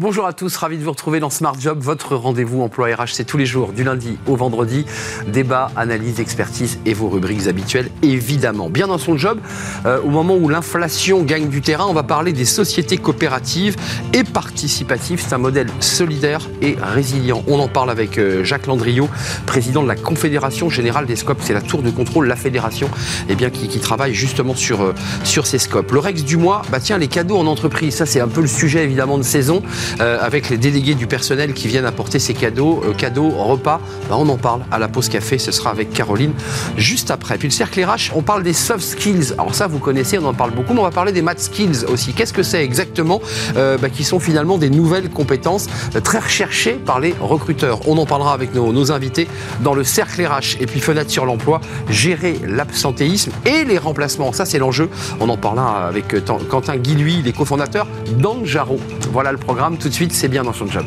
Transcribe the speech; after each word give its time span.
Bonjour 0.00 0.26
à 0.26 0.32
tous, 0.32 0.54
ravi 0.54 0.78
de 0.78 0.84
vous 0.84 0.92
retrouver 0.92 1.18
dans 1.18 1.28
Smart 1.28 1.56
Job, 1.58 1.80
votre 1.80 2.14
rendez-vous 2.14 2.62
emploi 2.62 2.94
RH, 2.94 3.14
c'est 3.14 3.24
tous 3.24 3.36
les 3.36 3.46
jours, 3.46 3.72
du 3.72 3.82
lundi 3.82 4.16
au 4.28 4.36
vendredi. 4.36 4.86
Débat, 5.26 5.72
analyse, 5.74 6.20
expertise 6.20 6.78
et 6.86 6.94
vos 6.94 7.08
rubriques 7.08 7.48
habituelles, 7.48 7.90
évidemment. 8.02 8.70
Bien 8.70 8.86
dans 8.86 8.98
son 8.98 9.16
job, 9.16 9.40
euh, 9.86 10.00
au 10.02 10.10
moment 10.10 10.36
où 10.36 10.48
l'inflation 10.48 11.24
gagne 11.24 11.48
du 11.48 11.62
terrain, 11.62 11.86
on 11.88 11.94
va 11.94 12.04
parler 12.04 12.32
des 12.32 12.44
sociétés 12.44 12.96
coopératives 12.96 13.74
et 14.12 14.22
participatives. 14.22 15.20
C'est 15.20 15.34
un 15.34 15.38
modèle 15.38 15.66
solidaire 15.80 16.48
et 16.62 16.76
résilient. 16.80 17.42
On 17.48 17.58
en 17.58 17.66
parle 17.66 17.90
avec 17.90 18.18
euh, 18.18 18.44
Jacques 18.44 18.68
Landriot, 18.68 19.08
président 19.46 19.82
de 19.82 19.88
la 19.88 19.96
Confédération 19.96 20.70
Générale 20.70 21.06
des 21.06 21.16
Scopes. 21.16 21.40
C'est 21.42 21.54
la 21.54 21.60
tour 21.60 21.82
de 21.82 21.90
contrôle, 21.90 22.28
la 22.28 22.36
fédération, 22.36 22.88
eh 23.28 23.34
bien, 23.34 23.50
qui, 23.50 23.80
travaille 23.80 24.14
justement 24.14 24.54
sur, 24.54 24.80
euh, 24.80 24.94
sur 25.24 25.48
ces 25.48 25.58
scopes. 25.58 25.90
Le 25.90 25.98
Rex 25.98 26.22
du 26.22 26.36
mois, 26.36 26.62
bah 26.70 26.78
tiens, 26.78 26.98
les 26.98 27.08
cadeaux 27.08 27.38
en 27.38 27.48
entreprise, 27.48 27.96
ça 27.96 28.06
c'est 28.06 28.20
un 28.20 28.28
peu 28.28 28.42
le 28.42 28.46
sujet 28.46 28.84
évidemment 28.84 29.18
de 29.18 29.24
saison. 29.24 29.60
Euh, 30.00 30.18
avec 30.20 30.50
les 30.50 30.58
délégués 30.58 30.94
du 30.94 31.06
personnel 31.06 31.52
qui 31.52 31.68
viennent 31.68 31.84
apporter 31.84 32.18
ces 32.18 32.34
cadeaux, 32.34 32.82
euh, 32.84 32.92
cadeaux, 32.92 33.30
repas. 33.30 33.80
Ben, 34.08 34.16
on 34.18 34.28
en 34.28 34.36
parle 34.36 34.60
à 34.70 34.78
la 34.78 34.88
pause 34.88 35.08
café, 35.08 35.38
ce 35.38 35.52
sera 35.52 35.70
avec 35.70 35.92
Caroline 35.92 36.32
juste 36.76 37.10
après. 37.10 37.38
Puis 37.38 37.48
le 37.48 37.52
cercle 37.52 37.82
RH, 37.82 38.12
on 38.14 38.22
parle 38.22 38.42
des 38.42 38.52
soft 38.52 38.84
skills. 38.84 39.32
Alors 39.34 39.54
ça, 39.54 39.66
vous 39.66 39.78
connaissez, 39.78 40.18
on 40.18 40.26
en 40.26 40.34
parle 40.34 40.52
beaucoup, 40.52 40.74
mais 40.74 40.80
on 40.80 40.84
va 40.84 40.90
parler 40.90 41.12
des 41.12 41.22
math 41.22 41.40
skills 41.40 41.84
aussi. 41.88 42.12
Qu'est-ce 42.12 42.32
que 42.32 42.42
c'est 42.42 42.62
exactement 42.62 43.20
euh, 43.56 43.78
ben, 43.78 43.90
Qui 43.90 44.04
sont 44.04 44.20
finalement 44.20 44.58
des 44.58 44.70
nouvelles 44.70 45.10
compétences 45.10 45.66
très 46.04 46.18
recherchées 46.18 46.74
par 46.74 47.00
les 47.00 47.14
recruteurs. 47.20 47.80
On 47.88 47.96
en 47.98 48.06
parlera 48.06 48.32
avec 48.32 48.54
nos, 48.54 48.92
invités 48.92 49.28
dans 49.60 49.74
le 49.74 49.84
cercle 49.84 50.24
RH. 50.24 50.60
Et 50.60 50.66
puis 50.66 50.80
fenêtre 50.80 51.10
sur 51.10 51.24
l'emploi, 51.24 51.60
gérer 51.90 52.38
l'absentéisme 52.46 53.32
et 53.44 53.64
les 53.64 53.78
remplacements. 53.78 54.32
Ça, 54.32 54.44
c'est 54.44 54.58
l'enjeu. 54.58 54.88
On 55.20 55.28
en 55.28 55.36
parlera 55.36 55.86
avec 55.86 56.14
Quentin 56.48 56.76
Guilhuy, 56.76 57.22
les 57.22 57.32
cofondateurs 57.32 57.86
d'Anjaro. 58.18 58.78
Voilà 59.12 59.32
le 59.32 59.38
programme 59.38 59.77
tout 59.78 59.88
de 59.88 59.94
suite, 59.94 60.12
c'est 60.12 60.28
bien 60.28 60.42
dans 60.42 60.52
son 60.52 60.66
job. 60.66 60.84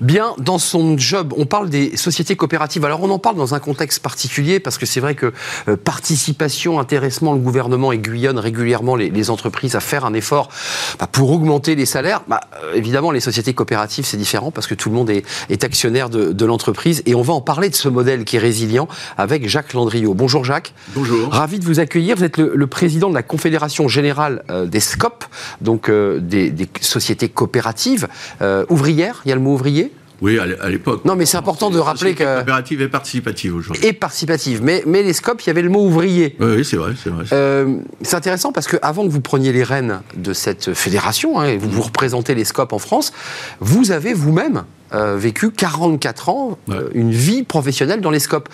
Bien 0.00 0.34
dans 0.38 0.58
son 0.58 0.96
job. 0.98 1.32
On 1.36 1.46
parle 1.46 1.68
des 1.68 1.96
sociétés 1.96 2.36
coopératives. 2.36 2.84
Alors 2.84 3.02
on 3.02 3.10
en 3.10 3.18
parle 3.18 3.36
dans 3.36 3.54
un 3.54 3.60
contexte 3.60 4.00
particulier 4.00 4.60
parce 4.60 4.78
que 4.78 4.86
c'est 4.86 5.00
vrai 5.00 5.14
que 5.14 5.32
euh, 5.68 5.76
participation, 5.76 6.78
intéressement, 6.80 7.32
le 7.32 7.40
gouvernement 7.40 7.92
aiguillonne 7.92 8.38
régulièrement 8.38 8.96
les, 8.96 9.30
entreprises 9.30 9.74
à 9.74 9.80
faire 9.80 10.04
un 10.04 10.14
effort 10.14 10.48
bah, 10.98 11.08
pour 11.10 11.30
augmenter 11.32 11.74
les 11.74 11.86
salaires. 11.86 12.22
Bah, 12.28 12.40
euh, 12.62 12.74
évidemment, 12.74 13.10
les 13.10 13.20
sociétés 13.20 13.52
coopératives, 13.52 14.04
c'est 14.04 14.16
différent 14.16 14.50
parce 14.50 14.66
que 14.66 14.74
tout 14.74 14.88
le 14.88 14.94
monde 14.94 15.10
est, 15.10 15.64
actionnaire 15.64 16.08
de, 16.08 16.44
l'entreprise. 16.44 17.02
Et 17.04 17.14
on 17.14 17.22
va 17.22 17.34
en 17.34 17.40
parler 17.40 17.68
de 17.68 17.74
ce 17.74 17.88
modèle 17.88 18.24
qui 18.24 18.36
est 18.36 18.38
résilient 18.38 18.88
avec 19.18 19.48
Jacques 19.48 19.74
Landriot. 19.74 20.14
Bonjour 20.14 20.44
Jacques. 20.44 20.72
Bonjour. 20.94 21.30
Ravi 21.32 21.58
de 21.58 21.64
vous 21.64 21.80
accueillir. 21.80 22.16
Vous 22.16 22.24
êtes 22.24 22.38
le, 22.38 22.66
président 22.66 23.10
de 23.10 23.14
la 23.14 23.22
Confédération 23.22 23.88
Générale 23.88 24.44
euh, 24.50 24.66
des 24.66 24.80
SCOP, 24.80 25.24
donc 25.60 25.90
des, 25.90 26.50
des, 26.50 26.68
sociétés 26.80 27.28
coopératives 27.28 28.08
ouvrières. 28.68 29.20
Il 29.24 29.28
y 29.28 29.32
a 29.32 29.34
le 29.34 29.40
mot 29.40 29.54
ouvrier? 29.54 29.87
Oui, 30.20 30.38
à 30.38 30.68
l'époque. 30.68 31.04
Non, 31.04 31.14
mais 31.14 31.26
c'est 31.26 31.36
important 31.36 31.70
de 31.70 31.78
rappeler 31.78 32.14
que. 32.14 32.38
Coopérative 32.38 32.82
et 32.82 32.88
participative 32.88 33.54
aujourd'hui. 33.54 33.86
Et 33.86 33.92
participative. 33.92 34.62
Mais, 34.62 34.82
mais 34.86 35.02
les 35.02 35.12
scopes, 35.12 35.42
il 35.42 35.46
y 35.46 35.50
avait 35.50 35.62
le 35.62 35.70
mot 35.70 35.84
ouvrier. 35.84 36.36
Oui, 36.40 36.64
c'est 36.64 36.76
vrai. 36.76 36.92
C'est 37.02 37.10
vrai. 37.10 37.24
Euh, 37.32 37.78
intéressant 38.12 38.52
parce 38.52 38.66
qu'avant 38.66 39.04
que 39.04 39.10
vous 39.10 39.20
preniez 39.20 39.52
les 39.52 39.62
rênes 39.62 40.00
de 40.16 40.32
cette 40.32 40.74
fédération, 40.74 41.38
hein, 41.38 41.46
et 41.46 41.56
vous, 41.56 41.70
vous 41.70 41.82
représentez 41.82 42.34
les 42.34 42.44
scopes 42.44 42.72
en 42.72 42.78
France, 42.78 43.12
vous 43.60 43.92
avez 43.92 44.12
vous-même 44.12 44.64
euh, 44.94 45.16
vécu 45.18 45.50
44 45.50 46.28
ans, 46.30 46.58
euh, 46.70 46.88
une 46.94 47.10
vie 47.10 47.42
professionnelle 47.42 48.00
dans 48.00 48.10
les 48.10 48.20
scopes. 48.20 48.48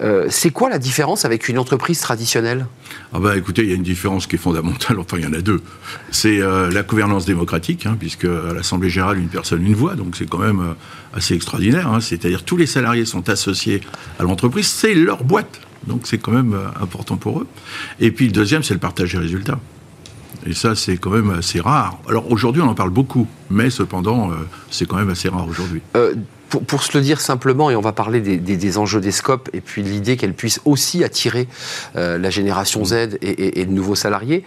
Euh, 0.00 0.26
c'est 0.30 0.50
quoi 0.50 0.68
la 0.68 0.78
différence 0.78 1.24
avec 1.24 1.48
une 1.48 1.58
entreprise 1.58 2.00
traditionnelle? 2.00 2.66
Ah 3.12 3.20
bah, 3.20 3.36
Écoutez, 3.36 3.62
il 3.62 3.68
y 3.68 3.72
a 3.72 3.76
une 3.76 3.84
différence 3.84 4.26
qui 4.26 4.34
est 4.34 4.38
fondamentale, 4.38 4.98
enfin 5.00 5.18
il 5.18 5.24
y 5.24 5.26
en 5.26 5.32
a 5.32 5.40
deux. 5.40 5.62
C'est 6.10 6.38
la 6.38 6.82
gouvernance 6.82 7.24
démocratique, 7.24 7.86
hein, 7.86 7.96
puisque 7.98 8.24
à 8.24 8.52
l'Assemblée 8.54 8.90
Générale, 8.90 9.18
une 9.18 9.28
personne, 9.28 9.64
une 9.64 9.74
voix, 9.74 9.94
donc 9.94 10.16
c'est 10.16 10.28
quand 10.28 10.38
même 10.38 10.74
assez 11.14 11.34
extraordinaire. 11.34 11.88
Hein. 11.88 12.00
C'est-à-dire 12.00 12.44
tous 12.44 12.56
les 12.56 12.66
salariés 12.66 13.04
sont 13.04 13.28
associés 13.28 13.80
à 14.18 14.24
l'entreprise, 14.24 14.66
c'est 14.66 14.94
leur 14.94 15.22
boîte. 15.22 15.60
Donc 15.86 16.06
c'est 16.06 16.18
quand 16.18 16.32
même 16.32 16.58
important 16.80 17.16
pour 17.16 17.40
eux. 17.40 17.46
Et 18.00 18.10
puis 18.10 18.26
le 18.26 18.32
deuxième, 18.32 18.64
c'est 18.64 18.74
le 18.74 18.80
partage 18.80 19.12
des 19.12 19.18
résultats. 19.18 19.60
Et 20.46 20.54
ça, 20.54 20.76
c'est 20.76 20.96
quand 20.96 21.10
même 21.10 21.30
assez 21.30 21.60
rare. 21.60 21.98
Alors 22.08 22.30
aujourd'hui, 22.30 22.62
on 22.62 22.68
en 22.68 22.74
parle 22.74 22.90
beaucoup, 22.90 23.26
mais 23.50 23.68
cependant, 23.68 24.30
euh, 24.30 24.34
c'est 24.70 24.86
quand 24.86 24.96
même 24.96 25.10
assez 25.10 25.28
rare 25.28 25.46
aujourd'hui. 25.48 25.82
Euh, 25.96 26.14
pour, 26.48 26.84
se 26.84 26.96
le 26.96 27.02
dire 27.02 27.20
simplement, 27.20 27.70
et 27.70 27.76
on 27.76 27.80
va 27.80 27.90
parler 27.90 28.20
des, 28.20 28.78
enjeux 28.78 29.00
des 29.00 29.10
scopes, 29.10 29.50
et 29.52 29.60
puis 29.60 29.82
l'idée 29.82 30.16
qu'elle 30.16 30.32
puisse 30.32 30.60
aussi 30.64 31.02
attirer 31.02 31.48
euh, 31.96 32.18
la 32.18 32.30
génération 32.30 32.84
Z 32.84 33.18
et, 33.20 33.64
de 33.66 33.72
nouveaux 33.72 33.96
salariés, 33.96 34.44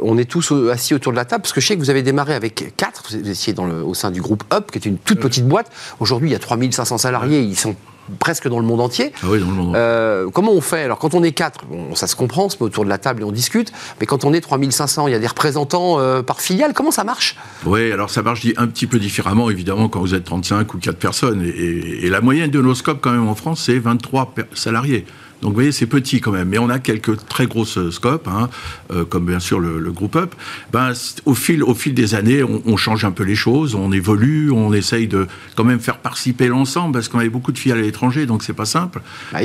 on 0.00 0.16
est 0.16 0.24
tous 0.24 0.50
assis 0.72 0.94
autour 0.94 1.12
de 1.12 1.18
la 1.18 1.26
table, 1.26 1.42
parce 1.42 1.52
que 1.52 1.60
je 1.60 1.66
sais 1.66 1.76
que 1.76 1.80
vous 1.80 1.90
avez 1.90 2.02
démarré 2.02 2.34
avec 2.34 2.72
4, 2.78 3.04
vous 3.10 3.28
étiez 3.28 3.52
dans 3.52 3.66
le, 3.66 3.84
au 3.84 3.92
sein 3.92 4.10
du 4.10 4.22
groupe 4.22 4.44
Up, 4.50 4.70
qui 4.72 4.78
est 4.78 4.86
une 4.86 4.96
toute 4.96 5.20
petite 5.20 5.46
boîte. 5.46 5.70
Aujourd'hui, 6.00 6.30
il 6.30 6.32
y 6.32 6.36
a 6.36 6.40
3500 6.40 6.96
salariés, 6.96 7.42
ils 7.42 7.58
sont 7.58 7.76
presque 8.18 8.48
dans 8.48 8.58
le 8.58 8.66
monde 8.66 8.80
entier. 8.80 9.12
Ah 9.22 9.26
oui, 9.30 9.40
dans 9.40 9.46
le 9.46 9.52
monde 9.52 9.76
euh, 9.76 10.30
comment 10.30 10.52
on 10.52 10.60
fait? 10.60 10.82
Alors, 10.82 10.98
quand 10.98 11.14
on 11.14 11.22
est 11.22 11.32
quatre, 11.32 11.64
ça 11.94 12.06
se 12.06 12.16
comprend, 12.16 12.46
on 12.46 12.48
se 12.48 12.56
met 12.56 12.64
autour 12.64 12.84
de 12.84 12.88
la 12.88 12.98
table 12.98 13.22
et 13.22 13.24
on 13.24 13.32
discute. 13.32 13.72
Mais 14.00 14.06
quand 14.06 14.24
on 14.24 14.32
est 14.32 14.40
3500, 14.40 15.06
il 15.08 15.12
y 15.12 15.14
a 15.14 15.18
des 15.18 15.26
représentants 15.26 15.98
euh, 15.98 16.22
par 16.22 16.40
filiale. 16.40 16.72
Comment 16.74 16.90
ça 16.90 17.04
marche? 17.04 17.36
Oui, 17.64 17.92
alors 17.92 18.10
ça 18.10 18.22
marche 18.22 18.46
un 18.56 18.66
petit 18.66 18.86
peu 18.86 18.98
différemment, 18.98 19.50
évidemment, 19.50 19.88
quand 19.88 20.00
vous 20.00 20.14
êtes 20.14 20.24
35 20.24 20.74
ou 20.74 20.78
4 20.78 20.96
personnes. 20.96 21.42
Et, 21.42 22.06
et 22.06 22.10
la 22.10 22.20
moyenne 22.20 22.50
de 22.50 22.60
nos 22.60 22.74
scopes, 22.74 23.00
quand 23.00 23.12
même, 23.12 23.28
en 23.28 23.34
France, 23.34 23.62
c'est 23.66 23.78
23 23.78 24.34
salariés. 24.54 25.06
Donc 25.42 25.50
vous 25.50 25.56
voyez, 25.56 25.72
c'est 25.72 25.86
petit 25.86 26.20
quand 26.20 26.30
même, 26.30 26.48
mais 26.48 26.58
on 26.58 26.70
a 26.70 26.78
quelques 26.78 27.26
très 27.26 27.46
grosses 27.46 27.90
scopes, 27.90 28.28
hein, 28.28 28.48
euh, 28.92 29.04
comme 29.04 29.26
bien 29.26 29.40
sûr 29.40 29.58
le, 29.58 29.90
groupe 29.90 30.14
Up. 30.14 30.34
Ben, 30.72 30.92
au, 31.26 31.34
fil, 31.34 31.64
au 31.64 31.74
fil 31.74 31.94
des 31.94 32.14
années, 32.14 32.42
on, 32.44 32.76
change 32.76 33.04
un 33.04 33.10
peu 33.10 33.24
les 33.24 33.34
choses, 33.34 33.74
on 33.74 33.90
évolue, 33.92 34.50
on 34.52 34.72
essaye 34.72 35.08
de 35.08 35.26
quand 35.56 35.64
même 35.64 35.80
faire 35.80 35.98
participer 35.98 36.46
l'ensemble, 36.46 36.94
parce 36.94 37.08
qu'on 37.08 37.18
avait 37.18 37.28
beaucoup 37.28 37.52
de 37.52 37.58
filles 37.58 37.72
à 37.72 37.76
l'étranger, 37.76 38.24
donc 38.24 38.44
c'est 38.44 38.52
pas 38.52 38.64
simple. 38.64 39.02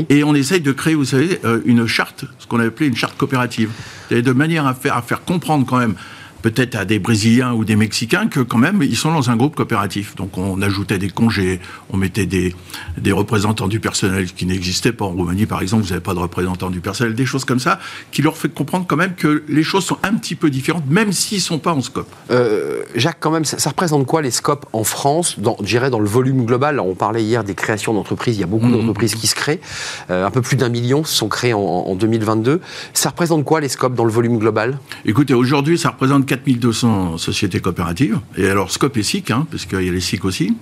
Et 0.09 0.23
on 0.23 0.35
essaye 0.35 0.61
de 0.61 0.71
créer, 0.71 0.93
vous 0.93 1.05
savez, 1.05 1.39
euh, 1.43 1.61
une 1.65 1.87
charte, 1.87 2.25
ce 2.37 2.45
qu'on 2.45 2.59
a 2.59 2.65
appelé 2.65 2.87
une 2.87 2.95
charte 2.95 3.17
coopérative, 3.17 3.71
et 4.11 4.21
de 4.21 4.31
manière 4.31 4.67
à 4.67 4.75
faire, 4.75 4.95
à 4.95 5.01
faire 5.01 5.25
comprendre 5.25 5.65
quand 5.65 5.79
même 5.79 5.95
peut-être 6.41 6.75
à 6.75 6.85
des 6.85 6.99
Brésiliens 6.99 7.53
ou 7.53 7.65
des 7.65 7.75
Mexicains 7.75 8.27
que 8.27 8.39
quand 8.39 8.57
même 8.57 8.81
ils 8.81 8.97
sont 8.97 9.11
dans 9.11 9.29
un 9.29 9.35
groupe 9.35 9.55
coopératif. 9.55 10.15
Donc 10.15 10.37
on 10.37 10.61
ajoutait 10.61 10.97
des 10.97 11.09
congés, 11.09 11.59
on 11.89 11.97
mettait 11.97 12.25
des, 12.25 12.55
des 12.97 13.11
représentants 13.11 13.67
du 13.67 13.79
personnel 13.79 14.31
qui 14.31 14.45
n'existaient 14.45 14.91
pas 14.91 15.05
en 15.05 15.11
Roumanie 15.11 15.45
par 15.45 15.61
exemple, 15.61 15.83
vous 15.83 15.89
n'avez 15.89 16.01
pas 16.01 16.13
de 16.13 16.19
représentants 16.19 16.69
du 16.69 16.79
personnel, 16.79 17.15
des 17.15 17.25
choses 17.25 17.45
comme 17.45 17.59
ça, 17.59 17.79
qui 18.11 18.21
leur 18.21 18.37
fait 18.37 18.49
comprendre 18.49 18.85
quand 18.87 18.95
même 18.95 19.15
que 19.15 19.43
les 19.47 19.63
choses 19.63 19.85
sont 19.85 19.97
un 20.03 20.13
petit 20.13 20.35
peu 20.35 20.49
différentes, 20.49 20.85
même 20.89 21.11
s'ils 21.11 21.39
ne 21.39 21.43
sont 21.43 21.59
pas 21.59 21.73
en 21.73 21.81
scope. 21.81 22.09
Euh, 22.31 22.83
Jacques, 22.95 23.17
quand 23.19 23.31
même, 23.31 23.45
ça, 23.45 23.69
représente 23.69 24.05
quoi 24.05 24.21
les 24.21 24.31
scopes 24.31 24.65
en 24.73 24.83
France, 24.83 25.39
dans, 25.39 25.57
je 25.61 25.65
dirais 25.65 25.89
dans 25.89 25.99
le 25.99 26.07
volume 26.07 26.45
global? 26.45 26.79
On 26.79 26.95
parlait 26.95 27.23
hier 27.23 27.43
des 27.43 27.55
créations 27.55 27.93
d'entreprises, 27.93 28.37
il 28.37 28.41
y 28.41 28.43
a 28.43 28.47
beaucoup 28.47 28.67
mmh. 28.67 28.73
d'entreprises 28.73 29.15
qui 29.15 29.27
se 29.27 29.35
créent, 29.35 29.61
euh, 30.09 30.25
un 30.25 30.31
peu 30.31 30.41
plus 30.41 30.57
d'un 30.57 30.69
million 30.69 31.03
sont 31.03 31.29
créées 31.29 31.53
en, 31.53 31.59
en 31.59 31.95
2022. 31.95 32.61
Ça 32.93 33.09
représente 33.09 33.43
quoi 33.43 33.61
les 33.61 33.69
scopes 33.69 33.95
dans 33.95 34.05
le 34.05 34.11
volume 34.11 34.37
global? 34.37 34.77
Écoutez, 35.05 35.33
aujourd'hui 35.33 35.77
ça 35.77 35.89
représente 35.89 36.25
4200 36.27 37.17
sociétés 37.17 37.59
coopératives. 37.59 38.19
Et 38.37 38.47
alors, 38.47 38.71
Scope 38.71 38.97
est 38.97 39.03
SIC, 39.03 39.31
hein, 39.31 39.47
parce 39.49 39.65
qu'il 39.65 39.81
y 39.81 39.89
a 39.89 39.91
les 39.91 39.99
SIC 39.99 40.23
aussi. 40.25 40.55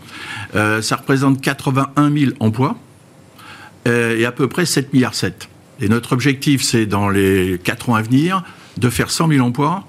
Euh, 0.55 0.81
ça 0.81 0.95
représente 0.95 1.41
81 1.41 2.11
000 2.11 2.31
emplois 2.39 2.77
euh, 3.87 4.17
et 4.17 4.25
à 4.25 4.31
peu 4.31 4.47
près 4.47 4.65
7 4.65 4.93
milliards 4.93 5.15
7. 5.15 5.49
Et 5.81 5.89
notre 5.89 6.13
objectif, 6.13 6.63
c'est 6.63 6.85
dans 6.85 7.09
les 7.09 7.59
4 7.63 7.89
ans 7.89 7.95
à 7.95 8.01
venir 8.01 8.43
de 8.77 8.89
faire 8.89 9.11
100 9.11 9.27
000 9.27 9.45
emplois 9.45 9.85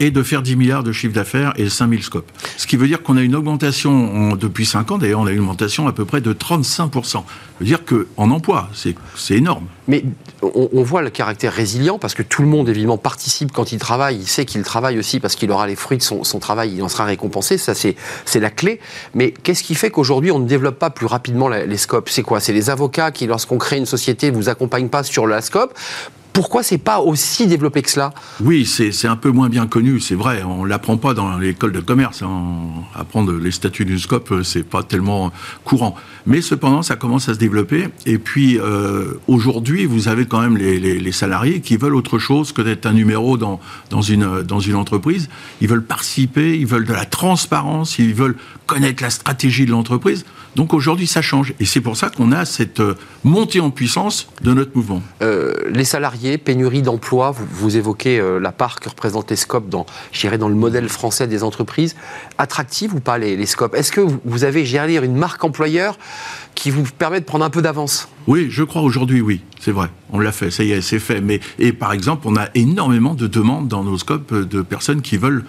et 0.00 0.10
de 0.10 0.22
faire 0.22 0.42
10 0.42 0.56
milliards 0.56 0.82
de 0.82 0.92
chiffre 0.92 1.14
d'affaires 1.14 1.52
et 1.56 1.68
5000 1.68 2.02
scopes. 2.02 2.30
Ce 2.56 2.66
qui 2.66 2.76
veut 2.76 2.86
dire 2.86 3.02
qu'on 3.02 3.16
a 3.16 3.22
une 3.22 3.34
augmentation 3.34 4.36
depuis 4.36 4.66
5 4.66 4.90
ans, 4.92 4.98
d'ailleurs 4.98 5.20
on 5.20 5.26
a 5.26 5.32
une 5.32 5.40
augmentation 5.40 5.86
à 5.88 5.92
peu 5.92 6.04
près 6.04 6.20
de 6.20 6.32
35%. 6.32 7.04
Ça 7.04 7.24
veut 7.60 7.66
dire 7.66 7.80
qu'en 7.84 8.30
emploi, 8.30 8.68
c'est 8.74 9.34
énorme. 9.34 9.66
Mais 9.88 10.04
on, 10.42 10.82
voit 10.82 11.02
le 11.02 11.10
caractère 11.10 11.52
résilient 11.52 11.98
parce 11.98 12.14
que 12.14 12.22
tout 12.22 12.42
le 12.42 12.48
monde 12.48 12.68
évidemment 12.68 12.98
participe 12.98 13.52
quand 13.52 13.72
il 13.72 13.78
travaille, 13.78 14.16
il 14.16 14.26
sait 14.26 14.44
qu'il 14.44 14.62
travaille 14.62 14.98
aussi 14.98 15.18
parce 15.18 15.34
qu'il 15.34 15.50
aura 15.50 15.66
les 15.66 15.74
fruits 15.74 15.98
de 15.98 16.02
son, 16.02 16.22
travail, 16.38 16.74
il 16.74 16.82
en 16.82 16.88
sera 16.88 17.04
récompensé, 17.04 17.58
ça 17.58 17.74
c'est 17.74 17.96
la 18.40 18.50
clé. 18.50 18.80
Mais 19.14 19.32
qu'est-ce 19.32 19.64
qui 19.64 19.74
fait 19.74 19.90
qu'aujourd'hui 19.90 20.30
on 20.30 20.38
ne 20.38 20.46
développe 20.46 20.78
pas 20.78 20.90
plus 20.90 21.06
rapidement 21.06 21.48
les 21.48 21.76
scopes? 21.76 22.08
C'est 22.10 22.22
quoi? 22.22 22.40
C'est 22.40 22.52
les 22.52 22.70
avocats 22.70 23.10
qui, 23.10 23.26
lorsqu'on 23.26 23.58
crée 23.58 23.78
une 23.78 23.86
société, 23.86 24.30
vous 24.30 24.48
accompagnent 24.48 24.88
pas 24.88 25.02
sur 25.02 25.26
la 25.26 25.40
scope? 25.40 25.74
Pourquoi 26.38 26.62
c'est 26.62 26.78
pas 26.78 27.00
aussi 27.00 27.48
développé 27.48 27.82
que 27.82 27.90
cela 27.90 28.14
Oui, 28.40 28.64
c'est 28.64 29.08
un 29.08 29.16
peu 29.16 29.32
moins 29.32 29.48
bien 29.48 29.66
connu, 29.66 29.98
c'est 29.98 30.14
vrai. 30.14 30.44
On 30.44 30.64
l'apprend 30.64 30.96
pas 30.96 31.12
dans 31.12 31.36
l'école 31.36 31.72
de 31.72 31.80
commerce. 31.80 32.22
Hein. 32.22 32.52
Apprendre 32.94 33.32
les 33.32 33.50
statuts 33.50 33.84
du 33.84 33.98
scope, 33.98 34.30
euh, 34.30 34.44
c'est 34.44 34.62
pas 34.62 34.84
tellement 34.84 35.32
courant. 35.64 35.96
Mais 36.26 36.40
cependant, 36.40 36.82
ça 36.82 36.94
commence 36.94 37.28
à 37.28 37.34
se 37.34 37.40
développer. 37.40 37.88
Et 38.06 38.18
puis 38.18 38.56
euh, 38.60 39.14
aujourd'hui, 39.26 39.84
vous 39.84 40.06
avez 40.06 40.26
quand 40.26 40.40
même 40.40 40.56
les, 40.56 41.10
salariés 41.10 41.60
qui 41.60 41.76
veulent 41.76 41.96
autre 41.96 42.20
chose 42.20 42.52
que 42.52 42.62
d'être 42.62 42.86
un 42.86 42.92
numéro 42.92 43.36
dans, 43.36 43.58
une 44.00 44.76
entreprise. 44.76 45.28
Ils 45.60 45.66
veulent 45.66 45.84
participer, 45.84 46.56
ils 46.56 46.66
veulent 46.66 46.86
de 46.86 46.92
la 46.92 47.04
transparence, 47.04 47.98
ils 47.98 48.14
veulent 48.14 48.36
connaître 48.66 49.02
la 49.02 49.10
stratégie 49.10 49.66
de 49.66 49.72
l'entreprise. 49.72 50.24
Donc 50.58 50.74
aujourd'hui, 50.74 51.06
ça 51.06 51.22
change. 51.22 51.54
Et 51.60 51.64
c'est 51.64 51.80
pour 51.80 51.96
ça 51.96 52.10
qu'on 52.10 52.32
a 52.32 52.44
cette 52.44 52.80
euh, 52.80 52.96
montée 53.22 53.60
en 53.60 53.70
puissance 53.70 54.28
de 54.42 54.52
notre 54.52 54.72
mouvement. 54.74 55.00
Euh, 55.22 55.54
les 55.70 55.84
salariés, 55.84 56.36
pénurie 56.36 56.82
d'emploi, 56.82 57.30
vous, 57.30 57.46
vous, 57.48 57.76
évoquez 57.76 58.18
euh, 58.18 58.40
la 58.40 58.50
part 58.50 58.80
que 58.80 58.88
représentent 58.88 59.30
les 59.30 59.36
SCOP 59.36 59.68
dans, 59.68 59.86
dans 60.36 60.48
le 60.48 60.56
modèle 60.56 60.88
français 60.88 61.28
des 61.28 61.44
entreprises. 61.44 61.94
Attractive 62.38 62.92
ou 62.92 62.98
pas 62.98 63.18
les, 63.18 63.36
les 63.36 63.46
SCOP 63.46 63.76
Est-ce 63.76 63.92
que 63.92 64.00
vous, 64.00 64.42
avez, 64.42 64.64
j'ai 64.64 64.84
dire, 64.88 65.04
une 65.04 65.14
marque 65.14 65.44
employeur 65.44 65.96
qui 66.56 66.72
vous 66.72 66.82
permet 66.82 67.20
de 67.20 67.24
prendre 67.24 67.44
un 67.44 67.50
peu 67.50 67.62
d'avance? 67.62 68.08
Oui, 68.26 68.48
je 68.50 68.64
crois 68.64 68.82
aujourd'hui, 68.82 69.20
oui, 69.20 69.42
c'est 69.60 69.70
vrai. 69.70 69.90
On 70.10 70.18
l'a 70.18 70.32
fait, 70.32 70.50
ça 70.50 70.64
y 70.64 70.72
est, 70.72 70.80
c'est 70.80 70.98
fait. 70.98 71.20
Mais, 71.20 71.38
et 71.60 71.72
par 71.72 71.92
exemple, 71.92 72.26
on 72.26 72.34
a 72.34 72.48
énormément 72.56 73.14
de 73.14 73.28
demandes 73.28 73.68
dans 73.68 73.84
nos 73.84 73.96
SCOP 73.96 74.34
de 74.34 74.62
personnes 74.62 75.02
qui 75.02 75.18
veulent 75.18 75.44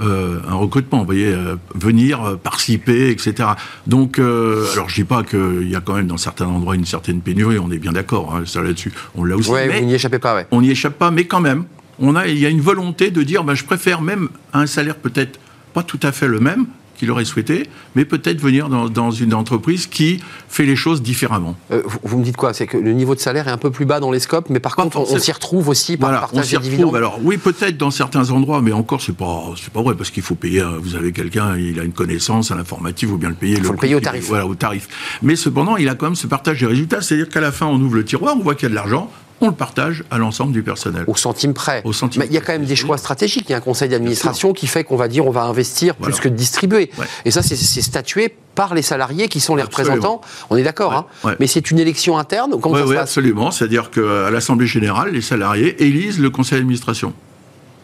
euh, 0.00 0.40
un 0.48 0.54
recrutement, 0.54 0.98
vous 0.98 1.04
voyez, 1.04 1.32
euh, 1.32 1.56
venir 1.74 2.22
euh, 2.22 2.36
participer, 2.36 3.10
etc. 3.10 3.50
Donc, 3.86 4.18
alors 4.18 4.88
je 4.88 4.94
dis 4.94 5.04
pas 5.04 5.22
qu'il 5.22 5.68
y 5.68 5.76
a 5.76 5.80
quand 5.80 5.94
même 5.94 6.06
dans 6.06 6.16
certains 6.16 6.46
endroits 6.46 6.74
une 6.74 6.84
certaine 6.84 7.20
pénurie, 7.20 7.58
on 7.58 7.70
est 7.70 7.78
bien 7.78 7.92
d'accord, 7.92 8.34
hein, 8.34 8.42
ça 8.44 8.62
là-dessus, 8.62 8.92
on 9.14 9.24
l'a 9.24 9.36
aussi. 9.36 9.50
Ouais, 9.50 9.68
vous 9.68 9.86
n'y 9.86 9.94
échappez 9.94 10.18
pas, 10.18 10.34
ouais. 10.34 10.46
On 10.50 10.62
n'y 10.62 10.70
échappe 10.70 10.98
pas, 10.98 11.10
mais 11.10 11.26
quand 11.26 11.40
même, 11.40 11.64
on 11.98 12.16
a, 12.16 12.26
il 12.26 12.38
y 12.38 12.46
a 12.46 12.48
une 12.48 12.60
volonté 12.60 13.10
de 13.10 13.22
dire, 13.22 13.44
ben, 13.44 13.54
je 13.54 13.64
préfère 13.64 14.02
même 14.02 14.28
un 14.52 14.66
salaire 14.66 14.96
peut-être 14.96 15.38
pas 15.72 15.82
tout 15.82 16.00
à 16.02 16.12
fait 16.12 16.28
le 16.28 16.40
même, 16.40 16.66
qu'il 16.96 17.10
aurait 17.10 17.24
souhaité, 17.24 17.68
mais 17.94 18.04
peut-être 18.04 18.40
venir 18.40 18.68
dans, 18.68 19.10
une 19.10 19.34
entreprise 19.34 19.86
qui 19.86 20.20
fait 20.48 20.64
les 20.64 20.76
choses 20.76 21.02
différemment. 21.02 21.56
Euh, 21.70 21.82
vous, 22.02 22.18
me 22.18 22.24
dites 22.24 22.36
quoi? 22.36 22.52
C'est 22.52 22.66
que 22.66 22.76
le 22.76 22.92
niveau 22.92 23.14
de 23.14 23.20
salaire 23.20 23.48
est 23.48 23.52
un 23.52 23.58
peu 23.58 23.70
plus 23.70 23.84
bas 23.84 24.00
dans 24.00 24.10
les 24.10 24.18
scopes, 24.18 24.50
mais 24.50 24.60
par 24.60 24.76
contre, 24.76 24.98
on, 24.98 25.18
s'y 25.18 25.32
retrouve 25.32 25.68
aussi 25.68 25.96
par 25.96 26.10
voilà, 26.10 26.20
partage 26.20 26.40
on 26.40 26.48
s'y 26.48 26.56
retrouve. 26.56 26.96
Alors 26.96 27.18
oui, 27.22 27.36
peut-être 27.36 27.76
dans 27.76 27.90
certains 27.90 28.30
endroits, 28.30 28.62
mais 28.62 28.72
encore, 28.72 29.00
c'est 29.00 29.16
pas, 29.16 29.52
c'est 29.62 29.72
pas 29.72 29.82
vrai 29.82 29.94
parce 29.94 30.10
qu'il 30.10 30.22
faut 30.22 30.34
payer. 30.34 30.64
Vous 30.80 30.96
avez 30.96 31.12
quelqu'un, 31.12 31.56
il 31.56 31.78
a 31.80 31.84
une 31.84 31.92
connaissance 31.92 32.50
à 32.50 32.56
l'informative, 32.56 33.08
vous 33.08 33.18
bien 33.18 33.28
le 33.28 33.34
payer. 33.34 33.56
Il 33.58 33.64
faut 33.64 33.72
le, 33.72 33.78
payer 33.78 33.94
au 33.94 34.00
tarif. 34.00 34.26
Voilà, 34.26 34.46
au 34.46 34.54
tarif. 34.54 34.88
Mais 35.22 35.36
cependant, 35.36 35.76
il 35.76 35.88
a 35.88 35.94
quand 35.94 36.06
même 36.06 36.14
ce 36.14 36.26
partage 36.26 36.60
des 36.60 36.66
résultats, 36.66 37.00
c'est-à-dire 37.00 37.28
qu'à 37.28 37.40
la 37.40 37.52
fin, 37.52 37.66
on 37.66 37.80
ouvre 37.80 37.96
le 37.96 38.04
tiroir, 38.04 38.36
on 38.36 38.42
voit 38.42 38.54
qu'il 38.54 38.64
y 38.64 38.66
a 38.66 38.70
de 38.70 38.74
l'argent, 38.74 39.10
on 39.40 39.48
le 39.48 39.54
partage 39.54 40.04
à 40.10 40.18
l'ensemble 40.18 40.52
du 40.52 40.62
personnel. 40.62 41.04
Au 41.06 41.16
centime 41.16 41.54
près. 41.54 41.82
Au 41.84 41.92
centime 41.92 42.22
Mais 42.22 42.28
il 42.28 42.34
y 42.34 42.38
a 42.38 42.40
quand 42.40 42.52
même 42.52 42.64
des 42.64 42.76
choix 42.76 42.98
stratégiques. 42.98 43.46
Il 43.48 43.52
y 43.52 43.54
a 43.54 43.58
un 43.58 43.60
conseil 43.60 43.88
d'administration 43.88 44.52
qui 44.52 44.66
fait 44.66 44.84
qu'on 44.84 44.96
va 44.96 45.08
dire 45.08 45.26
on 45.26 45.30
va 45.30 45.44
investir 45.44 45.96
plus 45.96 46.20
que 46.20 46.28
de 46.28 46.34
distribuer. 46.34 46.90
Et 47.24 47.30
ça, 47.30 47.42
c'est 47.42 47.56
statué 47.56 48.34
par 48.54 48.74
les 48.74 48.82
salariés 48.82 49.28
qui 49.28 49.40
sont 49.40 49.56
les 49.56 49.62
représentants. 49.62 50.20
On 50.50 50.56
est 50.56 50.62
d'accord, 50.62 50.92
hein 51.24 51.34
Mais 51.40 51.46
c'est 51.46 51.70
une 51.70 51.78
élection 51.78 52.18
interne 52.18 52.54
Comment 52.60 52.76
ça 52.76 52.86
se 52.86 52.92
passe? 52.92 53.02
absolument. 53.02 53.50
C'est-à-dire 53.50 53.90
qu'à 53.90 54.30
l'Assemblée 54.30 54.66
générale, 54.66 55.10
les 55.12 55.20
salariés 55.20 55.82
élisent 55.82 56.20
le 56.20 56.30
conseil 56.30 56.58
d'administration. 56.58 57.12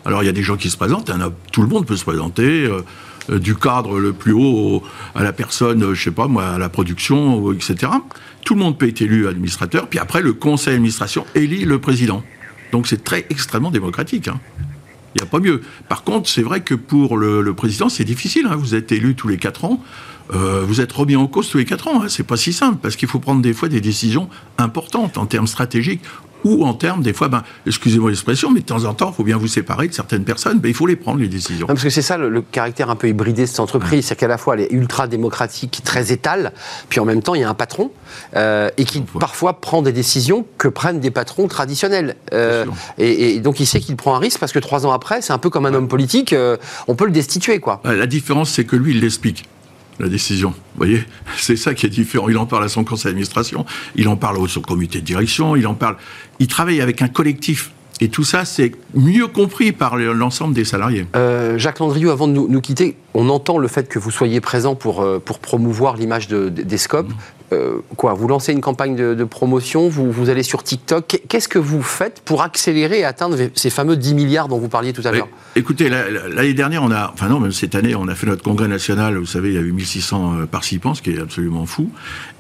Alors 0.05 0.23
il 0.23 0.27
y 0.27 0.31
a 0.31 0.33
des 0.33 0.43
gens 0.43 0.57
qui 0.57 0.71
se 0.71 0.79
présentent, 0.79 1.11
tout 1.53 1.63
le 1.63 1.69
monde 1.69 1.85
peut 1.85 1.97
se 1.97 2.05
présenter. 2.05 2.65
Euh, 2.65 2.83
euh, 3.29 3.39
du 3.39 3.55
cadre 3.55 3.99
le 3.99 4.13
plus 4.13 4.33
haut 4.33 4.83
à 5.15 5.23
la 5.23 5.33
personne, 5.33 5.95
je 5.95 6.03
sais 6.03 6.11
pas 6.11 6.27
moi, 6.27 6.47
à 6.47 6.59
la 6.59 6.69
production, 6.69 7.53
etc. 7.53 7.93
Tout 8.45 8.55
le 8.55 8.61
monde 8.61 8.79
peut 8.79 8.89
être 8.89 9.03
élu 9.03 9.29
administrateur, 9.29 9.89
puis 9.89 9.99
après 9.99 10.23
le 10.23 10.33
conseil 10.33 10.75
d'administration 10.75 11.27
élit 11.35 11.65
le 11.65 11.79
président. 11.79 12.23
Donc 12.73 12.87
c'est 12.87 13.05
très 13.05 13.27
extrêmement 13.31 13.71
démocratique. 13.71 14.29
Hein. 14.29 14.41
Il 15.15 15.23
n'y 15.23 15.27
a 15.27 15.31
pas 15.31 15.41
mieux. 15.41 15.63
Par 15.89 16.05
contre, 16.05 16.29
c'est 16.29 16.43
vrai 16.43 16.61
que 16.61 16.75
pour 16.75 17.17
le, 17.17 17.53
président, 17.55 17.89
c'est 17.89 18.05
difficile. 18.05 18.47
Hein. 18.49 18.57
Vous 18.57 18.75
êtes 18.75 18.93
élu 18.93 19.15
tous 19.15 19.29
les 19.29 19.39
quatre 19.39 19.65
ans. 19.65 19.83
Euh, 20.33 20.63
vous 20.65 20.81
êtes 20.81 20.93
remis 20.93 21.17
en 21.17 21.27
cause 21.27 21.51
tous 21.51 21.59
les 21.59 21.65
quatre 21.65 21.89
ans. 21.89 22.03
Hein. 22.03 22.07
C'est 22.09 22.27
pas 22.27 22.37
si 22.37 22.53
simple 22.53 22.79
parce 22.81 22.95
qu'il 22.95 23.09
faut 23.09 23.19
prendre 23.19 23.43
des 23.43 23.53
fois 23.53 23.69
des 23.69 23.81
décisions 23.81 24.29
importantes 24.59 25.19
en 25.19 25.27
termes 25.27 25.49
stratégiques 25.49 26.03
ou 26.45 26.65
en 26.65 26.75
termes, 26.75 27.03
des 27.03 27.13
fois, 27.13 27.29
ben, 27.29 27.43
excusez-moi 27.67 28.11
l'expression, 28.11 28.51
mais 28.51 28.61
de 28.61 28.67
temps 28.67 28.85
en 28.85 28.95
temps, 28.95 29.11
il 29.13 29.17
faut 29.17 29.25
bien 29.25 29.37
vous 29.37 29.49
séparer 29.49 29.89
de 29.89 29.95
certaines 29.95 30.25
personnes, 30.25 30.59
ben, 30.59 30.69
il 30.69 30.75
faut 30.75 30.87
les 30.87 30.97
prendre, 30.97 31.21
les 31.21 31.29
décisions. 31.29 31.67
parce 31.67 31.83
que 31.83 31.91
c'est 31.91 32.03
ça 32.03 32.17
le, 32.17 32.43
caractère 32.43 32.91
un 32.91 32.97
peu 32.97 33.09
hybridé 33.09 33.43
de 33.43 33.47
cette 33.47 33.61
entreprise, 33.61 34.07
c'est 34.07 34.17
qu'à 34.17 34.29
la 34.29 34.39
fois 34.39 34.55
elle 34.55 34.63
est 34.63 34.73
ultra 34.73 35.07
démocratique, 35.07 35.81
très 35.85 36.13
étale, 36.13 36.53
puis 36.89 37.01
en 37.01 37.05
même 37.05 37.23
temps 37.23 37.35
il 37.35 37.41
y 37.41 37.45
a 37.45 37.49
un 37.49 37.55
patron, 37.55 37.91
euh, 38.37 38.71
et 38.77 38.85
qui 38.85 39.03
parfois 39.03 39.61
prend 39.61 39.83
des 39.83 39.93
décisions 39.93 40.47
que 40.59 40.69
prennent 40.69 41.01
des 41.01 41.11
patrons 41.11 41.49
traditionnels. 41.49 42.17
Euh, 42.33 42.67
et, 42.99 43.41
donc 43.41 43.61
il 43.61 43.67
sait 43.67 43.81
qu'il 43.81 43.97
prend 43.97 44.15
un 44.15 44.19
risque 44.19 44.39
parce 44.39 44.53
que 44.53 44.59
trois 44.59 44.87
ans 44.87 44.93
après, 44.93 45.23
c'est 45.23 45.33
un 45.33 45.39
peu 45.39 45.51
comme 45.51 45.67
un 45.67 45.75
homme 45.75 45.89
politique, 45.89 46.33
euh, 46.33 46.57
on 46.89 46.95
peut 46.95 47.07
le 47.07 47.13
destituer. 47.13 47.61
quoi. 47.61 47.81
La 47.85 48.07
différence, 48.07 48.51
c'est 48.51 48.65
que 48.65 48.77
lui, 48.77 48.93
il 48.93 49.01
l'explique 49.01 49.45
la 50.01 50.09
décision. 50.09 50.51
Vous 50.51 50.77
voyez 50.77 51.05
C'est 51.37 51.57
ça 51.57 51.75
qui 51.75 51.87
est 51.87 51.91
différent. 51.91 52.29
Il 52.29 52.39
en 52.39 52.47
parle 52.47 52.65
à 52.65 52.69
son 52.69 52.85
conseil 52.85 53.11
d'administration, 53.11 53.65
il 53.97 54.09
en 54.09 54.17
parle 54.17 54.39
au 54.39 54.49
son 54.49 54.61
comité 54.61 55.01
de 55.01 55.07
direction, 55.07 55.57
il 55.57 55.67
en 55.67 55.75
parle. 55.75 55.97
Il 56.39 56.47
travaille 56.47 56.81
avec 56.81 57.03
un 57.03 57.09
collectif. 57.09 57.73
Et 58.03 58.09
tout 58.09 58.25
ça, 58.25 58.47
c'est 58.47 58.73
mieux 58.95 59.27
compris 59.27 59.73
par 59.73 59.99
l'ensemble 59.99 60.55
des 60.55 60.65
salariés. 60.65 61.07
Euh, 61.17 61.59
Jacques 61.59 61.81
Landrieux, 61.81 62.11
avant 62.11 62.29
de 62.29 62.33
nous, 62.33 62.61
quitter, 62.63 62.97
on 63.13 63.29
entend 63.29 63.59
le 63.59 63.69
fait 63.69 63.89
que 63.89 63.99
vous 63.99 64.11
soyez 64.11 64.41
présent 64.41 64.75
pour, 64.75 65.03
euh, 65.03 65.19
pour 65.23 65.39
promouvoir 65.39 65.99
l'image 65.99 66.27
de, 66.27 66.49
des 66.49 66.79
scopes. 66.79 67.11
Mmh. 67.11 67.15
Euh, 67.53 67.79
quoi 67.97 68.15
Vous 68.15 68.29
lancez 68.29 68.53
une 68.53 68.61
campagne 68.61 68.95
de, 68.95 69.25
promotion, 69.25 69.89
vous, 69.89 70.11
vous, 70.11 70.31
allez 70.31 70.43
sur 70.43 70.63
TikTok. 70.63 71.21
Qu'est-ce 71.29 71.49
que 71.49 71.59
vous 71.59 71.83
faites 71.83 72.21
pour 72.25 72.43
accélérer 72.43 73.01
et 73.01 73.05
atteindre 73.05 73.37
ces 73.55 73.71
fameux 73.71 73.97
10 73.97 74.15
milliards 74.15 74.49
dont 74.49 74.59
vous 74.59 74.69
parliez 74.69 74.93
tout 74.93 75.03
à 75.05 75.11
l'heure? 75.11 75.29
Écoutez, 75.57 75.89
l'année 75.89 76.55
dernière, 76.55 76.83
on 76.83 76.93
a, 76.93 77.11
enfin 77.13 77.29
non, 77.29 77.41
même 77.41 77.53
cette 77.53 77.75
année, 77.75 77.95
on 77.95 78.07
a 78.09 78.15
fait 78.15 78.27
notre 78.27 78.43
congrès 78.43 78.69
national. 78.69 79.17
Vous 79.17 79.27
savez, 79.27 79.49
il 79.51 79.55
y 79.55 79.59
a 79.59 79.63
eu 79.63 79.73
1600 79.73 80.35
euh, 80.35 80.47
participants, 80.47 80.95
ce 80.95 81.03
qui 81.03 81.11
est 81.11 81.19
absolument 81.19 81.67
fou. 81.67 81.91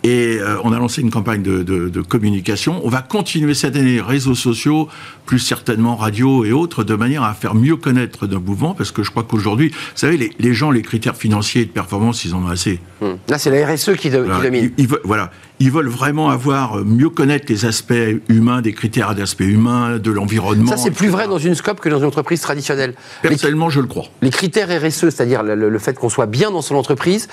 Et 0.02 0.38
euh, 0.40 0.56
on 0.64 0.72
a 0.72 0.78
lancé 0.78 1.02
une 1.02 1.10
campagne 1.10 1.42
de, 1.42 1.62
de, 1.62 2.00
communication. 2.00 2.80
On 2.84 2.88
va 2.88 3.02
continuer 3.02 3.54
cette 3.54 3.76
année 3.76 4.00
réseaux 4.00 4.34
sociaux, 4.34 4.88
plus 5.26 5.38
certainement 5.38 5.96
radio 5.96 6.44
et 6.44 6.52
autres, 6.52 6.84
de 6.84 6.94
manière 6.94 7.22
à 7.22 7.34
faire 7.34 7.54
mieux 7.54 7.76
connaître 7.76 8.26
nos 8.26 8.40
mouvements, 8.40 8.74
parce 8.74 8.92
que 8.92 9.02
je 9.02 9.10
crois 9.10 9.24
qu'aujourd'hui, 9.24 9.68
vous 9.70 9.76
savez, 9.94 10.16
les, 10.16 10.32
les, 10.38 10.54
gens, 10.54 10.70
les 10.70 10.82
critères 10.82 11.16
financiers 11.16 11.62
et 11.62 11.66
de 11.66 11.70
performance, 11.70 12.24
ils 12.24 12.34
en 12.34 12.44
ont 12.44 12.48
assez. 12.48 12.80
Hum. 13.02 13.18
Là, 13.28 13.38
c'est 13.38 13.50
la 13.50 13.66
RSE 13.66 13.96
qui, 13.96 14.10
domine 14.10 14.70
voilà, 15.04 15.30
ils 15.60 15.70
veulent 15.70 15.88
vraiment 15.88 16.30
avoir 16.30 16.78
euh, 16.78 16.84
mieux 16.84 17.10
connaître 17.10 17.46
les 17.48 17.66
aspects 17.66 17.92
humains, 18.28 18.62
des 18.62 18.72
critères 18.72 19.14
d'aspect 19.14 19.44
humain, 19.44 19.98
de 19.98 20.10
l'environnement. 20.10 20.70
Ça, 20.70 20.78
c'est 20.78 20.90
plus 20.90 21.08
vrai 21.08 21.28
dans 21.28 21.38
une 21.38 21.54
scope 21.54 21.80
que 21.80 21.88
dans 21.88 21.98
une 21.98 22.06
entreprise 22.06 22.40
traditionnelle. 22.40 22.94
Personnellement, 23.20 23.68
je 23.68 23.80
le 23.80 23.86
crois. 23.86 24.06
Les 24.22 24.30
critères 24.30 24.68
RSE, 24.68 25.10
c'est-à-dire 25.10 25.42
le, 25.42 25.78
fait 25.78 25.94
qu'on 25.98 26.08
soit 26.08 26.26
bien 26.26 26.50
dans 26.50 26.62
son 26.62 26.76
entreprise. 26.76 27.28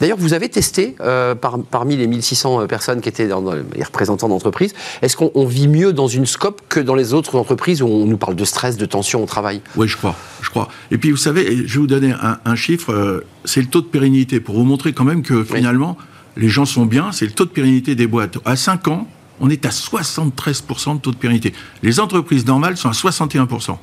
D'ailleurs, 0.00 0.16
vous 0.16 0.32
avez 0.32 0.48
testé 0.48 0.94
euh, 1.00 1.34
parmi 1.34 1.96
les 1.96 2.06
1600 2.06 2.62
euh, 2.62 2.66
personnes 2.66 3.00
qui 3.00 3.08
étaient 3.08 3.26
dans, 3.26 3.42
les 3.52 3.82
représentants 3.82 4.28
d'entreprise, 4.28 4.74
est-ce 5.02 5.16
qu'on 5.16 5.44
vit 5.44 5.68
mieux 5.68 5.92
dans 5.92 6.08
une 6.08 6.26
scope 6.26 6.62
que 6.68 6.78
dans 6.78 6.94
les 6.94 7.14
autres 7.14 7.36
entreprises 7.36 7.82
où 7.82 7.86
on 7.86 8.06
nous 8.06 8.16
parle 8.16 8.36
de 8.36 8.44
stress, 8.44 8.76
de 8.76 8.86
tension 8.86 9.22
au 9.22 9.26
travail? 9.26 9.60
Oui, 9.76 9.88
je 9.88 9.96
crois, 9.96 10.14
je 10.40 10.50
crois. 10.50 10.68
Et 10.92 10.98
puis, 10.98 11.10
vous 11.10 11.16
savez, 11.16 11.66
je 11.66 11.74
vais 11.74 11.80
vous 11.80 11.86
donner 11.86 12.14
un, 12.44 12.54
chiffre. 12.54 13.24
c'est 13.44 13.60
le 13.60 13.66
taux 13.66 13.80
de 13.80 13.86
pérennité 13.86 14.38
pour 14.38 14.54
vous 14.54 14.64
montrer 14.64 14.92
quand 14.92 15.04
même 15.04 15.22
que 15.22 15.42
finalement 15.42 15.96
les 16.36 16.48
gens 16.48 16.64
sont 16.64 16.86
bien, 16.86 17.12
c'est 17.12 17.26
le 17.26 17.32
taux 17.32 17.44
de 17.44 17.50
pérennité 17.50 17.94
des 17.94 18.06
boîtes. 18.06 18.38
À 18.44 18.56
5 18.56 18.88
ans, 18.88 19.08
on 19.40 19.50
est 19.50 19.66
à 19.66 19.70
73% 19.70 20.96
de 20.96 21.00
taux 21.00 21.10
de 21.10 21.16
pérennité. 21.16 21.52
Les 21.82 22.00
entreprises 22.00 22.46
normales 22.46 22.76
sont 22.76 22.88
à 22.88 22.92
61%. 22.92 23.76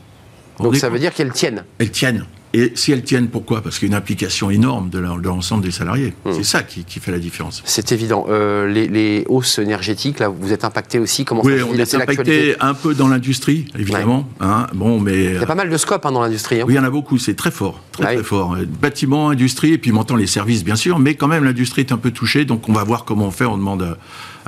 Donc 0.60 0.75
ça 0.75 0.89
veut 0.89 1.00
dire 1.00 1.13
qu'elles 1.13 1.32
tiennent 1.32 1.63
Elles 1.77 1.91
tiennent. 1.91 2.25
Et 2.53 2.72
si 2.75 2.91
elles 2.91 3.03
tiennent, 3.03 3.27
pourquoi? 3.27 3.62
Parce 3.62 3.77
qu'il 3.77 3.88
y 3.88 3.91
a 3.91 3.94
une 3.94 3.98
implication 3.98 4.50
énorme 4.50 4.89
de 4.89 5.00
l'ensemble 5.00 5.63
des 5.63 5.72
salariés. 5.72 6.13
Hmm. 6.25 6.32
C'est 6.34 6.44
ça 6.44 6.63
qui, 6.63 6.84
fait 7.00 7.12
la 7.12 7.20
différence. 7.20 7.62
C'est 7.65 7.91
évident. 7.91 8.25
Euh, 8.29 8.68
les, 8.68 9.24
hausses 9.27 9.60
énergétiques, 9.60 10.20
là, 10.20 10.29
vous 10.29 10.51
êtes 10.51 10.63
impacté 10.63 11.00
aussi 11.00 11.25
Comment 11.25 11.41
Oui, 11.44 11.62
on 11.62 11.75
est 11.75 11.96
impacté 11.96 12.56
un 12.60 12.74
peu 12.74 12.96
dans 12.96 13.08
l'industrie, 13.08 13.65
évidemment. 13.77 14.27
Hein. 14.39 14.68
bon, 14.74 15.00
mais, 15.00 15.25
il 15.25 15.34
y 15.34 15.38
a 15.38 15.46
pas 15.46 15.56
mal 15.56 15.70
de 15.70 15.77
scopes 15.77 16.06
hein, 16.06 16.12
dans 16.12 16.22
l'industrie. 16.22 16.62
Hein. 16.62 16.65
Oui, 16.68 16.74
il 16.74 16.77
y 16.77 16.79
en 16.79 16.84
a 16.84 16.89
beaucoup. 16.89 17.18
C'est 17.18 17.36
très 17.36 17.51
fort. 17.51 17.82
Très, 17.91 18.15
très 18.15 18.24
fort. 18.24 18.58
Bâtiment, 18.82 19.29
industrie, 19.29 19.74
et 19.74 19.77
puis 19.77 19.91
montant 19.91 20.15
les 20.15 20.27
services, 20.27 20.63
bien 20.63 20.75
sûr. 20.75 21.00
Mais 21.00 21.15
quand 21.15 21.27
même, 21.27 21.44
l'industrie 21.44 21.82
est 21.82 21.91
un 21.91 21.98
peu 21.98 22.12
touchée. 22.12 22.46
Donc, 22.46 22.68
on 22.68 22.74
va 22.74 22.84
voir 22.84 23.06
comment 23.06 23.27
on 23.27 23.32
fait. 23.32 23.46
On 23.46 23.58
demande 23.58 23.98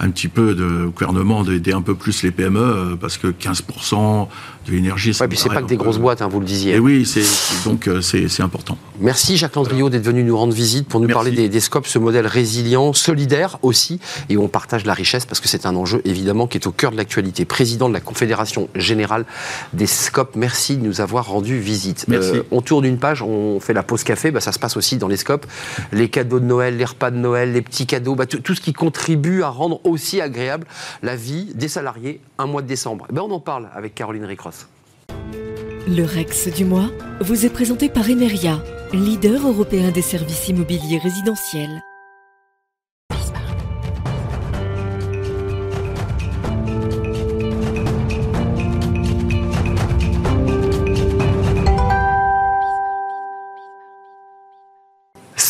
un 0.01 0.09
petit 0.09 0.27
peu 0.27 0.55
de 0.55 0.87
gouvernement 0.87 1.43
d'aider 1.43 1.73
un 1.73 1.81
peu 1.81 1.95
plus 1.95 2.23
les 2.23 2.31
PME, 2.31 2.59
euh, 2.59 2.95
parce 2.99 3.17
que 3.17 3.27
15% 3.27 4.27
de 4.67 4.71
l'énergie, 4.71 5.11
puis 5.11 5.37
c'est 5.37 5.49
pas 5.49 5.61
que 5.61 5.67
des 5.67 5.77
grosses 5.77 5.97
boîtes, 5.97 6.21
hein, 6.21 6.27
vous 6.27 6.39
le 6.39 6.45
disiez. 6.45 6.75
Et 6.75 6.79
oui, 6.79 7.05
c'est 7.05 7.23
donc 7.65 7.87
euh, 7.87 8.01
c'est 8.01 8.41
important. 8.41 8.77
Merci 8.99 9.35
Jacques 9.35 9.55
Landriot 9.55 9.89
d'être 9.89 10.03
venu 10.03 10.23
nous 10.23 10.37
rendre 10.37 10.53
visite 10.53 10.87
pour 10.87 10.99
nous 10.99 11.07
parler 11.07 11.31
des, 11.31 11.49
des, 11.49 11.59
scopes, 11.59 11.87
ce 11.87 11.97
modèle 11.97 12.27
résilient, 12.27 12.93
solidaire 12.93 13.57
aussi, 13.63 13.99
et 14.29 14.37
où 14.37 14.43
on 14.43 14.47
partage 14.47 14.85
la 14.85 14.93
richesse 14.93 15.25
parce 15.25 15.39
que 15.39 15.47
c'est 15.47 15.65
un 15.65 15.75
enjeu 15.75 16.01
évidemment 16.05 16.45
qui 16.45 16.57
est 16.57 16.67
au 16.67 16.71
cœur 16.71 16.91
de 16.91 16.97
l'actualité. 16.97 17.45
Président 17.45 17.89
de 17.89 17.93
la 17.93 18.01
Confédération 18.01 18.69
générale 18.75 19.25
des 19.73 19.87
scopes, 19.87 20.35
merci 20.35 20.77
de 20.77 20.83
nous 20.83 21.01
avoir 21.01 21.27
rendu 21.27 21.59
visite. 21.59 22.05
Merci. 22.07 22.37
Euh, 22.37 22.43
on 22.51 22.61
tourne 22.61 22.85
une 22.85 22.97
page, 22.97 23.23
on 23.23 23.59
fait 23.59 23.73
la 23.73 23.83
pause 23.83 24.03
café, 24.03 24.29
bah, 24.29 24.41
ça 24.41 24.51
se 24.51 24.59
passe 24.59 24.77
aussi 24.77 24.97
dans 24.97 25.07
les 25.07 25.17
scopes. 25.17 25.47
Les 25.91 26.09
cadeaux 26.09 26.39
de 26.39 26.45
Noël, 26.45 26.77
les 26.77 26.85
repas 26.85 27.09
de 27.09 27.17
Noël, 27.17 27.53
les 27.53 27.61
petits 27.61 27.87
cadeaux, 27.87 28.15
bah, 28.15 28.25
tout 28.25 28.55
ce 28.55 28.61
qui 28.61 28.73
contribue 28.73 29.41
à 29.41 29.49
rendre 29.49 29.81
aussi 29.91 30.21
agréable 30.21 30.65
la 31.01 31.15
vie 31.15 31.53
des 31.53 31.67
salariés 31.67 32.21
un 32.37 32.47
mois 32.47 32.61
de 32.61 32.67
décembre. 32.67 33.05
Eh 33.09 33.13
ben 33.13 33.21
on 33.21 33.31
en 33.31 33.39
parle 33.39 33.69
avec 33.73 33.95
Caroline 33.95 34.25
Ricross. 34.25 34.67
Le 35.87 36.03
Rex 36.03 36.47
du 36.47 36.63
mois 36.65 36.89
vous 37.19 37.45
est 37.45 37.49
présenté 37.49 37.89
par 37.89 38.09
Emeria, 38.09 38.63
leader 38.93 39.47
européen 39.47 39.91
des 39.91 40.01
services 40.01 40.47
immobiliers 40.47 40.99
résidentiels. 40.99 41.81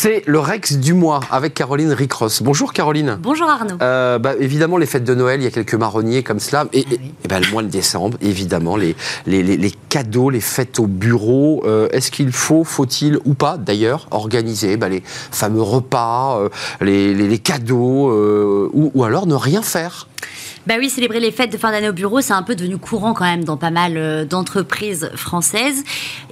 C'est 0.04 0.24
le 0.26 0.40
Rex 0.40 0.78
du 0.78 0.96
mois 0.96 1.20
avec 1.30 1.54
Caroline 1.54 1.94
Ricross. 1.94 2.42
Bonjour 2.42 2.74
Caroline. 2.74 3.20
Bonjour 3.22 3.48
Arnaud. 3.48 3.76
Euh, 3.84 4.18
bah, 4.18 4.34
évidemment, 4.40 4.78
les 4.78 4.88
fêtes 4.88 5.04
de 5.04 5.14
Noël, 5.14 5.40
il 5.42 5.44
y 5.44 5.48
a 5.48 5.52
quelques 5.52 5.76
marronniers 5.76 6.24
comme 6.24 6.40
cela. 6.40 6.66
Et, 6.74 6.88
ah 6.90 6.94
et, 7.24 7.28
bah, 7.28 7.40
le 7.40 7.48
mois 7.52 7.62
de 7.62 7.68
décembre, 7.68 8.18
évidemment, 8.20 8.78
les, 8.78 8.96
les, 9.28 9.44
les, 9.44 9.74
cadeaux, 9.90 10.32
les 10.32 10.42
fêtes 10.42 10.80
au 10.80 10.88
bureau. 10.88 11.62
Euh, 11.68 11.88
est-ce 11.92 12.10
qu'il 12.10 12.32
faut, 12.32 12.64
faut-il 12.64 13.20
ou 13.26 13.36
pas 13.36 13.58
d'ailleurs, 13.58 14.08
organiser 14.10 14.76
bah, 14.76 14.90
les 14.90 15.04
fameux 15.06 15.62
repas, 15.62 16.40
euh, 16.40 16.50
les, 16.82 17.38
cadeaux, 17.38 18.12
ou, 18.74 18.92
ou 18.96 19.04
alors 19.04 19.28
ne 19.28 19.36
rien 19.36 19.62
faire? 19.62 20.08
Bah 20.68 20.76
oui, 20.78 20.90
célébrer 20.90 21.20
les 21.20 21.32
fêtes 21.32 21.52
de 21.52 21.58
fin 21.58 21.72
d'année 21.72 21.90
au 21.90 21.94
bureau, 21.94 22.22
c'est 22.22 22.34
un 22.34 22.44
peu 22.44 22.56
devenu 22.56 22.78
courant 22.78 23.14
quand 23.14 23.26
même 23.26 23.44
dans 23.44 23.58
pas 23.58 23.72
mal 23.72 23.98
euh, 23.98 24.26
d'entreprises 24.26 25.10
françaises. 25.16 25.84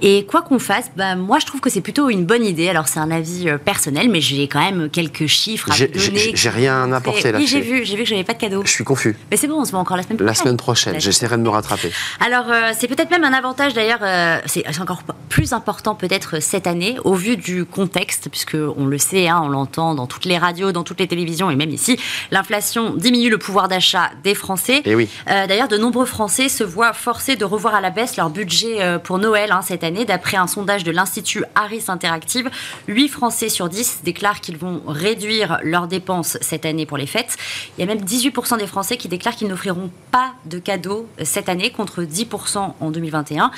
Et 0.02 0.24
quoi 0.24 0.42
qu'on 0.42 0.58
fasse, 0.58 0.90
bah, 0.96 1.16
moi 1.16 1.38
je 1.40 1.46
trouve 1.46 1.60
que 1.60 1.70
c'est 1.70 1.80
plutôt 1.80 2.08
une 2.10 2.24
bonne 2.24 2.44
idée. 2.44 2.68
Alors 2.68 2.88
c'est 2.88 3.00
un 3.00 3.10
avis 3.10 3.48
euh, 3.48 3.58
personnel, 3.58 4.08
mais 4.08 4.20
j'ai 4.20 4.46
quand 4.46 4.60
même 4.60 4.88
quelques 4.90 5.26
chiffres 5.26 5.70
à 5.70 5.76
donner. 5.76 6.32
J'ai 6.34 6.48
rien 6.48 6.92
apporté 6.92 7.32
là. 7.32 7.38
Oui, 7.38 7.46
j'ai 7.46 7.60
vu, 7.60 7.84
j'ai 7.84 7.96
vu 7.96 8.02
que 8.04 8.08
j'avais 8.08 8.24
pas 8.24 8.34
de 8.34 8.38
cadeau. 8.38 8.62
Je 8.64 8.70
suis 8.70 8.84
confus. 8.84 9.16
Mais 9.30 9.36
c'est 9.36 9.48
bon, 9.48 9.60
on 9.60 9.64
se 9.64 9.72
voit 9.72 9.80
encore 9.80 9.96
la 9.96 10.02
semaine 10.02 10.18
prochaine. 10.18 10.26
La 10.26 10.34
semaine 10.34 10.56
prochaine, 10.56 11.00
j'essaierai 11.00 11.36
de 11.36 11.42
me 11.42 11.48
rattraper. 11.48 11.90
Alors 12.20 12.46
euh, 12.50 12.70
c'est 12.78 12.88
peut-être 12.88 13.10
même 13.10 13.24
un 13.24 13.32
avantage 13.32 13.74
d'ailleurs, 13.74 14.00
c'est 14.46 14.64
encore 14.80 15.02
plus 15.28 15.52
important 15.52 15.94
peut-être 15.94 16.40
cette 16.40 16.66
année 16.66 16.96
au 17.04 17.14
vu 17.14 17.36
du 17.36 17.64
contexte, 17.64 18.28
puisque 18.30 18.56
on 18.76 18.86
le 18.86 18.98
sait, 18.98 19.28
hein, 19.28 19.40
on 19.44 19.48
l'entend 19.48 19.94
dans 19.94 20.06
toutes 20.06 20.24
les 20.24 20.38
radios, 20.38 20.72
dans 20.72 20.82
toutes 20.82 21.00
les 21.00 21.08
télévisions 21.08 21.50
et 21.50 21.56
même 21.56 21.70
ici, 21.70 21.98
l'inflation 22.30 22.94
diminue 22.94 23.30
le 23.30 23.38
pouvoir 23.38 23.68
d'achat 23.68 24.10
des 24.22 24.34
Français. 24.34 24.78
Et 24.78 24.82
eh 24.90 24.94
oui. 24.94 25.08
Euh, 25.28 25.46
d'ailleurs, 25.46 25.68
de 25.68 25.76
nombreux 25.76 26.06
Français 26.06 26.48
se 26.48 26.64
voient 26.64 26.92
forcés 26.92 27.36
de 27.36 27.44
revoir 27.44 27.74
à 27.74 27.80
la 27.80 27.90
baisse 27.90 28.16
leur 28.16 28.30
budget 28.30 28.82
euh, 28.82 28.98
pour 28.98 29.18
Noël 29.18 29.52
hein, 29.52 29.62
cette 29.62 29.84
année. 29.84 30.04
D'après 30.04 30.36
un 30.36 30.46
sondage 30.46 30.84
de 30.84 30.90
l'Institut 30.90 31.44
Harris 31.54 31.84
Interactive, 31.88 32.50
8 32.88 33.08
Français 33.08 33.48
sur 33.48 33.68
10 33.68 34.00
déclarent 34.04 34.40
qu'ils 34.40 34.56
vont 34.56 34.82
réduire 34.86 35.58
leurs 35.62 35.86
dépenses 35.86 36.38
cette 36.40 36.66
année 36.66 36.86
pour 36.86 36.96
les 36.96 37.06
fêtes. 37.06 37.36
Il 37.76 37.80
y 37.80 37.84
a 37.84 37.86
même 37.86 38.04
18% 38.04 38.58
des 38.58 38.66
Français 38.66 38.96
qui 38.96 39.08
déclarent 39.08 39.36
qu'ils 39.36 39.48
n'offriront 39.48 39.90
pas 40.10 40.32
de 40.44 40.58
cadeaux 40.58 41.06
euh, 41.20 41.22
cette 41.24 41.48
année 41.48 41.70
contre 41.70 42.02
10% 42.02 42.74
en 42.80 42.90
2021. 42.90 43.50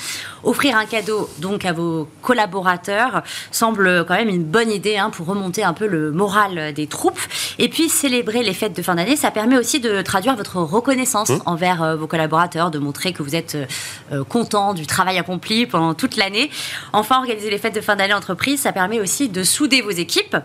Offrir 0.45 0.77
un 0.77 0.87
cadeau 0.87 1.29
donc 1.39 1.65
à 1.65 1.73
vos 1.73 2.09
collaborateurs 2.23 3.23
semble 3.51 4.05
quand 4.07 4.15
même 4.15 4.29
une 4.29 4.45
bonne 4.45 4.71
idée 4.71 4.97
hein, 4.97 5.11
pour 5.11 5.27
remonter 5.27 5.65
un 5.65 5.73
peu 5.73 5.87
le 5.87 6.11
moral 6.11 6.73
des 6.73 6.87
troupes. 6.87 7.21
Et 7.59 7.69
puis 7.69 7.89
célébrer 7.89 8.43
les 8.43 8.55
fêtes 8.55 8.77
de 8.77 8.83
fin 8.83 8.95
d'année, 8.95 9.17
ça 9.17 9.31
permet 9.31 9.57
aussi 9.57 9.81
de 9.81 10.03
traduire 10.03 10.37
votre 10.37 10.52
reconnaissance 10.61 11.31
mmh. 11.31 11.43
envers 11.47 11.83
euh, 11.83 11.97
vos 11.97 12.07
collaborateurs, 12.07 12.71
de 12.71 12.79
montrer 12.79 13.13
que 13.13 13.23
vous 13.23 13.35
êtes 13.35 13.55
euh, 13.55 13.67
euh, 14.13 14.25
content 14.25 14.75
du 14.75 14.87
travail 14.87 15.19
accompli 15.19 15.67
pendant 15.67 15.95
toute 15.95 16.17
l'année. 16.17 16.51
Enfin, 16.93 17.19
organiser 17.19 17.51
les 17.51 17.59
fêtes 17.59 17.75
de 17.75 17.81
fin 17.81 17.97
d'année 17.97 18.15
entreprise, 18.15 18.61
ça 18.61 18.73
permet 18.73 19.01
aussi 19.01 19.29
de 19.29 19.43
souder 19.43 19.83
vos 19.83 19.91
équipes 19.91 20.37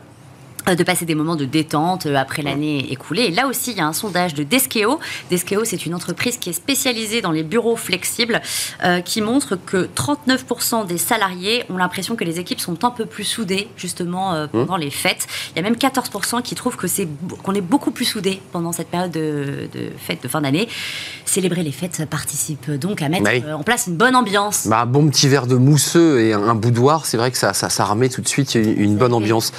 de 0.76 0.84
passer 0.84 1.06
des 1.06 1.16
moments 1.16 1.36
de 1.36 1.46
détente 1.46 2.06
euh, 2.06 2.16
après 2.16 2.42
l'année 2.42 2.92
écoulée. 2.92 3.24
Et 3.24 3.32
là 3.32 3.48
aussi, 3.48 3.72
il 3.72 3.78
y 3.78 3.82
a 3.82 3.86
un 3.86 3.94
sondage 3.94 4.34
de 4.34 4.44
Deskeo. 4.44 5.00
Deskeo, 5.30 5.64
c'est 5.64 5.86
une 5.86 5.94
entreprise 5.94 6.38
qui 6.38 6.50
est 6.50 6.54
spécialisée 6.54 7.22
dans 7.22 7.32
les 7.32 7.44
bureaux 7.44 7.76
flexibles, 7.76 8.42
euh, 8.84 9.02
qui 9.02 9.22
montre 9.22 9.56
que 9.56 9.88
39% 9.96 10.86
des 10.86 10.98
salariés 10.98 11.64
ont 11.70 11.78
l'impression 11.78 12.16
que 12.16 12.24
les 12.24 12.40
équipes 12.40 12.60
sont 12.60 12.84
un 12.84 12.92
peu 12.92 13.06
plus 13.06 13.24
soudées, 13.24 13.68
justement, 13.78 14.34
mmh. 14.34 14.48
pendant 14.50 14.78
les 14.78 14.92
fêtes. 14.92 15.28
Il 15.52 15.58
y 15.58 15.60
a 15.60 15.64
même 15.64 15.78
14% 15.78 16.42
qui 16.42 16.56
trouvent 16.56 16.76
que 16.76 16.88
c'est, 16.88 17.08
qu'on 17.44 17.54
est 17.54 17.62
beaucoup 17.62 17.92
plus 17.92 18.06
soudés 18.06 18.42
pendant 18.52 18.72
cette 18.72 18.90
période 18.90 19.12
de, 19.12 19.70
de 19.74 19.90
fête 19.98 20.24
de 20.24 20.28
fin 20.28 20.42
d'année. 20.42 20.68
Célébrer 21.26 21.64
les 21.64 21.72
fêtes 21.72 22.06
participe 22.10 22.72
donc 22.72 23.02
à 23.02 23.10
mettre 23.10 23.30
en 23.54 23.64
place 23.64 23.88
une 23.88 23.96
bonne 23.96 24.16
ambiance. 24.16 24.68
Bah, 24.68 24.82
un 24.82 24.86
bon 24.86 25.08
petit 25.10 25.28
verre 25.28 25.48
de 25.48 25.56
mousseux 25.56 26.22
et 26.22 26.34
un, 26.34 26.56
boudoir, 26.56 27.06
c'est 27.06 27.18
vrai 27.18 27.32
que 27.32 27.38
ça, 27.38 27.54
ça, 27.54 27.70
ça 27.70 27.86
remet 27.86 28.10
tout 28.10 28.22
de 28.22 28.28
suite 28.28 28.56
une, 28.56 28.98
bonne 28.98 29.14
ambiance. 29.14 29.52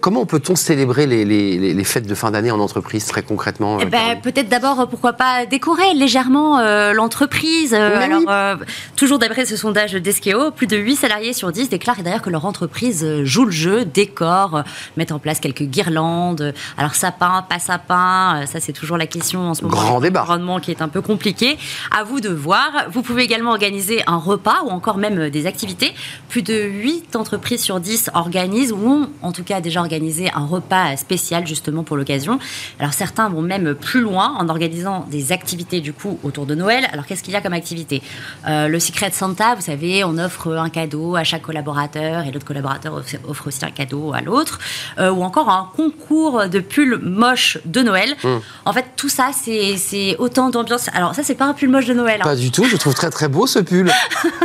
comment 0.00 0.22
on 0.22 0.26
célébrer 0.56 1.06
les, 1.06 1.84
fêtes 1.84 2.06
de 2.06 2.14
fin 2.14 2.30
d'année 2.30 2.50
en 2.50 2.60
entreprise 2.60 3.06
très 3.06 3.22
concrètement 3.22 3.78
eh 3.80 3.86
ben, 3.86 4.20
Peut-être 4.22 4.48
d'abord, 4.48 4.88
pourquoi 4.88 5.14
pas 5.14 5.46
décorer 5.46 5.94
légèrement 5.94 6.58
euh, 6.58 6.92
l'entreprise. 6.92 7.74
Euh, 7.74 8.00
alors, 8.00 8.22
euh, 8.28 8.56
toujours 8.96 9.18
d'après 9.18 9.46
ce 9.46 9.56
sondage 9.56 9.92
d'Eskeo, 9.92 10.50
plus 10.50 10.66
de 10.66 10.76
8 10.76 10.96
salariés 10.96 11.32
sur 11.32 11.52
10 11.52 11.68
déclarent 11.68 12.02
d'ailleurs 12.02 12.22
que 12.22 12.30
leur 12.30 12.44
entreprise 12.44 13.06
joue 13.24 13.44
le 13.44 13.50
jeu, 13.50 13.84
décore, 13.84 14.62
met 14.96 15.12
en 15.12 15.18
place 15.18 15.40
quelques 15.40 15.62
guirlandes. 15.62 16.54
Alors, 16.76 16.94
sapin, 16.94 17.44
pas 17.48 17.58
sapin, 17.58 18.44
ça 18.46 18.60
c'est 18.60 18.72
toujours 18.72 18.96
la 18.96 19.06
question 19.06 19.50
en 19.50 19.54
ce 19.54 19.62
moment. 19.62 19.76
Grand 19.76 20.00
débat. 20.00 20.22
Environnement 20.22 20.60
qui 20.60 20.70
est 20.70 20.82
un 20.82 20.88
peu 20.88 21.00
compliqué. 21.00 21.58
À 21.90 22.04
vous 22.04 22.20
de 22.20 22.28
voir. 22.28 22.70
Vous 22.90 23.02
pouvez 23.02 23.22
également 23.22 23.50
organiser 23.50 24.02
un 24.06 24.16
repas 24.16 24.62
ou 24.64 24.70
encore 24.70 24.96
même 24.96 25.30
des 25.30 25.46
activités. 25.46 25.92
Plus 26.28 26.42
de 26.42 26.54
8 26.54 27.16
entreprises 27.16 27.62
sur 27.62 27.80
10 27.80 28.10
organisent 28.14 28.72
ou 28.72 28.86
ont 28.86 29.10
en 29.22 29.32
tout 29.32 29.44
cas 29.44 29.60
déjà 29.60 29.80
organisé 29.80 30.30
un 30.34 30.39
un 30.40 30.46
repas 30.46 30.96
spécial 30.96 31.46
justement 31.46 31.84
pour 31.84 31.96
l'occasion. 31.96 32.38
Alors 32.78 32.92
certains 32.92 33.28
vont 33.28 33.42
même 33.42 33.74
plus 33.74 34.00
loin 34.00 34.34
en 34.38 34.48
organisant 34.48 35.06
des 35.10 35.32
activités 35.32 35.80
du 35.80 35.92
coup 35.92 36.18
autour 36.22 36.46
de 36.46 36.54
Noël. 36.54 36.86
Alors 36.92 37.06
qu'est-ce 37.06 37.22
qu'il 37.22 37.32
y 37.32 37.36
a 37.36 37.40
comme 37.40 37.52
activité? 37.52 38.02
Euh, 38.48 38.68
Le 38.68 38.80
Secret 38.80 39.10
Santa, 39.12 39.54
vous 39.54 39.62
savez, 39.62 40.04
on 40.04 40.18
offre 40.18 40.52
un 40.56 40.70
cadeau 40.70 41.16
à 41.16 41.24
chaque 41.24 41.42
collaborateur 41.42 42.24
et 42.26 42.30
l'autre 42.30 42.46
collaborateur 42.46 43.02
offre 43.28 43.46
aussi 43.46 43.64
un 43.64 43.70
cadeau 43.70 44.12
à 44.12 44.20
l'autre. 44.20 44.58
Euh, 44.98 45.10
ou 45.10 45.22
encore 45.22 45.48
un 45.48 45.70
concours 45.76 46.48
de 46.48 46.60
pulls 46.60 46.98
moches 47.02 47.58
de 47.64 47.82
Noël. 47.82 48.14
Hmm. 48.22 48.38
En 48.64 48.72
fait, 48.72 48.86
tout 48.96 49.08
ça, 49.08 49.30
c'est 49.34 50.16
autant 50.18 50.50
d'ambiance. 50.50 50.88
Alors 50.94 51.14
ça, 51.14 51.22
c'est 51.22 51.34
pas 51.34 51.46
un 51.46 51.54
pull 51.54 51.68
moche 51.68 51.86
de 51.86 51.94
Noël. 51.94 52.20
Hein. 52.20 52.24
Pas 52.24 52.36
du 52.36 52.50
tout, 52.50 52.64
je 52.64 52.76
trouve 52.76 52.94
très 52.94 53.10
très 53.10 53.28
beau 53.28 53.46
ce 53.46 53.58
pull. 53.58 53.90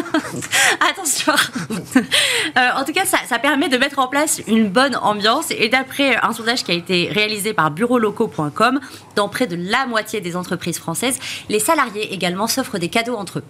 Attention. 0.90 1.34
Euh, 2.58 2.70
en 2.78 2.86
tout 2.86 2.94
cas, 2.94 3.06
ça, 3.06 3.18
ça, 3.28 3.40
permet 3.40 3.68
de 3.68 3.78
mettre 3.78 4.00
en 4.00 4.08
place 4.08 4.40
une 4.48 4.70
bonne 4.70 4.96
ambiance 4.96 5.52
et 5.52 5.68
d'après 5.86 6.16
un 6.22 6.34
sondage 6.34 6.64
qui 6.64 6.72
a 6.72 6.76
été 6.76 7.10
réalisé 7.12 7.54
par 7.54 7.70
bureaulocaux.com, 7.70 8.80
dans 9.16 9.30
près 9.30 9.46
de 9.46 9.56
la 9.56 9.86
moitié 9.86 10.20
des 10.20 10.36
entreprises 10.36 10.80
françaises, 10.80 11.20
les 11.48 11.60
salariés 11.60 12.12
également 12.14 12.48
s'offrent 12.48 12.80
des 12.80 12.90
cadeaux 12.90 13.16
entre 13.16 13.40
eux. 13.40 13.44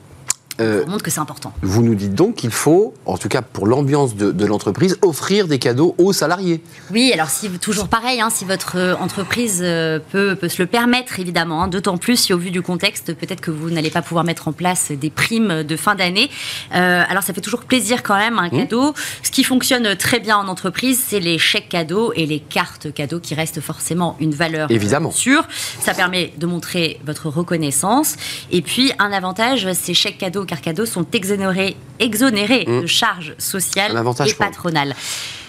Euh, 0.61 0.85
montre 0.85 1.03
que 1.03 1.11
c'est 1.11 1.19
important. 1.19 1.51
Vous 1.61 1.81
nous 1.81 1.95
dites 1.95 2.15
donc 2.15 2.35
qu'il 2.35 2.51
faut, 2.51 2.93
en 3.05 3.17
tout 3.17 3.27
cas 3.27 3.41
pour 3.41 3.67
l'ambiance 3.67 4.15
de, 4.15 4.45
l'entreprise, 4.45 4.97
offrir 5.01 5.47
des 5.47 5.59
cadeaux 5.59 5.95
aux 5.97 6.13
salariés. 6.13 6.61
Oui, 6.91 7.11
alors 7.13 7.29
si, 7.29 7.49
toujours 7.59 7.87
pareil, 7.87 8.21
hein, 8.21 8.29
si 8.29 8.45
votre 8.45 8.77
euh, 8.77 8.95
entreprise 8.95 9.59
euh, 9.61 9.99
peut, 10.11 10.35
peut, 10.35 10.47
se 10.47 10.61
le 10.61 10.67
permettre, 10.67 11.19
évidemment, 11.19 11.63
hein, 11.63 11.67
d'autant 11.67 11.97
plus 11.97 12.17
si 12.17 12.33
au 12.33 12.37
vu 12.37 12.51
du 12.51 12.61
contexte, 12.61 13.13
peut-être 13.13 13.41
que 13.41 13.51
vous 13.51 13.69
n'allez 13.69 13.89
pas 13.89 14.01
pouvoir 14.01 14.23
mettre 14.23 14.47
en 14.47 14.53
place 14.53 14.91
des 14.91 15.09
primes 15.09 15.63
de 15.63 15.75
fin 15.75 15.95
d'année. 15.95 16.29
alors 16.71 17.23
ça 17.23 17.33
fait 17.33 17.41
toujours 17.41 17.63
plaisir 17.63 18.03
quand 18.03 18.15
même, 18.15 18.39
un 18.39 18.47
mmh. 18.47 18.51
cadeau. 18.51 18.93
Ce 19.23 19.31
qui 19.31 19.43
fonctionne 19.43 19.95
très 19.95 20.19
bien 20.19 20.37
en 20.37 20.47
entreprise, 20.47 21.03
c'est 21.05 21.19
les 21.19 21.37
chèques 21.37 21.69
cadeaux 21.69 22.13
et 22.13 22.25
les 22.25 22.39
cartes 22.39 22.93
cadeaux 22.93 23.19
qui 23.19 23.35
restent 23.35 23.61
forcément 23.61 24.15
une 24.19 24.33
valeur 24.33 24.71
évidemment. 24.71 25.11
sûre. 25.11 25.47
Ça 25.79 25.93
permet 25.93 26.33
de 26.37 26.45
montrer 26.45 26.99
votre 27.05 27.27
reconnaissance. 27.27 28.15
Et 28.51 28.61
puis 28.61 28.91
un 28.99 29.11
avantage, 29.11 29.71
ces 29.73 29.93
chèques 29.93 30.17
cadeaux 30.17 30.44
car 30.45 30.61
cadeaux 30.61 30.85
sont 30.85 31.05
exonérés, 31.13 31.75
exonérés 31.99 32.65
mmh. 32.67 32.81
de 32.81 32.87
charges 32.87 33.35
sociales 33.37 33.91
et 34.25 34.33
patronales. 34.33 34.95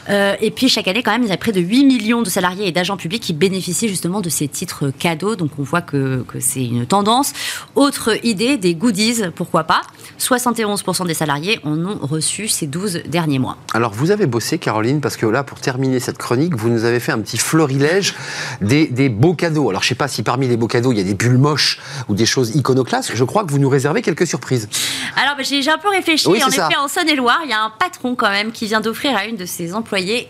Euh, 0.08 0.36
et 0.40 0.50
puis 0.50 0.68
chaque 0.68 0.88
année, 0.88 1.02
quand 1.02 1.12
même, 1.12 1.22
il 1.22 1.28
y 1.28 1.32
a 1.32 1.36
près 1.36 1.52
de 1.52 1.60
8 1.60 1.84
millions 1.84 2.22
de 2.22 2.30
salariés 2.30 2.68
et 2.68 2.72
d'agents 2.72 2.96
publics 2.96 3.22
qui 3.22 3.32
bénéficient 3.32 3.88
justement 3.88 4.20
de 4.20 4.28
ces 4.28 4.48
titres 4.48 4.90
cadeaux. 4.90 5.36
Donc 5.36 5.52
on 5.58 5.62
voit 5.62 5.82
que, 5.82 6.22
que 6.28 6.40
c'est 6.40 6.64
une 6.64 6.86
tendance. 6.86 7.32
Autre 7.74 8.18
idée, 8.24 8.56
des 8.56 8.74
goodies, 8.74 9.22
pourquoi 9.34 9.64
pas 9.64 9.82
71% 10.18 11.06
des 11.06 11.14
salariés 11.14 11.60
en 11.64 11.84
ont 11.84 11.98
reçu 12.00 12.48
ces 12.48 12.66
12 12.66 13.02
derniers 13.06 13.38
mois. 13.38 13.56
Alors 13.74 13.92
vous 13.92 14.10
avez 14.10 14.26
bossé, 14.26 14.58
Caroline, 14.58 15.00
parce 15.00 15.16
que 15.16 15.26
là, 15.26 15.44
pour 15.44 15.60
terminer 15.60 16.00
cette 16.00 16.18
chronique, 16.18 16.54
vous 16.54 16.68
nous 16.68 16.84
avez 16.84 17.00
fait 17.00 17.12
un 17.12 17.20
petit 17.20 17.38
florilège 17.38 18.14
des, 18.60 18.86
des 18.86 19.08
beaux 19.08 19.34
cadeaux. 19.34 19.68
Alors 19.68 19.82
je 19.82 19.86
ne 19.86 19.88
sais 19.90 19.94
pas 19.94 20.08
si 20.08 20.22
parmi 20.22 20.48
les 20.48 20.56
beaux 20.56 20.68
cadeaux, 20.68 20.92
il 20.92 20.98
y 20.98 21.00
a 21.00 21.04
des 21.04 21.14
bulles 21.14 21.38
moches 21.38 21.80
ou 22.08 22.14
des 22.14 22.26
choses 22.26 22.54
iconoclastes. 22.56 23.12
Je 23.14 23.24
crois 23.24 23.44
que 23.44 23.50
vous 23.50 23.58
nous 23.58 23.68
réservez 23.68 24.02
quelques 24.02 24.26
surprises. 24.26 24.68
Alors 25.16 25.36
bah, 25.36 25.42
j'ai 25.42 25.68
un 25.70 25.78
peu 25.78 25.88
réfléchi. 25.88 26.28
en 26.28 26.34
effet, 26.34 26.76
en 26.78 26.88
Saône-et-Loire, 26.88 27.40
il 27.44 27.50
y 27.50 27.54
a 27.54 27.62
un 27.62 27.70
patron 27.70 28.14
quand 28.14 28.30
même 28.30 28.52
qui 28.52 28.66
vient 28.66 28.80
d'offrir 28.80 29.16
à 29.16 29.26
une 29.26 29.36
de 29.36 29.44
ses 29.46 29.74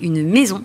une 0.01 0.27
maison 0.27 0.63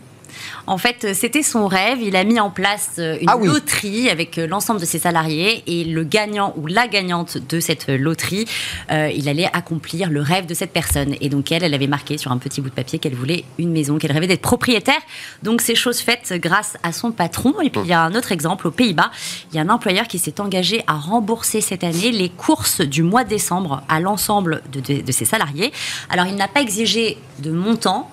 en 0.67 0.77
fait, 0.77 1.13
c'était 1.13 1.43
son 1.43 1.67
rêve. 1.67 1.99
Il 2.01 2.15
a 2.15 2.23
mis 2.23 2.39
en 2.39 2.49
place 2.49 2.91
euh, 2.99 3.17
une 3.19 3.29
ah 3.29 3.37
loterie 3.37 4.09
avec 4.09 4.37
euh, 4.37 4.47
l'ensemble 4.47 4.79
de 4.79 4.85
ses 4.85 4.99
salariés 4.99 5.63
et 5.67 5.83
le 5.83 6.03
gagnant 6.03 6.53
ou 6.57 6.67
la 6.67 6.87
gagnante 6.87 7.37
de 7.37 7.59
cette 7.59 7.87
loterie, 7.87 8.45
euh, 8.91 9.11
il 9.13 9.27
allait 9.29 9.49
accomplir 9.53 10.09
le 10.09 10.21
rêve 10.21 10.45
de 10.45 10.53
cette 10.53 10.71
personne. 10.71 11.15
Et 11.21 11.29
donc 11.29 11.51
elle, 11.51 11.63
elle 11.63 11.73
avait 11.73 11.87
marqué 11.87 12.17
sur 12.17 12.31
un 12.31 12.37
petit 12.37 12.61
bout 12.61 12.69
de 12.69 12.75
papier 12.75 12.99
qu'elle 12.99 13.15
voulait 13.15 13.43
une 13.57 13.71
maison, 13.71 13.97
qu'elle 13.97 14.11
rêvait 14.11 14.27
d'être 14.27 14.41
propriétaire. 14.41 15.01
Donc 15.43 15.61
c'est 15.61 15.75
chose 15.75 15.99
faite 15.99 16.33
grâce 16.35 16.77
à 16.83 16.91
son 16.91 17.11
patron. 17.11 17.59
Et 17.61 17.69
puis 17.69 17.81
il 17.83 17.87
y 17.87 17.93
a 17.93 18.01
un 18.01 18.15
autre 18.15 18.31
exemple 18.31 18.67
aux 18.67 18.71
Pays-Bas. 18.71 19.11
Il 19.51 19.55
y 19.55 19.59
a 19.59 19.63
un 19.63 19.69
employeur 19.69 20.07
qui 20.07 20.19
s'est 20.19 20.39
engagé 20.39 20.83
à 20.87 20.93
rembourser 20.93 21.61
cette 21.61 21.83
année 21.83 22.11
les 22.11 22.29
courses 22.29 22.81
du 22.81 23.03
mois 23.03 23.23
de 23.23 23.29
décembre 23.29 23.83
à 23.89 23.99
l'ensemble 23.99 24.61
de 24.71 25.11
ses 25.11 25.25
salariés. 25.25 25.71
Alors 26.09 26.27
il 26.27 26.35
n'a 26.35 26.47
pas 26.47 26.61
exigé 26.61 27.17
de 27.39 27.51
montant. 27.51 28.09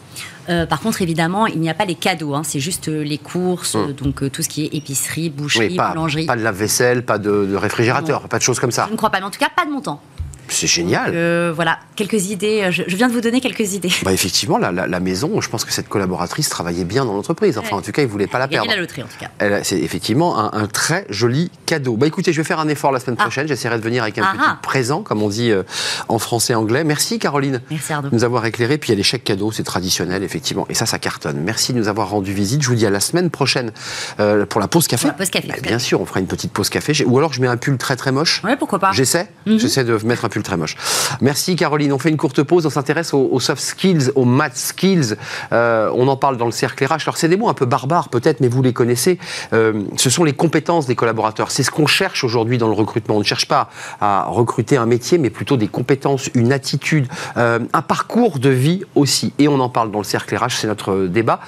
Euh, 0.48 0.66
par 0.66 0.80
contre, 0.80 1.02
évidemment, 1.02 1.46
il 1.46 1.60
n'y 1.60 1.68
a 1.68 1.74
pas 1.74 1.84
les 1.84 1.94
cadeaux, 1.94 2.34
hein. 2.34 2.42
c'est 2.42 2.60
juste 2.60 2.88
euh, 2.88 3.02
les 3.02 3.18
courses, 3.18 3.74
hum. 3.74 3.92
donc 3.92 4.22
euh, 4.22 4.30
tout 4.30 4.42
ce 4.42 4.48
qui 4.48 4.64
est 4.64 4.74
épicerie, 4.74 5.28
boucherie, 5.28 5.76
pas, 5.76 5.90
boulangerie. 5.90 6.26
Pas 6.26 6.36
de 6.36 6.42
lave-vaisselle, 6.42 7.04
pas 7.04 7.18
de, 7.18 7.54
réfrigérateur, 7.54 8.28
pas 8.28 8.38
de 8.38 8.42
choses 8.42 8.58
comme 8.58 8.70
ça. 8.70 8.86
Je 8.86 8.92
ne 8.92 8.96
crois 8.96 9.10
pas, 9.10 9.20
mais 9.20 9.26
en 9.26 9.30
tout 9.30 9.38
cas, 9.38 9.50
pas 9.54 9.66
de 9.66 9.70
montant. 9.70 10.00
C'est 10.48 10.66
génial. 10.66 11.12
Euh, 11.14 11.52
voilà, 11.54 11.78
quelques 11.96 12.30
idées. 12.30 12.70
Je, 12.70 12.82
viens 12.96 13.08
de 13.08 13.12
vous 13.12 13.20
donner 13.20 13.40
quelques 13.40 13.74
idées. 13.74 13.90
Bah 14.02 14.12
effectivement, 14.12 14.58
la, 14.58 14.70
la, 14.72 15.00
maison, 15.00 15.40
je 15.40 15.48
pense 15.48 15.64
que 15.64 15.72
cette 15.72 15.88
collaboratrice 15.88 16.48
travaillait 16.48 16.84
bien 16.84 17.04
dans 17.04 17.14
l'entreprise. 17.14 17.58
Enfin, 17.58 17.76
en 17.76 17.82
tout 17.82 17.92
cas, 17.92 18.02
il 18.02 18.06
ne 18.06 18.10
voulait 18.10 18.26
pas 18.26 18.38
la 18.38 18.48
perdre. 18.48 18.68
la 18.70 18.76
loterie, 18.76 19.02
en 19.02 19.06
tout 19.06 19.18
cas. 19.18 19.62
C'est 19.62 19.78
effectivement 19.78 20.52
un, 20.54 20.66
très 20.66 21.06
joli 21.08 21.50
cadeau. 21.66 21.96
Bah 21.96 22.06
écoutez, 22.06 22.32
je 22.32 22.40
vais 22.40 22.46
faire 22.46 22.60
un 22.60 22.68
effort 22.68 22.92
la 22.92 23.00
semaine 23.00 23.16
ah. 23.18 23.22
prochaine. 23.22 23.48
J'essaierai 23.48 23.78
de 23.78 23.82
venir 23.82 24.02
avec 24.02 24.18
un 24.18 24.22
ah 24.24 24.32
petit 24.32 24.44
ah. 24.46 24.58
présent, 24.62 25.02
comme 25.02 25.22
on 25.22 25.28
dit 25.28 25.50
euh, 25.50 25.62
en 26.08 26.18
français 26.18 26.54
anglais. 26.54 26.84
Merci 26.84 27.18
Caroline 27.18 27.60
Merci 27.70 27.92
Arnaud. 27.92 28.10
de 28.10 28.14
nous 28.14 28.24
avoir 28.24 28.44
éclairé. 28.46 28.78
Puis 28.78 28.88
il 28.88 28.92
y 28.92 28.94
a 28.94 28.96
les 28.96 29.02
chèques 29.02 29.24
cadeaux, 29.24 29.52
c'est 29.52 29.62
traditionnel, 29.62 30.22
effectivement. 30.22 30.66
Et 30.68 30.74
ça, 30.74 30.86
ça 30.86 30.98
cartonne. 30.98 31.40
Merci 31.40 31.72
de 31.72 31.78
nous 31.78 31.88
avoir 31.88 32.10
rendu 32.10 32.32
visite. 32.32 32.62
Je 32.62 32.68
vous 32.68 32.74
dis 32.74 32.86
à 32.86 32.90
la 32.90 33.00
semaine 33.00 33.30
prochaine 33.30 33.72
euh, 34.20 34.46
pour 34.46 34.60
la 34.60 34.68
pause 34.68 34.86
café. 34.86 35.08
la 35.08 35.14
pause 35.14 35.30
café. 35.30 35.48
Bah, 35.48 35.54
bien 35.62 35.78
sûr, 35.78 36.00
on 36.00 36.06
fera 36.06 36.20
une 36.20 36.26
petite 36.26 36.52
pause 36.52 36.68
café. 36.68 37.04
Ou 37.04 37.18
alors 37.18 37.32
je 37.32 37.40
mets 37.40 37.48
un 37.48 37.56
pull 37.56 37.76
très 37.78 37.96
très 37.96 38.12
moche. 38.12 38.42
Oui, 38.44 38.52
pourquoi 38.58 38.78
pas. 38.78 38.92
J'essaie. 38.92 39.30
Mhm. 39.46 39.58
J'essaie 39.58 39.84
de 39.84 39.98
mettre 40.04 40.24
un 40.24 40.28
pull 40.28 40.37
très 40.42 40.56
moche. 40.56 40.76
Merci 41.20 41.56
Caroline. 41.56 41.92
On 41.92 41.98
fait 41.98 42.10
une 42.10 42.16
courte 42.16 42.42
pause. 42.42 42.66
On 42.66 42.70
s'intéresse 42.70 43.14
aux, 43.14 43.40
soft 43.40 43.62
skills, 43.62 44.10
aux 44.14 44.24
math 44.24 44.56
skills. 44.56 45.16
Euh, 45.52 45.90
on 45.94 46.08
en 46.08 46.16
parle 46.16 46.36
dans 46.36 46.46
le 46.46 46.52
cercle 46.52 46.84
RH. 46.84 47.02
Alors 47.02 47.16
c'est 47.16 47.28
des 47.28 47.36
mots 47.36 47.48
un 47.48 47.54
peu 47.54 47.66
barbares 47.66 48.08
peut-être, 48.08 48.40
mais 48.40 48.48
vous 48.48 48.62
les 48.62 48.72
connaissez. 48.72 49.18
Euh, 49.52 49.84
ce 49.96 50.10
sont 50.10 50.24
les 50.24 50.32
compétences 50.32 50.86
des 50.86 50.94
collaborateurs. 50.94 51.50
C'est 51.50 51.62
ce 51.62 51.70
qu'on 51.70 51.86
cherche 51.86 52.24
aujourd'hui 52.24 52.58
dans 52.58 52.68
le 52.68 52.74
recrutement. 52.74 53.16
On 53.16 53.20
ne 53.20 53.24
cherche 53.24 53.46
pas 53.46 53.70
à 54.00 54.24
recruter 54.28 54.76
un 54.76 54.86
métier, 54.86 55.18
mais 55.18 55.30
plutôt 55.30 55.56
des 55.56 55.68
compétences, 55.68 56.30
une 56.34 56.52
attitude, 56.52 57.08
euh, 57.36 57.60
un 57.72 57.82
parcours 57.82 58.38
de 58.38 58.50
vie 58.50 58.84
aussi. 58.94 59.32
Et 59.38 59.48
on 59.48 59.60
en 59.60 59.68
parle 59.68 59.90
dans 59.90 59.98
le 59.98 60.04
cercle 60.04 60.36
RH. 60.36 60.50
C'est 60.50 60.66
notre 60.66 61.06
débat. 61.06 61.40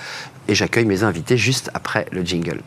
Et 0.48 0.54
j'accueille 0.54 0.86
mes 0.86 1.04
invités 1.04 1.36
juste 1.36 1.70
après 1.74 2.06
le 2.10 2.22
jingle. 2.22 2.60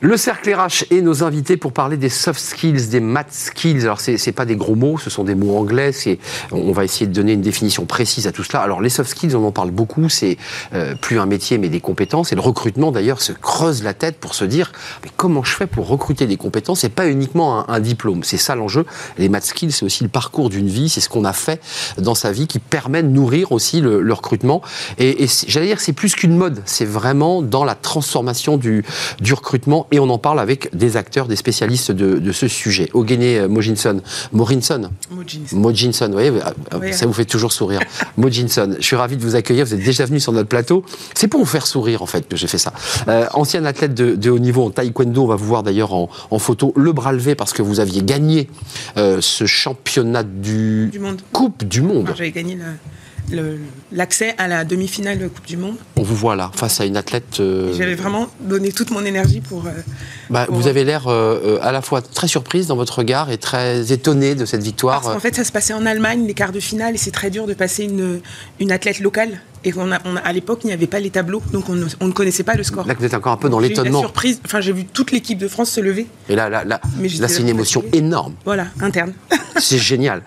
Le 0.00 0.16
cercle 0.16 0.54
RH 0.54 0.84
et 0.92 1.02
nos 1.02 1.24
invités 1.24 1.56
pour 1.56 1.72
parler 1.72 1.96
des 1.96 2.08
soft 2.08 2.38
skills, 2.38 2.86
des 2.86 3.00
math 3.00 3.32
skills. 3.32 3.82
Alors, 3.82 4.00
ce 4.00 4.12
n'est 4.12 4.32
pas 4.32 4.44
des 4.44 4.54
gros 4.54 4.76
mots, 4.76 4.96
ce 4.96 5.10
sont 5.10 5.24
des 5.24 5.34
mots 5.34 5.56
anglais. 5.56 5.90
On 6.52 6.70
va 6.70 6.84
essayer 6.84 7.08
de 7.08 7.12
donner 7.12 7.32
une 7.32 7.40
définition 7.40 7.84
précise 7.84 8.28
à 8.28 8.32
tout 8.32 8.44
cela. 8.44 8.60
Alors, 8.60 8.80
les 8.80 8.90
soft 8.90 9.10
skills, 9.10 9.34
on 9.34 9.44
en 9.44 9.50
parle 9.50 9.72
beaucoup. 9.72 10.08
C'est 10.08 10.38
euh, 10.72 10.94
plus 10.94 11.18
un 11.18 11.26
métier, 11.26 11.58
mais 11.58 11.68
des 11.68 11.80
compétences. 11.80 12.30
Et 12.30 12.36
le 12.36 12.40
recrutement, 12.40 12.92
d'ailleurs, 12.92 13.20
se 13.20 13.32
creuse 13.32 13.82
la 13.82 13.92
tête 13.92 14.18
pour 14.20 14.34
se 14.36 14.44
dire 14.44 14.70
mais 15.02 15.10
comment 15.16 15.42
je 15.42 15.56
fais 15.56 15.66
pour 15.66 15.88
recruter 15.88 16.26
des 16.26 16.36
compétences 16.36 16.84
Et 16.84 16.90
pas 16.90 17.08
uniquement 17.08 17.68
un, 17.68 17.80
diplôme? 17.80 18.22
C'est 18.22 18.36
ça 18.36 18.54
l'enjeu. 18.54 18.86
Les 19.18 19.28
math 19.28 19.46
skills, 19.46 19.72
c'est 19.72 19.84
aussi 19.84 20.04
le 20.04 20.10
parcours 20.10 20.48
d'une 20.48 20.68
vie. 20.68 20.88
C'est 20.88 21.00
ce 21.00 21.08
qu'on 21.08 21.24
a 21.24 21.32
fait 21.32 21.60
dans 21.96 22.14
sa 22.14 22.30
vie 22.30 22.46
qui 22.46 22.60
permet 22.60 23.02
de 23.02 23.08
nourrir 23.08 23.50
aussi 23.50 23.80
le, 23.80 24.12
recrutement. 24.12 24.62
Et, 24.98 25.26
j'allais 25.48 25.66
dire, 25.66 25.80
c'est 25.80 25.92
plus 25.92 26.14
qu'une 26.14 26.36
mode. 26.36 26.62
C'est 26.66 26.84
vraiment 26.84 27.42
dans 27.42 27.64
la 27.64 27.74
transformation 27.74 28.58
du, 28.58 28.84
du 29.20 29.34
recrutement 29.34 29.87
et 29.90 30.00
on 30.00 30.08
en 30.10 30.18
parle 30.18 30.40
avec 30.40 30.74
des 30.74 30.96
acteurs, 30.96 31.26
des 31.26 31.36
spécialistes 31.36 31.92
de, 31.92 32.32
ce 32.32 32.48
sujet. 32.48 32.88
Ogene 32.92 33.46
Mojinson, 33.48 34.00
Morinson, 34.32 34.90
Mojinson, 35.52 36.06
vous 36.06 36.12
voyez, 36.12 36.92
ça 36.92 37.06
vous 37.06 37.12
fait 37.12 37.24
toujours 37.24 37.52
sourire. 37.52 37.80
Mojinson, 38.16 38.76
je 38.78 38.84
suis 38.84 38.96
ravi 38.96 39.16
de 39.16 39.22
vous 39.22 39.34
accueillir, 39.34 39.64
vous 39.64 39.74
êtes 39.74 39.84
déjà 39.84 40.04
venu 40.04 40.20
sur 40.20 40.32
notre 40.32 40.48
plateau. 40.48 40.84
C'est 41.14 41.28
pour 41.28 41.40
vous 41.40 41.46
faire 41.46 41.66
sourire 41.66 42.02
en 42.02 42.06
fait 42.06 42.28
que 42.28 42.36
j'ai 42.36 42.46
fait 42.46 42.58
ça. 42.58 42.72
Euh, 43.08 43.26
ancien 43.32 43.64
athlète 43.64 43.94
de, 43.94 44.30
haut 44.30 44.38
niveau 44.38 44.64
en 44.64 44.70
taekwondo, 44.70 45.24
on 45.24 45.26
va 45.26 45.36
vous 45.36 45.46
voir 45.46 45.62
d'ailleurs 45.62 45.92
en, 45.94 46.38
photo, 46.38 46.72
le 46.76 46.92
bras 46.92 47.12
levé 47.12 47.34
parce 47.34 47.52
que 47.52 47.62
vous 47.62 47.80
aviez 47.80 48.02
gagné 48.02 48.48
euh, 48.96 49.18
ce 49.20 49.46
championnat 49.46 50.22
du, 50.22 50.90
monde. 51.00 51.20
Coupe 51.32 51.64
du 51.64 51.82
monde. 51.82 52.10
J'avais 52.16 52.30
gagné 52.30 52.54
le 52.54 52.64
l'accès 53.92 54.34
à 54.38 54.48
la 54.48 54.64
demi-finale 54.64 55.18
de 55.18 55.28
Coupe 55.28 55.46
du 55.46 55.56
Monde. 55.56 55.76
On 55.96 56.02
vous 56.02 56.14
voit 56.14 56.36
là, 56.36 56.50
face 56.54 56.80
à 56.80 56.84
une 56.84 56.96
athlète. 56.96 57.40
Euh, 57.40 57.74
j'avais 57.76 57.94
vraiment 57.94 58.28
donné 58.40 58.72
toute 58.72 58.90
mon 58.90 59.04
énergie 59.04 59.40
pour. 59.40 59.66
Euh, 59.66 59.70
bah, 60.30 60.46
vous 60.48 60.66
avez 60.66 60.84
l'air 60.84 61.08
euh, 61.08 61.58
à 61.62 61.72
la 61.72 61.82
fois 61.82 62.02
très 62.02 62.28
surprise 62.28 62.66
dans 62.66 62.76
votre 62.76 62.98
regard 62.98 63.30
et 63.30 63.38
très 63.38 63.92
étonnée 63.92 64.34
de 64.34 64.44
cette 64.44 64.62
victoire. 64.62 65.00
Parce 65.00 65.14
qu'en 65.14 65.20
fait, 65.20 65.34
ça 65.34 65.44
se 65.44 65.52
passait 65.52 65.74
en 65.74 65.86
Allemagne, 65.86 66.26
les 66.26 66.34
quarts 66.34 66.52
de 66.52 66.60
finale, 66.60 66.94
et 66.94 66.98
c'est 66.98 67.10
très 67.10 67.30
dur 67.30 67.46
de 67.46 67.54
passer 67.54 67.84
une, 67.84 68.20
une 68.60 68.72
athlète 68.72 69.00
locale. 69.00 69.40
Et 69.64 69.72
on 69.76 69.90
a, 69.92 69.96
à 69.96 70.32
l'époque, 70.32 70.60
il 70.64 70.68
n'y 70.68 70.72
avait 70.72 70.86
pas 70.86 71.00
les 71.00 71.10
tableaux, 71.10 71.42
donc 71.52 71.68
on 71.68 71.74
ne, 71.74 71.86
on 72.00 72.06
ne, 72.08 72.12
connaissait 72.12 72.42
pas 72.42 72.54
le 72.54 72.62
score. 72.62 72.86
Là, 72.86 72.94
vous 72.98 73.04
êtes 73.04 73.14
encore 73.14 73.32
un 73.32 73.36
peu 73.36 73.48
dans 73.48 73.60
l'étonnement. 73.60 74.00
surprise. 74.00 74.40
Enfin, 74.44 74.60
j'ai 74.60 74.72
vu 74.72 74.84
toute 74.84 75.10
l'équipe 75.12 75.38
de 75.38 75.48
France 75.48 75.70
se 75.70 75.80
lever. 75.80 76.06
Et 76.28 76.36
là, 76.36 76.48
là, 76.48 76.64
là, 76.64 76.80
là 77.00 77.28
c'est 77.28 77.40
une 77.40 77.48
émotion 77.48 77.84
énorme. 77.92 78.34
Voilà, 78.44 78.68
interne. 78.80 79.12
c'est 79.58 79.78
génial. 79.78 80.22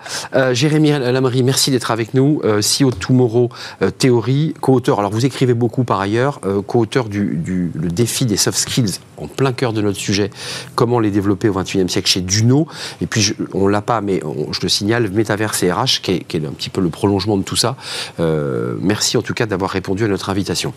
Jérémy 0.52 0.90
Lamery, 0.90 1.42
merci 1.42 1.70
d'être 1.70 1.90
avec 1.90 2.14
nous. 2.14 2.40
CEO 2.60 2.90
Tomorrow 2.90 3.50
euh, 3.82 3.90
théorie, 3.90 4.54
co-auteur, 4.60 4.98
alors 4.98 5.10
vous 5.10 5.24
écrivez 5.26 5.54
beaucoup 5.54 5.84
par 5.84 6.00
ailleurs, 6.00 6.40
euh, 6.44 6.62
co-auteur 6.62 7.08
du, 7.08 7.40
le 7.74 7.88
défi 7.88 8.26
des 8.26 8.36
soft 8.36 8.58
skills, 8.58 8.98
en 9.22 9.28
plein 9.28 9.52
cœur 9.52 9.72
de 9.72 9.82
notre 9.82 9.98
sujet, 9.98 10.30
comment 10.74 11.00
les 11.00 11.10
développer 11.10 11.48
au 11.48 11.54
XXIe 11.54 11.88
siècle 11.88 12.08
chez 12.08 12.20
Duno, 12.20 12.66
et 13.00 13.06
puis 13.06 13.34
on 13.52 13.68
l'a 13.68 13.82
pas, 13.82 14.00
mais 14.00 14.20
je 14.50 14.60
le 14.60 14.68
signale, 14.68 15.10
Métaverse 15.10 15.62
et 15.62 15.72
RH, 15.72 16.00
qui 16.02 16.12
est, 16.12 16.46
un 16.46 16.52
petit 16.52 16.70
peu 16.70 16.80
le 16.80 16.88
prolongement 16.88 17.36
de 17.36 17.42
tout 17.42 17.56
ça. 17.56 17.76
Euh, 18.20 18.74
merci 18.80 19.16
en 19.16 19.22
tout 19.22 19.34
cas 19.34 19.46
d'avoir 19.46 19.70
répondu 19.70 20.04
à 20.04 20.08
notre 20.08 20.30
invitation. 20.30 20.72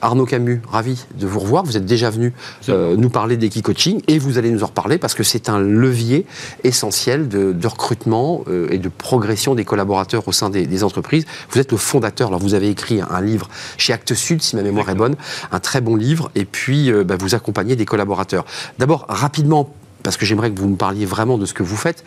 Arnaud 0.00 0.26
Camus, 0.26 0.62
ravi 0.70 1.04
de 1.18 1.26
vous 1.26 1.40
revoir, 1.40 1.64
vous 1.64 1.76
êtes 1.76 1.86
déjà 1.86 2.10
venu 2.10 2.32
nous 2.68 3.10
parler 3.10 3.36
d'Equi-Coaching, 3.36 4.02
et 4.08 4.18
vous 4.18 4.38
allez 4.38 4.50
nous 4.50 4.62
en 4.62 4.66
reparler 4.66 4.98
parce 4.98 5.14
que 5.14 5.22
c'est 5.22 5.48
un 5.48 5.58
levier 5.58 6.26
essentiel 6.64 7.28
de, 7.28 7.66
recrutement 7.66 8.44
et 8.70 8.78
de 8.78 8.88
progression 8.88 9.54
des 9.54 9.64
collaborateurs 9.64 10.26
au 10.26 10.32
sein 10.32 10.50
des, 10.50 10.66
des 10.66 10.84
entreprises. 10.84 11.24
Vous 11.50 11.58
êtes 11.58 11.72
le 11.72 11.78
fondateur 11.78 12.28
alors 12.28 12.40
vous 12.40 12.54
avez 12.54 12.68
écrit 12.68 13.00
un 13.00 13.20
livre 13.20 13.48
chez 13.76 13.92
Actes 13.92 14.14
Sud, 14.14 14.42
si 14.42 14.56
ma 14.56 14.62
mémoire 14.62 14.88
est 14.90 14.94
bonne, 14.94 15.16
un 15.52 15.60
très 15.60 15.80
bon 15.80 15.96
livre, 15.96 16.30
et 16.34 16.44
puis 16.44 16.90
euh, 16.90 17.04
bah, 17.04 17.16
vous 17.18 17.34
accompagnez 17.34 17.76
des 17.76 17.86
collaborateurs. 17.90 18.46
D'abord, 18.78 19.04
rapidement, 19.08 19.68
parce 20.02 20.16
que 20.16 20.24
j'aimerais 20.24 20.50
que 20.50 20.58
vous 20.58 20.68
me 20.68 20.76
parliez 20.76 21.04
vraiment 21.04 21.36
de 21.36 21.44
ce 21.44 21.52
que 21.52 21.62
vous 21.62 21.76
faites. 21.76 22.04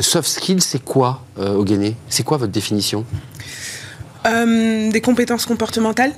Soft 0.00 0.28
skills, 0.28 0.60
c'est 0.60 0.82
quoi, 0.82 1.22
euh, 1.38 1.92
C'est 2.08 2.24
quoi 2.24 2.38
votre 2.38 2.52
définition? 2.52 3.04
Euh, 4.26 4.90
Des 4.90 5.00
compétences 5.00 5.46
comportementales. 5.46 6.12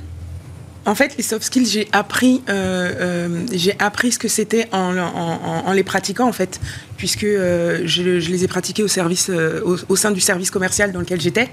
En 0.86 0.94
fait, 0.94 1.16
les 1.18 1.22
soft 1.22 1.44
skills, 1.44 1.66
j'ai 1.66 1.88
appris, 1.92 2.42
euh, 2.48 3.44
j'ai 3.52 3.74
appris 3.78 4.12
ce 4.12 4.18
que 4.18 4.28
c'était 4.28 4.66
en, 4.72 5.72
les 5.72 5.84
pratiquant, 5.84 6.26
en 6.26 6.32
fait 6.32 6.58
puisque 7.00 7.24
euh, 7.24 7.80
je, 7.86 8.02
les 8.02 8.44
ai 8.44 8.46
pratiqués 8.46 8.82
au, 8.82 8.88
service, 8.88 9.30
euh, 9.30 9.78
au, 9.88 9.96
sein 9.96 10.10
du 10.10 10.20
service 10.20 10.50
commercial 10.50 10.92
dans 10.92 11.00
lequel 11.00 11.18
j'étais. 11.18 11.48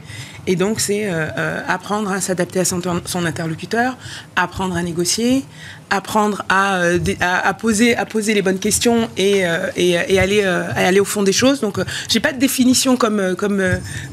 Et 0.45 0.57
donc, 0.57 0.81
c'est 0.81 1.05
euh, 1.05 1.61
apprendre 1.65 2.11
à 2.11 2.19
s'adapter 2.19 2.59
à 2.59 2.65
son, 2.65 2.81
interlocuteur, 3.25 3.95
apprendre 4.35 4.75
à 4.75 4.83
négocier, 4.83 5.45
apprendre 5.89 6.43
à, 6.49 6.81
à, 7.21 7.53
poser, 7.53 7.95
à 7.95 8.05
poser 8.05 8.33
les 8.33 8.41
bonnes 8.41 8.59
questions 8.59 9.09
et, 9.17 9.43
et, 9.75 10.19
aller, 10.19 10.43
aller 10.43 10.99
au 10.99 11.05
fond 11.05 11.23
des 11.23 11.31
choses. 11.31 11.61
Donc, 11.61 11.79
j'ai 12.09 12.19
pas 12.19 12.33
de 12.33 12.39
définition 12.39 12.97
comme, 12.97 13.35
comme, 13.35 13.63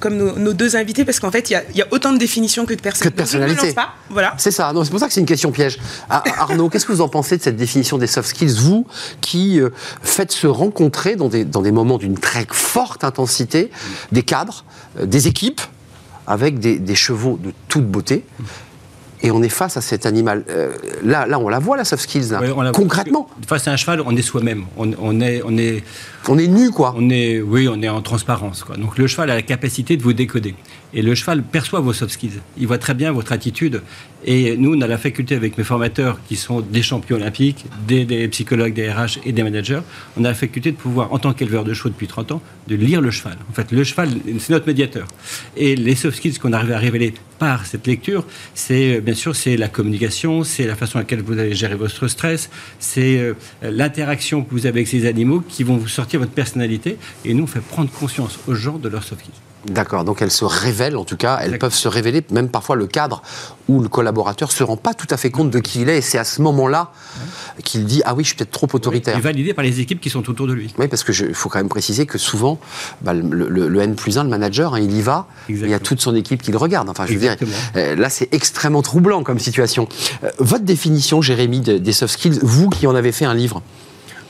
comme 0.00 0.16
nos, 0.16 0.52
deux 0.52 0.76
invités, 0.76 1.04
parce 1.04 1.20
qu'en 1.20 1.30
fait, 1.30 1.50
il 1.50 1.62
y, 1.74 1.82
a, 1.82 1.86
autant 1.90 2.12
de 2.12 2.18
définitions 2.18 2.66
que 2.66 2.74
de 2.74 2.80
personnes. 2.80 3.08
Que 3.08 3.12
de 3.12 3.16
personnalités. 3.16 3.74
Voilà. 4.10 4.34
C'est 4.38 4.50
ça. 4.50 4.72
C'est 4.84 4.90
pour 4.90 5.00
ça 5.00 5.06
que 5.06 5.12
c'est 5.12 5.20
une 5.20 5.26
question 5.26 5.52
piège. 5.52 5.78
Ah, 6.08 6.22
Arnaud, 6.38 6.68
qu'est-ce 6.68 6.86
que 6.86 6.92
vous 6.92 7.00
en 7.00 7.08
pensez 7.08 7.36
de 7.36 7.42
cette 7.42 7.56
définition 7.56 7.98
des 7.98 8.06
soft 8.06 8.28
skills, 8.28 8.54
vous 8.54 8.86
qui 9.20 9.60
faites 10.02 10.32
se 10.32 10.46
rencontrer 10.46 11.16
dans 11.16 11.28
des, 11.28 11.72
moments 11.72 11.98
d'une 11.98 12.18
très 12.18 12.46
forte 12.50 13.04
intensité, 13.04 13.70
des 14.12 14.22
cadres, 14.22 14.64
euh, 14.98 15.06
des 15.06 15.28
équipes, 15.28 15.60
avec 16.26 16.58
des, 16.58 16.94
chevaux 16.94 17.38
de 17.42 17.52
toute 17.68 17.86
beauté. 17.86 18.24
Et 19.24 19.30
on 19.30 19.42
est 19.42 19.48
face 19.48 19.78
à 19.78 19.80
cet 19.80 20.04
animal. 20.04 20.44
Euh, 20.50 20.72
là, 21.02 21.26
là, 21.26 21.38
on 21.38 21.48
la 21.48 21.58
voit, 21.58 21.78
la 21.78 21.84
soft 21.84 22.02
skills, 22.02 22.36
concrètement. 22.74 23.26
Face 23.48 23.66
à 23.66 23.72
un 23.72 23.76
cheval, 23.76 24.02
on 24.04 24.14
est 24.14 24.22
soi-même. 24.22 24.66
On, 24.76 24.90
est, 25.20 25.42
on, 25.42 25.56
est, 25.56 25.82
on 26.28 26.38
est 26.38 26.46
nu, 26.46 26.70
quoi. 26.70 26.94
On 26.96 27.10
est, 27.10 27.40
oui, 27.40 27.68
on 27.68 27.80
est 27.82 27.88
en 27.88 28.02
transparence. 28.02 28.64
Quoi. 28.64 28.76
Donc 28.76 28.98
le 28.98 29.06
cheval 29.06 29.30
a 29.30 29.34
la 29.34 29.42
capacité 29.42 29.96
de 29.96 30.02
vous 30.02 30.12
décoder. 30.12 30.54
Et 30.94 31.02
le 31.02 31.14
cheval 31.14 31.42
perçoit 31.42 31.80
vos 31.80 31.92
soft 31.92 32.12
skills. 32.12 32.40
Il 32.56 32.66
voit 32.66 32.78
très 32.78 32.94
bien 32.94 33.12
votre 33.12 33.32
attitude. 33.32 33.82
Et 34.26 34.56
nous, 34.56 34.74
on 34.74 34.80
a 34.80 34.86
la 34.86 34.96
faculté 34.96 35.34
avec 35.34 35.58
mes 35.58 35.64
formateurs, 35.64 36.18
qui 36.26 36.36
sont 36.36 36.60
des 36.60 36.82
champions 36.82 37.16
olympiques, 37.16 37.66
des, 37.86 38.28
psychologues, 38.28 38.72
des 38.72 38.90
RH 38.90 39.18
et 39.26 39.32
des 39.32 39.42
managers, 39.42 39.80
on 40.16 40.24
a 40.24 40.28
la 40.28 40.34
faculté 40.34 40.70
de 40.70 40.76
pouvoir, 40.76 41.12
en 41.12 41.18
tant 41.18 41.34
qu'éleveur 41.34 41.64
de 41.64 41.74
chevaux 41.74 41.90
depuis 41.90 42.06
30 42.06 42.32
ans, 42.32 42.42
de 42.66 42.74
lire 42.74 43.02
le 43.02 43.10
cheval. 43.10 43.36
En 43.50 43.52
fait, 43.52 43.70
le 43.70 43.84
cheval, 43.84 44.08
c'est 44.38 44.50
notre 44.50 44.66
médiateur. 44.66 45.06
Et 45.58 45.76
les 45.76 45.94
soft 45.94 46.16
skills 46.16 46.38
qu'on 46.38 46.54
arrive 46.54 46.72
à 46.72 46.78
révéler 46.78 47.12
par 47.38 47.66
cette 47.66 47.86
lecture, 47.86 48.24
c'est 48.54 49.00
bien 49.00 49.14
sûr 49.14 49.36
c'est 49.36 49.56
la 49.56 49.68
communication, 49.68 50.44
c'est 50.44 50.66
la 50.66 50.76
façon 50.76 50.98
à 50.98 51.02
laquelle 51.02 51.20
vous 51.20 51.38
allez 51.38 51.54
gérer 51.54 51.74
votre 51.74 52.08
stress, 52.08 52.48
c'est 52.78 53.18
euh, 53.18 53.34
l'interaction 53.62 54.42
que 54.42 54.50
vous 54.52 54.66
avez 54.66 54.80
avec 54.80 54.88
ces 54.88 55.06
animaux 55.06 55.42
qui 55.46 55.64
vont 55.64 55.76
vous 55.76 55.88
sortir 55.88 56.13
votre 56.18 56.32
personnalité. 56.32 56.98
Et 57.24 57.34
nous, 57.34 57.44
on 57.44 57.46
fait 57.48 57.60
prendre 57.60 57.90
conscience 57.90 58.38
aux 58.46 58.54
gens 58.54 58.78
de 58.78 58.88
leurs 58.88 59.02
soft 59.04 59.20
skills. 59.22 59.32
D'accord, 59.66 60.04
donc 60.04 60.20
elles 60.20 60.30
se 60.30 60.44
révèlent 60.44 60.98
en 60.98 61.04
tout 61.06 61.16
cas, 61.16 61.38
elles 61.40 61.58
peuvent 61.58 61.72
se 61.74 61.88
révéler, 61.88 62.22
même 62.30 62.50
parfois 62.50 62.76
le 62.76 62.86
cadre 62.86 63.22
où 63.66 63.80
le 63.80 63.88
collaborateur 63.88 64.52
se 64.52 64.62
rend 64.62 64.76
pas 64.76 64.92
tout 64.92 65.06
à 65.08 65.16
fait 65.16 65.30
compte 65.30 65.48
de 65.50 65.58
qui 65.58 65.80
il 65.80 65.88
est, 65.88 65.96
et 65.96 66.00
c'est 66.02 66.18
à 66.18 66.24
ce 66.24 66.42
moment-là 66.42 66.92
qu'il 67.64 67.86
dit 67.86 68.02
ah 68.04 68.14
oui, 68.14 68.24
je 68.24 68.28
suis 68.28 68.36
peut-être 68.36 68.50
trop 68.50 68.68
autoritaire. 68.74 69.16
Et 69.16 69.20
validé 69.22 69.54
par 69.54 69.64
les 69.64 69.80
équipes 69.80 70.02
qui 70.02 70.10
sont 70.10 70.28
autour 70.28 70.46
de 70.46 70.52
lui. 70.52 70.74
Oui, 70.78 70.86
parce 70.86 71.02
qu'il 71.02 71.32
faut 71.34 71.48
quand 71.48 71.60
même 71.60 71.70
préciser 71.70 72.04
que 72.04 72.18
souvent, 72.18 72.60
bah, 73.00 73.14
le, 73.14 73.48
le- 73.48 73.68
le 73.68 73.80
N 73.80 73.94
plus 73.94 74.18
1, 74.18 74.24
le 74.24 74.28
manager, 74.28 74.74
hein, 74.74 74.80
il 74.80 74.92
y 74.94 75.00
va, 75.00 75.28
il 75.48 75.66
y 75.66 75.72
a 75.72 75.78
toute 75.80 76.02
son 76.02 76.14
équipe 76.14 76.42
qui 76.42 76.50
le 76.52 76.58
regarde. 76.58 76.90
Enfin, 76.90 77.06
je 77.06 77.14
veux 77.14 77.18
dire, 77.20 77.32
Exactement. 77.32 77.56
euh, 77.76 77.96
là, 77.96 78.10
c'est 78.10 78.28
extrêmement 78.34 78.82
troublant 78.82 79.22
comme 79.22 79.38
situation. 79.38 79.88
Euh, 80.24 80.30
votre 80.40 80.64
définition, 80.64 81.22
Jérémy, 81.22 81.60
de- 81.60 81.78
des 81.78 81.92
soft 81.94 82.12
skills, 82.12 82.38
vous 82.42 82.68
qui 82.68 82.86
en 82.86 82.94
avez 82.94 83.12
fait 83.12 83.24
un 83.24 83.34
livre, 83.34 83.62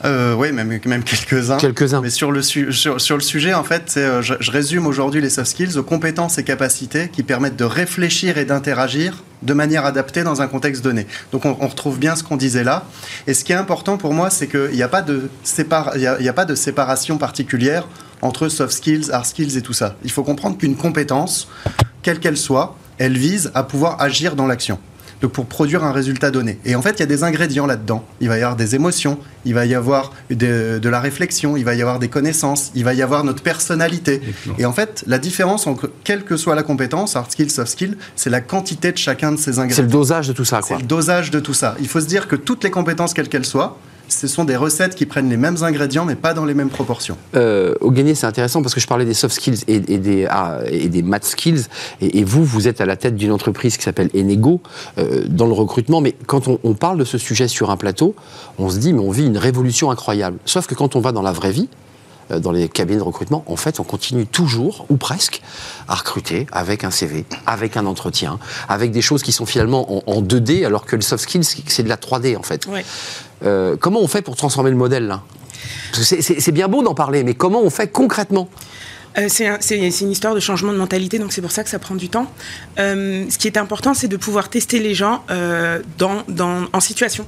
Euh, 0.05 0.35
oui, 0.35 0.51
même, 0.51 0.79
même 0.85 1.03
quelques-uns. 1.03 1.57
quelques-uns. 1.57 1.99
Mais 2.01 2.11
sur 2.11 2.31
le, 2.31 2.41
su- 2.43 2.71
sur, 2.71 3.01
sur 3.01 3.15
le 3.17 3.23
sujet, 3.23 3.53
en 3.55 3.63
fait, 3.63 3.93
euh, 3.97 4.21
je, 4.21 4.35
je 4.39 4.51
résume 4.51 4.85
aujourd'hui 4.85 5.19
les 5.19 5.29
soft 5.31 5.49
skills 5.49 5.77
aux 5.77 5.83
compétences 5.83 6.37
et 6.37 6.43
capacités 6.43 7.09
qui 7.09 7.23
permettent 7.23 7.55
de 7.55 7.63
réfléchir 7.63 8.37
et 8.37 8.45
d'interagir 8.45 9.23
de 9.41 9.53
manière 9.53 9.83
adaptée 9.85 10.23
dans 10.23 10.41
un 10.41 10.47
contexte 10.47 10.83
donné. 10.83 11.07
Donc 11.31 11.45
on, 11.45 11.57
on 11.59 11.67
retrouve 11.67 11.97
bien 11.97 12.15
ce 12.15 12.23
qu'on 12.23 12.37
disait 12.37 12.63
là. 12.63 12.85
Et 13.25 13.33
ce 13.33 13.43
qui 13.43 13.51
est 13.51 13.55
important 13.55 13.97
pour 13.97 14.13
moi, 14.13 14.29
c'est 14.29 14.47
qu'il 14.47 14.71
n'y 14.73 14.83
a, 14.83 14.87
pas 14.87 15.01
de 15.01 15.29
sépar- 15.43 15.91
il 15.95 16.01
y 16.01 16.07
a, 16.07 16.17
il 16.19 16.25
y 16.25 16.29
a 16.29 16.33
pas 16.33 16.45
de 16.45 16.55
séparation 16.55 17.17
particulière 17.17 17.87
entre 18.21 18.47
soft 18.47 18.73
skills, 18.73 19.11
hard 19.11 19.25
skills 19.25 19.57
et 19.57 19.61
tout 19.61 19.73
ça. 19.73 19.95
Il 20.03 20.11
faut 20.11 20.23
comprendre 20.23 20.57
qu'une 20.57 20.75
compétence, 20.75 21.47
quelle 22.03 22.19
qu'elle 22.19 22.37
soit, 22.37 22.77
elle 22.97 23.17
vise 23.17 23.51
à 23.55 23.63
pouvoir 23.63 24.01
agir 24.01 24.35
dans 24.35 24.47
l'action. 24.47 24.79
Donc 25.21 25.31
pour 25.31 25.45
produire 25.45 25.83
un 25.83 25.91
résultat 25.91 26.29
donné. 26.31 26.59
Et 26.65 26.75
en 26.75 26.81
fait, 26.81 26.91
il 26.91 26.99
y 26.99 27.03
a 27.03 27.05
des 27.05 27.23
ingrédients 27.23 27.65
là-dedans. 27.65 28.03
Il 28.21 28.27
va 28.27 28.37
y 28.37 28.41
avoir 28.41 28.55
des 28.55 28.75
émotions, 28.75 29.17
il 29.45 29.53
va 29.53 29.65
y 29.65 29.73
avoir 29.73 30.11
de, 30.29 30.79
de 30.81 30.89
la 30.89 30.99
réflexion, 30.99 31.55
il 31.57 31.63
va 31.63 31.73
y 31.73 31.81
avoir 31.81 31.99
des 31.99 32.09
connaissances, 32.09 32.71
il 32.75 32.83
va 32.83 32.93
y 32.93 33.01
avoir 33.01 33.23
notre 33.23 33.41
personnalité. 33.41 34.21
Et 34.57 34.65
en 34.65 34.73
fait, 34.73 35.03
la 35.07 35.17
différence 35.17 35.67
entre 35.67 35.89
quelle 36.03 36.23
que 36.23 36.35
soit 36.37 36.55
la 36.55 36.63
compétence, 36.63 37.15
hard 37.15 37.31
skill, 37.31 37.49
soft 37.49 37.71
skill, 37.71 37.97
c'est 38.15 38.29
la 38.29 38.41
quantité 38.41 38.91
de 38.91 38.97
chacun 38.97 39.31
de 39.31 39.37
ces 39.37 39.53
C'est 39.53 39.59
ingrédients. 39.59 39.83
le 39.85 39.89
dosage 39.89 40.27
de 40.27 40.33
tout 40.33 40.45
ça, 40.45 40.59
C'est 40.61 40.67
quoi. 40.69 40.77
le 40.79 40.83
dosage 40.87 41.31
de 41.31 41.39
tout 41.39 41.53
ça. 41.53 41.75
Il 41.79 41.87
faut 41.87 42.01
se 42.01 42.07
dire 42.07 42.27
que 42.27 42.35
toutes 42.35 42.63
les 42.63 42.71
compétences, 42.71 43.13
quelles 43.13 43.29
qu'elles 43.29 43.45
soient, 43.45 43.77
ce 44.07 44.27
sont 44.27 44.45
des 44.45 44.55
recettes 44.55 44.95
qui 44.95 45.05
prennent 45.05 45.29
les 45.29 45.37
mêmes 45.37 45.57
ingrédients, 45.61 46.05
mais 46.05 46.15
pas 46.15 46.33
dans 46.33 46.45
les 46.45 46.53
mêmes 46.53 46.69
proportions. 46.69 47.17
Euh, 47.35 47.73
au 47.81 47.91
gagné, 47.91 48.15
c'est 48.15 48.27
intéressant 48.27 48.61
parce 48.61 48.73
que 48.73 48.79
je 48.79 48.87
parlais 48.87 49.05
des 49.05 49.13
soft 49.13 49.35
skills 49.35 49.63
et, 49.67 49.79
des, 49.79 50.27
ah, 50.29 50.59
math 51.03 51.25
skills. 51.25 51.63
Et, 52.01 52.23
vous, 52.23 52.43
vous 52.43 52.67
êtes 52.67 52.81
à 52.81 52.85
la 52.85 52.95
tête 52.95 53.15
d'une 53.15 53.31
entreprise 53.31 53.77
qui 53.77 53.83
s'appelle 53.83 54.09
Enego 54.15 54.61
euh, 54.97 55.25
dans 55.27 55.47
le 55.47 55.53
recrutement. 55.53 56.01
Mais 56.01 56.15
quand 56.27 56.47
on, 56.47 56.59
on 56.63 56.73
parle 56.73 56.97
de 56.97 57.05
ce 57.05 57.17
sujet 57.17 57.47
sur 57.47 57.71
un 57.71 57.77
plateau, 57.77 58.15
on 58.57 58.69
se 58.69 58.77
dit, 58.77 58.93
mais 58.93 59.01
on 59.01 59.11
vit 59.11 59.25
une 59.25 59.37
révolution 59.37 59.91
incroyable. 59.91 60.37
Sauf 60.45 60.67
que 60.67 60.75
quand 60.75 60.95
on 60.95 60.99
va 60.99 61.11
dans 61.11 61.21
la 61.21 61.31
vraie 61.31 61.51
vie, 61.51 61.69
dans 62.29 62.51
les 62.51 62.67
cabinets 62.69 62.97
de 62.99 63.03
recrutement, 63.03 63.43
en 63.47 63.55
fait, 63.55 63.79
on 63.79 63.83
continue 63.83 64.25
toujours, 64.25 64.85
ou 64.89 64.97
presque, 64.97 65.41
à 65.87 65.95
recruter 65.95 66.47
avec 66.51 66.83
un 66.83 66.91
CV, 66.91 67.25
avec 67.45 67.77
un 67.77 67.85
entretien, 67.85 68.39
avec 68.69 68.91
des 68.91 69.01
choses 69.01 69.21
qui 69.23 69.31
sont 69.31 69.45
finalement 69.45 69.97
en, 70.09 70.17
en 70.17 70.21
2D, 70.21 70.65
alors 70.65 70.85
que 70.85 70.95
le 70.95 71.01
soft 71.01 71.23
skills, 71.23 71.43
c'est 71.67 71.83
de 71.83 71.89
la 71.89 71.97
3D, 71.97 72.35
en 72.37 72.43
fait. 72.43 72.65
Ouais. 72.65 72.83
Euh, 73.43 73.75
comment 73.79 73.99
on 74.01 74.07
fait 74.07 74.21
pour 74.21 74.35
transformer 74.35 74.69
le 74.71 74.75
modèle, 74.77 75.07
là? 75.07 75.21
C'est- 75.93 76.51
bien 76.51 76.67
beau 76.67 76.83
d'en 76.83 76.93
parler, 76.95 77.23
mais 77.23 77.33
comment 77.33 77.61
on 77.61 77.69
fait 77.69 77.87
concrètement? 77.87 78.49
Euh, 79.17 79.27
c'est 79.29 79.47
un- 79.47 79.57
c'est 79.61 79.89
c'est 79.91 80.03
une 80.03 80.11
histoire 80.11 80.35
de 80.35 80.39
changement 80.41 80.73
de 80.73 80.77
mentalité, 80.77 81.19
donc 81.19 81.31
c'est 81.31 81.41
pour 81.41 81.51
ça 81.51 81.63
que 81.63 81.69
ça 81.69 81.79
prend 81.79 81.95
du 81.95 82.09
temps. 82.09 82.27
Euh, 82.79 83.25
ce 83.29 83.37
qui 83.37 83.47
est 83.47 83.57
important, 83.57 83.93
c'est 83.93 84.09
de 84.09 84.17
pouvoir 84.17 84.49
tester 84.49 84.79
les 84.79 84.93
gens 84.93 85.23
euh, 85.31 85.81
dans, 85.97 86.23
dans- 86.27 86.65
en 86.73 86.79
situation. 86.81 87.25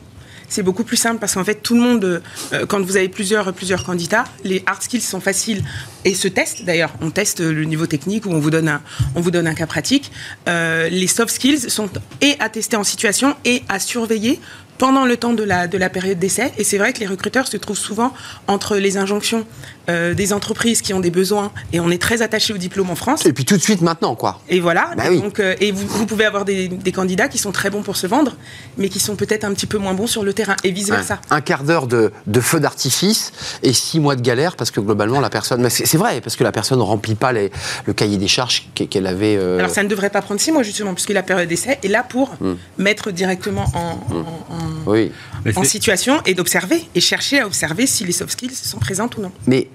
C'est 0.50 0.64
beaucoup 0.64 0.84
plus 0.84 0.98
simple 0.98 1.20
parce 1.20 1.34
qu'en 1.34 1.44
fait, 1.44 1.56
tout 1.56 1.76
le 1.76 1.82
monde, 1.82 2.22
euh, 2.54 2.66
quand 2.66 2.82
vous 2.82 2.96
avez 2.96 3.10
plusieurs, 3.10 3.52
plusieurs 3.54 3.84
candidats, 3.84 4.24
les 4.44 4.64
hard 4.66 4.82
skills 4.82 5.02
sont 5.02 5.20
faciles 5.20 5.64
et 6.06 6.14
se 6.14 6.28
testent 6.28 6.64
d'ailleurs. 6.64 6.94
On 7.02 7.12
teste 7.12 7.42
le 7.42 7.66
niveau 7.66 7.86
technique 7.86 8.26
ou 8.26 8.32
on 8.32 8.40
vous 8.40 8.50
donne 8.50 8.70
un, 8.70 8.82
on 9.16 9.22
vous 9.22 9.32
donne 9.32 9.48
un 9.48 9.54
cas 9.54 9.68
pratique. 9.68 10.12
Euh, 10.48 10.90
les 10.90 11.08
soft 11.08 11.34
skills 11.34 11.70
sont 11.70 11.90
et 12.22 12.36
à 12.40 12.50
tester 12.50 12.78
en 12.78 12.84
situation 12.84 13.36
et 13.44 13.64
à 13.68 13.80
surveiller 13.80 14.40
pendant 14.78 15.06
le 15.06 15.18
temps 15.18 15.34
de 15.34 15.44
la, 15.44 15.68
de 15.68 15.78
la 15.78 15.90
période 15.90 16.20
d'essai. 16.20 16.52
Et 16.58 16.64
c'est 16.64 16.78
vrai 16.78 16.94
que 16.94 17.00
les 17.00 17.08
recruteurs 17.08 17.48
se 17.48 17.58
trouvent 17.58 17.78
souvent 17.78 18.14
entre 18.48 18.78
les 18.78 18.98
injonctions 18.98 19.46
euh, 19.90 20.14
des 20.14 20.34
entreprises 20.34 20.82
qui 20.82 20.94
ont 20.94 21.00
des 21.00 21.12
besoins, 21.12 21.52
et 21.74 21.80
on 21.80 21.90
est 21.90 22.02
très 22.02 22.22
attaché 22.22 22.54
au 22.54 22.58
diplôme 22.58 22.90
en 22.90 22.96
France. 22.96 23.26
Et 23.26 23.34
puis 23.34 23.46
tout 23.46 23.58
de 23.58 23.62
suite 23.62 23.82
maintenant, 23.82 24.16
quoi. 24.16 24.42
Et 24.50 24.60
voilà. 24.60 24.92
Bah 24.98 25.06
et 25.08 25.10
oui. 25.10 25.22
donc, 25.22 25.40
euh, 25.40 25.56
et 25.62 25.72
vous, 25.72 25.88
vous 25.88 26.06
pouvez 26.06 26.26
avoir 26.26 26.46
des, 26.46 26.68
des 26.68 26.92
candidats 26.92 27.28
qui 27.28 27.38
sont 27.38 27.52
très 27.52 27.70
bons 27.70 27.84
pour 27.84 27.96
se 27.98 28.08
vendre, 28.08 28.36
mais 28.78 28.90
qui 28.90 29.00
sont 29.00 29.16
peut-être 29.16 29.44
un 29.44 29.54
petit 29.54 29.66
peu 29.66 29.78
moins 29.78 29.94
bons 29.94 30.08
sur 30.08 30.24
le 30.24 30.34
terrain, 30.34 30.56
et 30.64 30.72
vice 30.72 30.90
versa. 30.90 31.20
Un 31.30 31.42
quart 31.42 31.64
d'heure 31.64 31.88
de, 31.88 32.12
de 32.28 32.40
feu 32.42 32.60
d'artifice 32.60 33.32
et 33.64 33.74
six 33.74 34.00
mois 34.00 34.16
de 34.16 34.22
galère 34.22 34.56
parce 34.56 34.72
que 34.72 34.80
globalement 34.80 35.20
la 35.20 35.30
personne. 35.30 35.62
Mais 35.62 35.70
c'est 35.70 35.98
vrai 35.98 36.22
parce 36.22 36.36
que 36.36 36.44
la 36.44 36.52
personne 36.52 36.80
ne 36.80 36.84
remplit 36.84 37.16
pas 37.16 37.32
les- 37.32 37.52
le 37.86 37.94
cahier 37.94 38.18
des 38.18 38.28
charges 38.28 38.68
qu'e- 38.76 38.88
qu'elle 38.88 39.08
avait. 39.08 39.38
euh, 39.38 39.58
Alors 39.60 39.72
ça 39.72 39.84
ne 39.84 39.88
devrait 39.90 40.10
pas 40.10 40.22
prendre 40.22 40.40
six 40.42 40.52
mois 40.52 40.64
justement, 40.64 40.94
puisque 40.94 41.10
la 41.12 41.24
période 41.24 41.48
d'essai 41.50 41.80
est 41.84 41.88
là 41.88 42.04
pour 42.04 42.36
Hmm. 42.40 42.56
mettre 42.78 43.12
directement 43.12 43.66
en, 43.74 43.80
en- 44.14 44.20
en- 44.54 44.92
Oui. 44.92 45.12
Mais 45.46 45.58
en 45.58 45.64
c'est- 45.64 45.70
situation 45.70 46.22
et 46.26 46.34
d'observer 46.34 46.84
et 46.96 47.00
chercher 47.02 47.40
à 47.40 47.46
observer 47.48 47.88
si 47.88 48.04
les 48.06 48.12
soft 48.12 48.32
skills 48.32 48.52
sont 48.54 48.80
présentes 48.80 49.18
ou 49.18 49.22
non. 49.22 49.32
Mais 49.48 49.70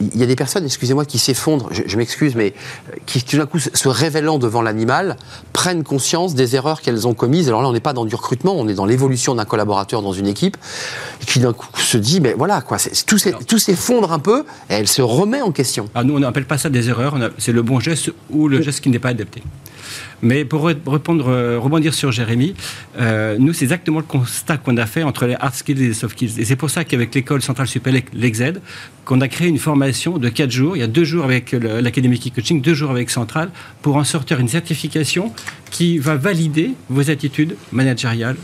il 0.00 0.18
y 0.18 0.22
a 0.22 0.26
des 0.26 0.36
personnes, 0.36 0.64
excusez-moi, 0.64 1.04
qui 1.06 1.18
s'effondrent, 1.18 1.68
je, 1.72 1.82
je 1.86 1.96
m'excuse, 1.96 2.34
mais 2.34 2.52
euh, 2.92 2.96
qui 3.06 3.22
tout 3.22 3.36
d'un 3.38 3.46
coup, 3.46 3.58
se- 3.58 3.88
révélant 3.88 4.38
devant 4.38 4.60
l'animal, 4.62 5.16
prennent 5.52 5.84
conscience 5.84 6.34
des 6.34 6.54
erreurs 6.54 6.82
qu'elles 6.82 7.06
ont 7.08 7.14
commises. 7.14 7.48
Alors 7.48 7.62
là, 7.62 7.68
on 7.68 7.72
n'est 7.72 7.80
pas 7.80 7.92
dans 7.94 8.04
du 8.04 8.14
recrutement, 8.14 8.54
on 8.56 8.68
est 8.68 8.74
dans 8.74 8.84
l'évolution 8.86 9.34
d'un 9.34 9.44
collaborateur 9.46 10.02
dans 10.02 10.12
une 10.12 10.26
équipe, 10.26 10.56
qui 11.26 11.40
d'un 11.40 11.52
coup 11.54 11.66
se 11.80 11.96
dit, 11.96 12.20
mais 12.20 12.34
voilà, 12.36 12.60
quoi, 12.60 12.78
c'est- 12.78 13.06
tout 13.06 13.58
s'effondre 13.58 14.12
un 14.12 14.18
peu, 14.18 14.40
et 14.68 14.74
elle 14.74 14.88
se 14.88 15.00
remet 15.02 15.40
en 15.40 15.50
question. 15.52 15.88
Alors 15.94 16.06
nous, 16.06 16.16
on 16.16 16.20
n'appelle 16.20 16.46
pas 16.46 16.58
ça 16.58 16.68
des 16.68 16.88
erreurs, 16.88 17.16
c'est 17.38 17.52
le 17.52 17.62
bon 17.62 17.80
geste 17.80 18.10
ou 18.30 18.48
le 18.48 18.60
geste 18.60 18.80
qui 18.80 18.90
n'est 18.90 18.98
pas 18.98 19.08
adapté. 19.10 19.42
Mais 20.22 20.44
pour 20.44 20.68
euh, 20.68 21.58
rebondir 21.58 21.94
sur 21.94 22.12
Jérémy, 22.12 22.54
euh, 22.98 23.36
nous, 23.38 23.52
c'est 23.52 23.64
exactement 23.64 23.98
le 23.98 24.04
constat 24.04 24.56
qu'on 24.56 24.76
a 24.76 24.86
fait 24.86 25.02
entre 25.02 25.26
les 25.26 25.34
hard 25.34 25.54
skills 25.54 25.82
et 25.82 25.88
les 25.88 25.94
soft 25.94 26.16
skills. 26.16 26.40
Et 26.40 26.44
c'est 26.44 26.56
pour 26.56 26.70
ça 26.70 26.84
qu'avec 26.84 27.14
l'école 27.14 27.42
centrale 27.42 27.66
supérieure, 27.66 28.02
l'EXED, 28.12 28.60
qu'on 29.04 29.20
a 29.20 29.28
créé 29.28 29.48
une 29.48 29.58
formation 29.58 30.18
de 30.18 30.28
4 30.28 30.50
jours. 30.50 30.76
Il 30.76 30.80
y 30.80 30.82
a 30.82 30.88
deux 30.88 31.04
jours 31.04 31.24
avec 31.24 31.52
l'Académie 31.52 32.18
Coaching, 32.18 32.60
deux 32.60 32.74
jours 32.74 32.90
avec 32.90 33.10
Centrale, 33.10 33.50
pour 33.82 33.96
en 33.96 34.04
sortir 34.04 34.40
une 34.40 34.48
certification 34.48 35.32
qui 35.70 35.98
va 35.98 36.16
valider 36.16 36.72
vos 36.88 37.10
attitudes 37.10 37.56
managériales 37.72 38.36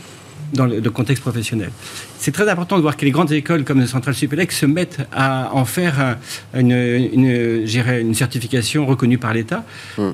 dans 0.53 0.67
le, 0.67 0.81
le 0.81 0.91
contexte 0.91 1.23
professionnel. 1.23 1.71
C'est 2.19 2.31
très 2.33 2.49
important 2.49 2.77
de 2.77 2.83
voir 2.83 2.97
que 2.97 3.05
les 3.05 3.11
grandes 3.11 3.33
écoles 3.33 3.65
comme 3.65 3.81
le 3.81 3.87
Central 3.87 4.15
Supélec 4.15 4.53
se 4.53 4.65
mettent 4.67 4.99
à 5.12 5.51
en 5.55 5.65
faire 5.65 6.17
un- 6.55 6.62
une, 6.62 8.15
certification 8.15 8.87
reconnue 8.87 9.19
par 9.19 9.33
l'État, 9.35 9.65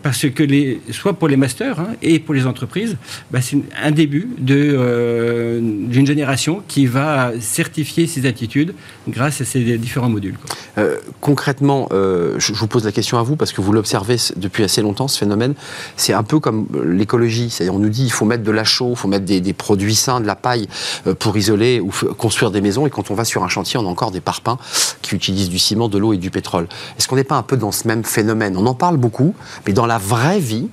parce 0.03 0.29
que 0.31 0.43
les, 0.43 0.81
soit 0.91 1.13
pour 1.15 1.29
les 1.29 1.37
masters 1.37 1.79
hein, 1.81 1.89
et 2.01 2.19
pour 2.19 2.35
les 2.35 2.47
entreprises, 2.47 2.97
bah, 3.31 3.41
c'est 3.43 3.59
un 3.83 3.91
début 3.91 4.29
euh, 4.51 5.61
d'une 5.61 6.07
génération 6.07 6.63
qui 6.69 6.87
va 6.87 7.33
certifier 7.41 8.07
ses 8.07 8.27
attitudes 8.27 8.75
grâce 9.09 9.41
à 9.41 9.45
ces 9.45 9.77
différents 9.79 10.09
modules. 10.09 10.37
quoi. 10.39 10.57
Euh, 10.79 10.97
concrètement, 11.21 11.89
euh, 11.93 12.37
je, 12.39 12.53
vous 12.53 12.67
pose 12.69 12.85
la 12.85 12.93
question 12.93 13.19
à 13.19 13.23
vous 13.23 13.37
parce 13.37 13.53
que 13.53 13.61
vous 13.61 13.73
l'observez 13.73 14.17
depuis 14.37 14.63
assez 14.63 14.81
longtemps, 14.81 15.09
ce 15.09 15.19
phénomène. 15.19 15.55
C'est 15.97 16.13
un 16.13 16.23
peu 16.23 16.39
comme 16.39 16.67
l'écologie. 16.87 17.51
C'est-à-dire, 17.51 17.75
on 17.75 17.81
nous 17.81 17.89
dit 17.89 18.05
il 18.05 18.13
faut 18.13 18.25
mettre 18.25 18.45
de 18.45 18.51
la 18.53 18.65
chaux, 18.65 18.91
il 18.91 18.97
faut 18.97 19.09
mettre 19.09 19.25
des, 19.25 19.41
des 19.41 19.53
produits 19.53 19.95
sains, 19.97 20.21
de 20.21 20.27
la 20.29 20.37
paille 20.37 20.69
euh, 21.09 21.15
pour 21.15 21.37
isoler 21.37 21.81
ou 21.81 21.91
construire 22.17 22.53
des 22.53 22.61
maisons. 22.61 22.87
Et 22.87 22.91
quand 22.91 23.11
on 23.11 23.15
va 23.15 23.25
sur 23.25 23.43
un 23.43 23.49
chantier, 23.49 23.81
on 23.81 23.87
a 23.87 23.91
encore 23.91 24.13
des 24.13 24.21
parpaings 24.21 24.59
qui 25.03 25.17
utilisent 25.17 25.49
du 25.51 25.59
ciment, 25.59 25.89
de 25.89 25.99
l'eau 25.99 26.13
et 26.13 26.19
du 26.19 26.31
pétrole. 26.31 26.69
Est-ce 26.99 27.09
qu'on 27.09 27.17
n'est 27.17 27.25
pas 27.25 27.37
un 27.37 27.43
peu 27.43 27.57
dans 27.57 27.73
ce 27.73 27.89
même 27.89 28.05
phénomène? 28.05 28.57
On 28.57 28.67
en 28.67 28.75
parle 28.75 28.97
beaucoup, 28.97 29.35
mais 29.67 29.73
dans 29.73 29.87
la 29.87 29.99
vraie 29.99 30.39
vie, 30.39 30.69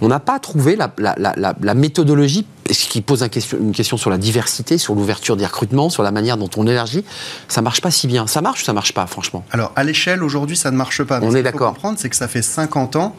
on 0.00 0.06
n'a 0.08 0.20
pas 0.20 0.38
trouvé 0.38 0.76
la, 0.76 0.92
la- 0.98 1.16
la- 1.18 1.34
la- 1.36 1.54
la 1.60 1.74
méthodologie 1.74 2.46
ce 2.70 2.86
qui 2.88 3.02
pose 3.02 3.22
un 3.22 3.28
question- 3.28 3.58
une 3.60 3.72
question 3.72 3.96
sur 3.98 4.08
la 4.08 4.16
diversité, 4.16 4.78
sur 4.78 4.94
l'ouverture 4.94 5.36
des 5.36 5.44
recrutements, 5.44 5.90
sur 5.90 6.02
la 6.02 6.12
manière 6.12 6.36
dont 6.38 6.48
on 6.56 6.66
élargit. 6.66 7.04
Ça 7.48 7.60
marche 7.60 7.80
pas 7.82 7.90
si 7.90 8.06
bien. 8.06 8.26
Ça 8.26 8.40
marche 8.40 8.62
ou 8.62 8.64
ça 8.64 8.72
marche 8.72 8.94
pas, 8.94 9.06
franchement? 9.06 9.44
Alors, 9.50 9.72
à 9.76 9.84
l'échelle, 9.84 10.22
aujourd'hui, 10.22 10.56
ça 10.56 10.70
ne 10.70 10.76
marche 10.76 11.02
pas. 11.02 11.20
Mais 11.20 11.26
On 11.26 11.34
est 11.34 11.42
d'accord. 11.42 11.74
comprendre, 11.74 11.98
c'est 12.00 12.08
que 12.08 12.16
ça 12.16 12.26
fait 12.28 12.40
50 12.40 12.96
ans 12.96 13.14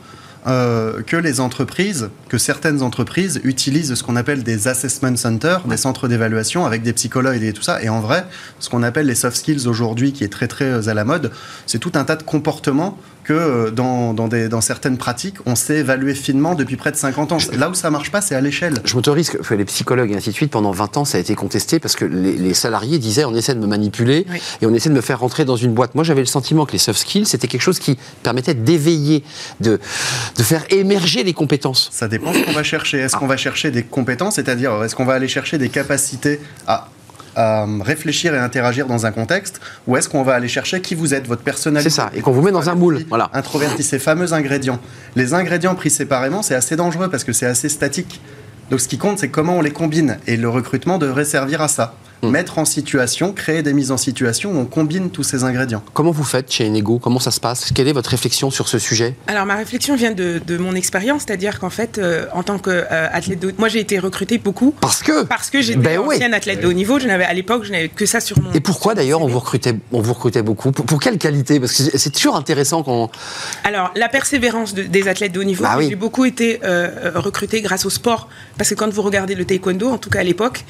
euh, 0.47 1.01
que 1.01 1.17
les 1.17 1.39
entreprises, 1.39 2.10
que 2.29 2.38
certaines 2.38 2.84
entreprises 2.84 3.41
utilisent 3.43 3.95
ce 3.95 4.03
qu'on 4.03 4.15
appelle 4.15 4.43
des 4.43 4.67
assessment 4.67 5.15
centers, 5.15 5.67
des 5.67 5.77
centres 5.77 6.08
d'évaluation 6.08 6.65
avec 6.65 6.84
des 6.84 6.93
psychologues 6.93 7.41
et 7.41 7.53
tout 7.53 7.63
ça. 7.63 7.81
Et 7.81 7.89
en 7.89 7.99
vrai, 7.99 8.25
ce 8.60 8.69
qu'on 8.69 8.84
appelle 8.84 9.08
les 9.08 9.15
soft 9.15 9.38
skills 9.38 9.67
aujourd'hui, 9.67 10.13
qui 10.13 10.23
est 10.23 10.31
très 10.31 10.47
très 10.47 10.65
euh, 10.65 10.88
à 10.88 10.93
la 10.93 11.03
mode, 11.03 11.31
c'est 11.65 11.79
tout 11.79 11.93
un 11.95 12.03
tas 12.03 12.15
de 12.15 12.23
comportements 12.23 12.97
que 13.25 13.33
euh, 13.33 13.71
dans, 13.71 14.13
dans, 14.13 14.27
des, 14.27 14.47
dans 14.47 14.61
certaines 14.61 14.97
pratiques, 14.97 15.35
on 15.45 15.55
sait 15.55 15.77
évaluer 15.77 16.13
finement 16.15 16.55
depuis 16.55 16.77
près 16.77 16.91
de 16.91 16.95
50 16.95 17.31
ans. 17.33 17.38
Là 17.57 17.69
où 17.69 17.73
ça 17.73 17.89
marche 17.89 18.11
pas, 18.11 18.21
c'est 18.21 18.35
à 18.35 18.41
l'échelle. 18.41 18.75
Je 18.85 18.93
m'autorise 18.95 19.29
que 19.31 19.53
les 19.55 19.65
psychologues 19.65 20.11
et 20.11 20.15
ainsi 20.15 20.29
de 20.29 20.35
suite, 20.35 20.51
pendant 20.51 20.71
20 20.71 20.97
ans, 20.97 21.05
ça 21.05 21.17
a 21.17 21.21
été 21.21 21.35
contesté 21.35 21.79
parce 21.79 21.95
que 21.95 22.05
les, 22.05 22.33
les 22.33 22.53
salariés 22.53 22.99
disaient 22.99 23.25
on 23.25 23.33
essaie 23.35 23.55
de 23.55 23.59
me 23.59 23.67
manipuler 23.67 24.25
Oui. 24.31 24.39
et 24.61 24.65
on 24.67 24.73
essaie 24.73 24.89
de 24.89 24.93
me 24.95 25.01
faire 25.01 25.19
rentrer 25.19 25.43
dans 25.43 25.55
une 25.55 25.73
boîte. 25.73 25.95
Moi, 25.95 26.03
j'avais 26.03 26.21
le 26.21 26.27
sentiment 26.27 26.65
que 26.65 26.71
les 26.73 26.77
soft 26.77 26.99
skills, 26.99 27.25
c'était 27.25 27.47
quelque 27.47 27.61
chose 27.63 27.79
qui 27.79 27.97
permettait 28.23 28.53
d'éveiller, 28.53 29.23
de, 29.59 29.79
de 30.38 30.43
faire 30.43 30.63
émerger 30.69 31.23
les 31.23 31.33
compétences. 31.33 31.89
Ça 31.91 32.07
dépend 32.07 32.31
ce 32.31 32.39
qu'on 32.45 32.51
va 32.53 32.63
chercher. 32.63 32.99
Est-ce 32.99 33.15
qu'on 33.17 33.27
va 33.27 33.38
chercher 33.38 33.71
des 33.71 33.83
compétences, 33.83 34.35
c'est-à-dire 34.35 34.83
est-ce 34.83 34.95
qu'on 34.95 35.05
va 35.05 35.13
aller 35.13 35.27
chercher 35.27 35.57
des 35.57 35.69
capacités 35.69 36.39
à 36.67 36.88
à 37.36 37.65
réfléchir 37.82 38.34
et 38.34 38.38
interagir 38.38 38.88
dans 38.88 39.06
un 39.06 39.12
contexte 39.12 39.62
ou 39.88 39.98
est-ce 39.98 40.10
qu'on 40.10 40.24
va 40.24 40.36
aller 40.36 40.48
chercher 40.48 40.82
qui 40.82 40.95
vous 40.95 41.13
êtes, 41.13 41.28
votre 41.28 41.43
personnalité 41.43 41.89
C'est 41.89 41.95
ça, 41.95 42.12
et 42.13 42.21
qu'on 42.21 42.32
vous 42.32 42.41
met 42.41 42.52
dans 42.52 42.69
un 42.69 42.76
moule. 42.76 43.06
Voilà. 43.10 43.30
Introverti, 43.34 43.84
ces 43.84 44.00
fameux 44.00 44.34
ingrédients. 44.34 44.80
Les 45.15 45.34
ingrédients 45.34 45.76
pris 45.76 45.89
séparément, 45.89 46.41
c'est 46.41 46.56
assez 46.56 46.76
dangereux 46.76 47.10
parce 47.10 47.24
que 47.24 47.34
c'est 47.34 47.45
assez 47.45 47.69
statique. 47.69 48.21
Donc 48.69 48.80
ce 48.80 48.88
qui 48.88 48.98
compte, 48.98 49.19
c'est 49.19 49.30
comment 49.30 49.58
on 49.58 49.62
les 49.62 49.71
combine. 49.71 50.17
Et 50.28 50.38
le 50.38 50.50
recrutement 50.50 50.98
devrait 50.98 51.26
servir 51.26 51.62
à 51.62 51.67
ça. 51.67 51.95
Mm. 52.21 52.30
mettre 52.30 52.58
en 52.60 52.65
situation, 52.65 53.34
créer 53.34 53.63
des 53.63 53.73
mises 53.73 53.91
en 53.91 53.97
situation 53.97 54.51
où 54.51 54.58
on 54.58 54.65
combine 54.65 55.10
tous 55.10 55.23
ces 55.23 55.43
ingrédients. 55.43 55.84
Comment 55.93 56.12
vous 56.12 56.23
faites 56.23 56.51
chez 56.51 56.67
Enego? 56.67 56.99
Comment 56.99 57.19
ça 57.19 57.32
se 57.32 57.39
passe? 57.39 57.71
Quelle 57.73 57.88
est 57.88 57.93
votre 57.93 58.10
réflexion 58.10 58.51
sur 58.51 58.67
ce 58.67 58.80
sujet? 58.80 59.15
Alors 59.28 59.45
ma 59.45 59.56
réflexion 59.56 59.95
vient 59.95 60.12
de, 60.12 60.41
mon 60.58 60.75
expérience, 60.75 61.23
c'est-à-dire 61.28 61.60
qu'en 61.60 61.69
fait, 61.69 61.97
euh, 61.97 62.25
en 62.34 62.43
tant 62.43 62.58
qu'athlète 62.58 63.43
euh, 63.43 63.51
de 63.51 63.56
moi 63.58 63.67
j'ai 63.67 63.80
été 63.80 63.99
recrutée 63.99 64.38
beaucoup 64.38 64.73
parce 64.80 65.04
que? 65.04 65.23
Parce 65.25 65.49
que 65.49 65.62
j'étais 65.62 65.80
ben 65.80 65.99
ancienne 65.99 66.34
athlète 66.34 66.62
de 66.62 66.67
haut 66.67 66.73
niveau. 66.73 66.99
Je 66.99 67.08
n'avais 67.08 67.25
à 67.25 67.34
l'époque, 67.34 67.63
je 67.65 67.71
n'avais 67.71 67.89
que 67.89 68.06
ça 68.06 68.19
sur 68.19 68.41
mon. 68.41 68.51
Et 68.54 68.60
pourquoi 68.60 68.95
d'ailleurs 68.95 69.21
on 69.21 69.28
vous 69.28 69.39
recrutait, 69.39 69.75
on 69.91 70.01
vous 70.01 70.13
recrutait 70.13 70.41
beaucoup? 70.41 70.71
Pour, 70.71 70.99
quelle 70.99 71.17
qualité? 71.17 71.60
Parce 71.60 71.73
que 71.73 71.97
c'est 71.97 72.10
toujours 72.12 72.36
intéressant 72.36 72.84
quand. 72.84 73.12
Alors 73.63 73.91
la 73.95 74.10
persévérance 74.10 74.73
des 74.73 75.08
athlètes 75.08 75.34
de 75.34 75.39
haut 75.39 75.43
niveau. 75.43 75.63
Bah 75.63 75.78
j'ai 75.82 75.95
beaucoup 75.95 76.25
été 76.25 76.60
euh, 76.63 77.12
recruté 77.15 77.62
grâce 77.62 77.86
au 77.86 77.89
sport 77.89 78.30
parce 78.58 78.69
que 78.69 78.75
quand 78.75 78.91
vous 78.91 79.01
regardez 79.01 79.36
le 79.36 79.45
taekwondo, 79.45 79.89
en 79.89 79.97
tout 79.97 80.10
cas 80.10 80.19
à 80.19 80.23
l'époque, 80.23 80.63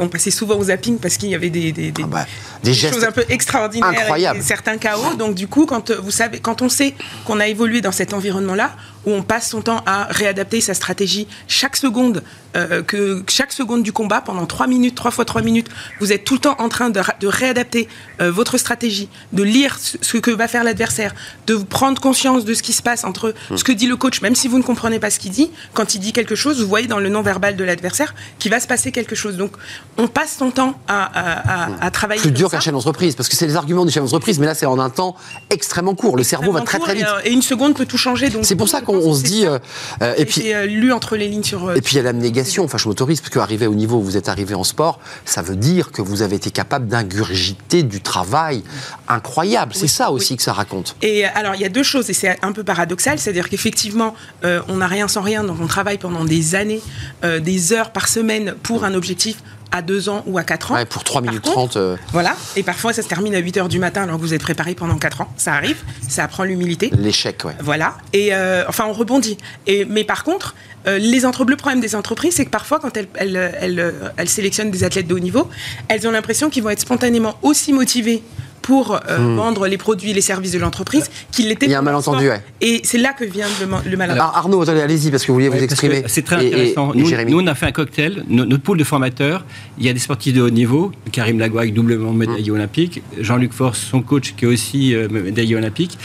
on 0.00 0.08
passait 0.08 0.30
souvent 0.30 0.58
aux 0.58 0.70
zapping 0.86 0.98
parce 0.98 1.16
qu'il 1.16 1.30
y 1.30 1.34
avait 1.34 1.50
des, 1.50 1.72
des, 1.72 1.92
ah 2.02 2.06
bah, 2.06 2.26
choses 2.64 3.04
un 3.04 3.12
peu 3.12 3.24
extraordinaires, 3.28 3.88
incroyables. 3.88 4.38
Et, 4.38 4.42
certains 4.42 4.78
chaos. 4.78 5.14
Donc 5.18 5.34
du 5.34 5.48
coup, 5.48 5.66
quand 5.66 5.90
vous 5.90 6.10
savez, 6.10 6.38
quand 6.38 6.62
on 6.62 6.68
sait 6.68 6.94
qu'on 7.24 7.40
a 7.40 7.46
évolué 7.46 7.80
dans 7.80 7.92
cet 7.92 8.14
environnement-là, 8.14 8.72
où 9.04 9.12
on 9.12 9.22
passe 9.22 9.50
son 9.50 9.62
temps 9.62 9.82
à 9.86 10.04
réadapter 10.10 10.60
sa 10.60 10.74
stratégie 10.74 11.28
chaque 11.48 11.76
seconde, 11.76 12.22
euh, 12.56 12.82
que 12.82 13.22
chaque 13.28 13.52
seconde 13.52 13.82
du 13.82 13.92
combat, 13.92 14.20
pendant 14.20 14.46
3 14.46 14.66
minutes, 14.66 14.94
3 14.94 15.10
fois 15.10 15.24
3 15.24 15.42
minutes, 15.42 15.68
vous 16.00 16.12
êtes 16.12 16.24
tout 16.24 16.34
le 16.34 16.40
temps 16.40 16.56
en 16.58 16.68
train 16.68 16.90
de, 16.90 17.00
réadapter 17.26 17.88
euh, 18.20 18.30
votre 18.30 18.58
stratégie, 18.58 19.08
de 19.32 19.42
lire 19.42 19.78
ce 19.78 20.16
que 20.16 20.30
va 20.30 20.48
faire 20.48 20.64
l'adversaire, 20.64 21.14
de 21.46 21.56
prendre 21.56 22.00
conscience 22.00 22.44
de 22.44 22.54
ce 22.54 22.62
qui 22.62 22.72
se 22.72 22.82
passe 22.82 23.04
entre 23.04 23.34
hmm. 23.50 23.56
ce 23.56 23.64
que 23.64 23.72
dit 23.72 23.86
le 23.86 23.96
coach, 23.96 24.20
même 24.22 24.34
si 24.34 24.48
vous 24.48 24.58
ne 24.58 24.62
comprenez 24.62 24.98
pas 24.98 25.10
ce 25.10 25.18
qu'il 25.18 25.32
dit, 25.32 25.50
quand 25.74 25.94
il 25.94 26.00
dit 26.00 26.12
quelque 26.12 26.34
chose, 26.34 26.60
vous 26.60 26.68
voyez 26.68 26.86
dans 26.86 26.98
le 26.98 27.08
non-verbal 27.08 27.56
de 27.56 27.64
l'adversaire 27.64 28.14
qu'il 28.38 28.50
va 28.50 28.60
se 28.60 28.66
passer 28.66 28.92
quelque 28.92 29.14
chose. 29.14 29.36
Donc 29.36 29.52
on 29.98 30.08
passe 30.08 30.36
son 30.38 30.50
temps 30.50 30.80
à, 30.88 31.84
à, 31.84 31.90
travailler. 31.90 32.20
Plus 32.20 32.30
dur 32.30 32.50
qu'un 32.50 32.60
chef 32.60 32.72
d'entreprise, 32.72 33.14
parce 33.14 33.28
que 33.28 33.36
c'est 33.36 33.46
les 33.46 33.56
arguments 33.56 33.84
du 33.84 33.92
chef 33.92 34.02
d'entreprise, 34.02 34.38
mais 34.38 34.46
là 34.46 34.54
c'est 34.54 34.66
en 34.66 34.78
un 34.78 34.90
temps 34.90 35.16
extrêmement 35.50 35.94
court. 35.94 36.16
Le 36.16 36.22
cerveau 36.22 36.52
va 36.52 36.62
très 36.62 36.78
très 36.78 36.94
vite. 36.94 37.06
Et, 37.24 37.32
une 37.32 37.42
seconde 37.42 37.74
peut 37.74 37.86
tout 37.86 37.98
changer. 37.98 38.28
C'est 38.42 38.56
pour 38.56 38.68
ça 38.68 38.80
qu'on 38.80 38.96
on, 38.96 39.14
se 39.14 39.22
dit. 39.22 39.46
Euh, 39.46 39.58
euh, 40.02 40.14
et 40.16 40.24
puis 40.24 40.52
euh, 40.52 40.66
lu 40.66 40.92
entre 40.92 41.16
les 41.16 41.28
lignes 41.28 41.42
sur. 41.42 41.72
et 41.72 41.80
puis 41.80 41.96
il 41.96 42.02
y 42.02 42.06
a 42.06 42.12
Enfin, 42.64 42.78
je 42.78 42.88
m'autorise 42.88 43.20
parce 43.20 43.30
qu'arriver 43.30 43.66
au 43.66 43.74
niveau 43.74 43.98
où 43.98 44.02
vous 44.02 44.16
êtes 44.16 44.28
arrivé 44.28 44.54
en 44.54 44.64
sport, 44.64 45.00
ça 45.24 45.42
veut 45.42 45.56
dire 45.56 45.90
que 45.92 46.02
vous 46.02 46.22
avez 46.22 46.36
été 46.36 46.50
capable 46.50 46.86
d'ingurgiter 46.86 47.82
du 47.82 48.00
travail 48.00 48.62
incroyable. 49.08 49.72
c'est 49.74 49.86
ça 49.86 50.10
aussi 50.10 50.36
que 50.36 50.42
ça 50.42 50.52
raconte. 50.52 50.96
Et 51.02 51.24
alors 51.24 51.54
il 51.54 51.60
y 51.60 51.64
a 51.64 51.68
deux 51.68 51.82
choses 51.82 52.10
et 52.10 52.12
c'est 52.12 52.38
un 52.42 52.52
peu 52.52 52.64
paradoxal, 52.64 53.18
c'est-à-dire 53.18 53.48
qu'effectivement 53.48 54.14
on 54.42 54.76
n'a 54.76 54.86
rien 54.86 55.08
sans 55.08 55.22
rien, 55.22 55.44
donc 55.44 55.58
on 55.60 55.66
travaille 55.66 55.98
pendant 55.98 56.24
des 56.24 56.54
années, 56.54 56.82
des 57.22 57.72
heures 57.72 57.90
par 57.92 58.08
semaine 58.08 58.54
pour 58.62 58.84
un 58.84 58.94
objectif 58.94 59.36
à 59.72 59.82
2 59.82 60.08
ans 60.08 60.22
ou 60.26 60.38
à 60.38 60.42
4 60.42 60.72
ans. 60.72 60.74
Ouais, 60.74 60.84
pour 60.84 61.04
3 61.04 61.20
minutes 61.20 61.42
30. 61.42 61.76
Euh. 61.76 61.96
Voilà, 62.12 62.36
et 62.56 62.62
parfois 62.62 62.92
ça 62.92 63.02
se 63.02 63.08
termine 63.08 63.34
à 63.34 63.38
8 63.38 63.56
heures 63.58 63.68
du 63.68 63.78
matin 63.78 64.02
alors 64.04 64.16
que 64.16 64.22
vous 64.22 64.34
êtes 64.34 64.42
préparé 64.42 64.74
pendant 64.74 64.96
4 64.96 65.22
ans. 65.22 65.28
Ça 65.36 65.54
arrive, 65.54 65.82
ça 66.08 66.24
apprend 66.24 66.44
l'humilité. 66.44 66.90
L'échec, 66.96 67.44
ouais. 67.44 67.54
Voilà, 67.60 67.96
et 68.12 68.34
euh, 68.34 68.64
enfin 68.68 68.84
on 68.86 68.92
rebondit. 68.92 69.38
Et, 69.66 69.84
mais 69.84 70.04
par 70.04 70.24
contre, 70.24 70.54
euh, 70.86 70.98
les 70.98 71.20
le 71.20 71.56
problème 71.56 71.80
des 71.80 71.94
entreprises, 71.94 72.34
c'est 72.34 72.44
que 72.44 72.50
parfois 72.50 72.78
quand 72.78 72.96
elles, 72.96 73.08
elles, 73.14 73.36
elles, 73.60 73.94
elles 74.16 74.28
sélectionnent 74.28 74.70
des 74.70 74.84
athlètes 74.84 75.06
de 75.06 75.14
haut 75.14 75.18
niveau, 75.18 75.48
elles 75.88 76.06
ont 76.06 76.10
l'impression 76.10 76.50
qu'ils 76.50 76.62
vont 76.62 76.70
être 76.70 76.80
spontanément 76.80 77.36
aussi 77.42 77.72
motivés 77.72 78.22
pour 78.66 78.96
euh, 79.08 79.18
hmm. 79.18 79.36
vendre 79.36 79.68
les 79.68 79.78
produits 79.78 80.10
et 80.10 80.12
les 80.12 80.20
services 80.20 80.50
de 80.50 80.58
l'entreprise 80.58 81.08
qu'il 81.30 81.46
l'était. 81.46 81.66
Il 81.66 81.72
y 81.72 81.76
a 81.76 81.78
un 81.78 81.82
malentendu, 81.82 82.28
ouais. 82.28 82.42
Et 82.60 82.80
c'est 82.82 82.98
là 82.98 83.12
que 83.12 83.24
vient 83.24 83.46
le, 83.60 83.66
le 83.88 83.96
malentendu. 83.96 84.20
Alors 84.20 84.36
Arnaud, 84.36 84.68
allez-y 84.68 85.12
parce 85.12 85.22
que 85.22 85.28
vous 85.28 85.34
vouliez 85.34 85.48
vous 85.48 85.62
exprimer. 85.62 86.02
C'est 86.08 86.22
très 86.22 86.44
intéressant. 86.44 86.92
nous, 86.92 87.08
nous, 87.08 87.40
on 87.40 87.46
a 87.46 87.54
fait 87.54 87.66
un 87.66 87.72
cocktail. 87.72 88.24
Notre, 88.28 88.56
pool 88.56 88.78
de 88.78 88.82
formateurs, 88.82 89.44
il 89.78 89.86
y 89.86 89.88
a 89.88 89.92
des 89.92 90.00
sportifs 90.00 90.34
de 90.34 90.42
haut 90.42 90.50
niveau, 90.50 90.90
Karim 91.12 91.38
Lagouac, 91.38 91.72
doublement 91.72 92.12
médaillé 92.12 92.50
hmm. 92.50 92.54
olympique, 92.54 93.02
Jean-Luc 93.20 93.52
Force, 93.52 93.78
son 93.78 94.02
coach 94.02 94.34
qui 94.36 94.46
est 94.46 94.48
aussi 94.48 94.96
euh, 94.96 95.06
médaillé 95.08 95.54
olympique, 95.54 95.96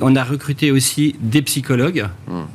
on 0.00 0.14
a 0.16 0.24
recruté 0.24 0.70
aussi 0.70 1.14
des 1.20 1.42
psychologues, 1.42 2.06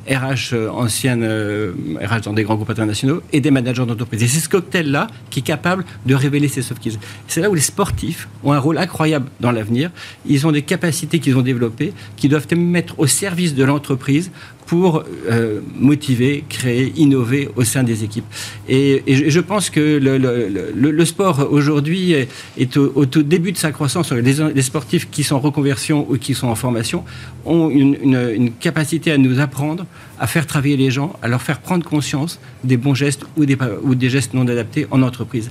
RH 0.08 0.52
euh, 0.52 0.70
anciennes, 0.70 1.24
RH 1.24 1.26
euh, 1.26 2.20
dans 2.24 2.32
des 2.32 2.44
grands 2.44 2.54
groupes 2.54 2.70
internationaux, 2.70 3.22
et 3.32 3.40
des 3.40 3.50
managers 3.50 3.86
d'entreprise. 3.86 4.22
Et 4.22 4.28
c'est 4.28 4.40
ce 4.40 4.48
cocktail-là 4.48 5.08
qui 5.30 5.40
est 5.40 5.42
capable 5.42 5.84
de 6.06 6.14
révéler 6.14 6.48
ces 6.48 6.62
soft 6.62 6.80
skills. 6.80 6.98
C'est 7.28 7.40
là 7.40 7.50
où 7.50 7.54
les 7.54 7.60
sportifs 7.60 8.28
ont 8.44 8.52
un 8.52 8.58
rôle 8.58 8.78
incroyable 8.78 9.26
dans 9.40 9.50
l'avenir. 9.50 9.90
Ils 10.26 10.46
ont 10.46 10.52
des 10.52 10.62
capacités 10.62 11.18
qu'ils 11.18 11.36
ont 11.36 11.42
développées, 11.42 11.92
qui 12.16 12.28
doivent 12.28 12.46
mettre 12.54 12.98
au 12.98 13.06
service 13.06 13.54
de 13.54 13.64
l'entreprise 13.64 14.30
pour 14.72 15.04
euh, 15.30 15.60
motiver, 15.78 16.44
créer, 16.48 16.94
innover 16.96 17.50
au 17.56 17.62
sein 17.62 17.82
des 17.82 18.04
équipes. 18.04 18.24
Et, 18.70 19.02
je, 19.06 19.40
pense 19.40 19.68
que 19.68 20.00
le, 20.00 21.04
sport 21.04 21.46
aujourd'hui 21.50 22.14
est, 22.14 22.76
au, 22.78 23.04
tout 23.04 23.22
début 23.22 23.52
de 23.52 23.58
sa 23.58 23.70
croissance. 23.70 24.12
Les, 24.12 24.62
sportifs 24.62 25.10
qui 25.10 25.24
sont 25.24 25.36
en 25.36 25.40
reconversion 25.40 26.06
ou 26.08 26.16
qui 26.16 26.32
sont 26.32 26.48
en 26.48 26.54
formation 26.54 27.04
ont 27.44 27.68
une 27.68 28.50
capacité 28.60 29.12
à 29.12 29.18
nous 29.18 29.40
apprendre 29.40 29.84
à 30.22 30.28
faire 30.28 30.46
travailler 30.46 30.76
les 30.76 30.92
gens, 30.92 31.12
à 31.20 31.26
leur 31.26 31.42
faire 31.42 31.58
prendre 31.58 31.84
conscience 31.84 32.38
des 32.62 32.76
bons 32.76 32.94
gestes 32.94 33.24
ou 33.36 33.44
des, 33.44 33.58
ou 33.82 33.96
des 33.96 34.08
gestes 34.08 34.34
non 34.34 34.46
adaptés 34.46 34.86
en 34.92 35.02
entreprise. 35.02 35.50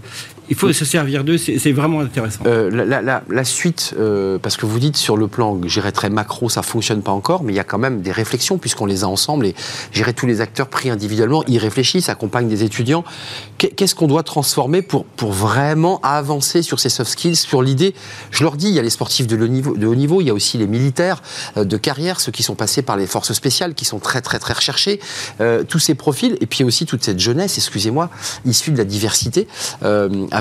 Il 0.51 0.57
faut 0.57 0.73
se 0.73 0.83
servir 0.83 1.23
d'eux, 1.23 1.37
c'est 1.37 1.71
vraiment 1.71 2.01
intéressant. 2.01 2.41
Euh, 2.45 2.69
la, 2.69 3.43
suite, 3.45 3.95
euh, 3.97 4.37
parce 4.37 4.57
que 4.57 4.65
vous 4.65 4.79
dites 4.79 4.97
sur 4.97 5.15
le 5.15 5.29
plan, 5.29 5.57
j'irais 5.65 5.93
très 5.93 6.09
macro, 6.09 6.49
ça 6.49 6.61
fonctionne 6.61 7.01
pas 7.01 7.13
encore, 7.13 7.43
mais 7.43 7.53
il 7.53 7.55
y 7.55 7.59
a 7.59 7.63
quand 7.63 7.77
même 7.77 8.01
des 8.01 8.11
réflexions 8.11 8.57
puisqu'on 8.57 8.85
les 8.85 9.05
a 9.05 9.07
ensemble 9.07 9.45
et 9.45 9.55
j'irai 9.93 10.13
tous 10.13 10.25
les 10.25 10.41
acteurs 10.41 10.67
pris 10.67 10.89
individuellement, 10.89 11.45
ils 11.47 11.57
réfléchissent, 11.57 12.09
accompagnent 12.09 12.49
des 12.49 12.65
étudiants. 12.65 13.05
Qu'est-ce 13.59 13.95
qu'on 13.95 14.07
doit 14.07 14.23
transformer 14.23 14.81
pour, 14.81 15.05
pour 15.05 15.31
vraiment 15.31 16.01
avancer 16.01 16.63
sur 16.63 16.81
ces 16.81 16.89
soft 16.89 17.11
skills, 17.11 17.37
sur 17.37 17.61
l'idée? 17.61 17.95
Je 18.31 18.43
leur 18.43 18.57
dis, 18.57 18.67
il 18.67 18.73
y 18.73 18.79
a 18.79 18.81
les 18.81 18.89
sportifs 18.89 19.27
de 19.27 19.41
haut 19.41 19.47
niveau, 19.47 19.77
de 19.77 19.87
haut 19.87 19.95
niveau 19.95 20.19
il 20.19 20.27
y 20.27 20.31
a 20.31 20.33
aussi 20.33 20.57
les 20.57 20.67
militaires 20.67 21.21
euh, 21.55 21.63
de 21.63 21.77
carrière, 21.77 22.19
ceux 22.19 22.33
qui 22.33 22.43
sont 22.43 22.55
passés 22.55 22.81
par 22.81 22.97
les 22.97 23.07
forces 23.07 23.31
spéciales, 23.31 23.73
qui 23.73 23.85
sont 23.85 23.99
très 23.99 24.19
très 24.19 24.37
très 24.37 24.53
euh, 25.39 25.63
tous 25.63 25.79
ces 25.79 25.95
profils, 25.95 26.37
et 26.41 26.45
puis 26.45 26.65
aussi 26.65 26.85
toute 26.85 27.05
cette 27.05 27.19
jeunesse, 27.19 27.57
excusez-moi, 27.57 28.09
issue 28.45 28.71
de 28.71 28.77
la 28.77 28.83
diversité, 28.83 29.47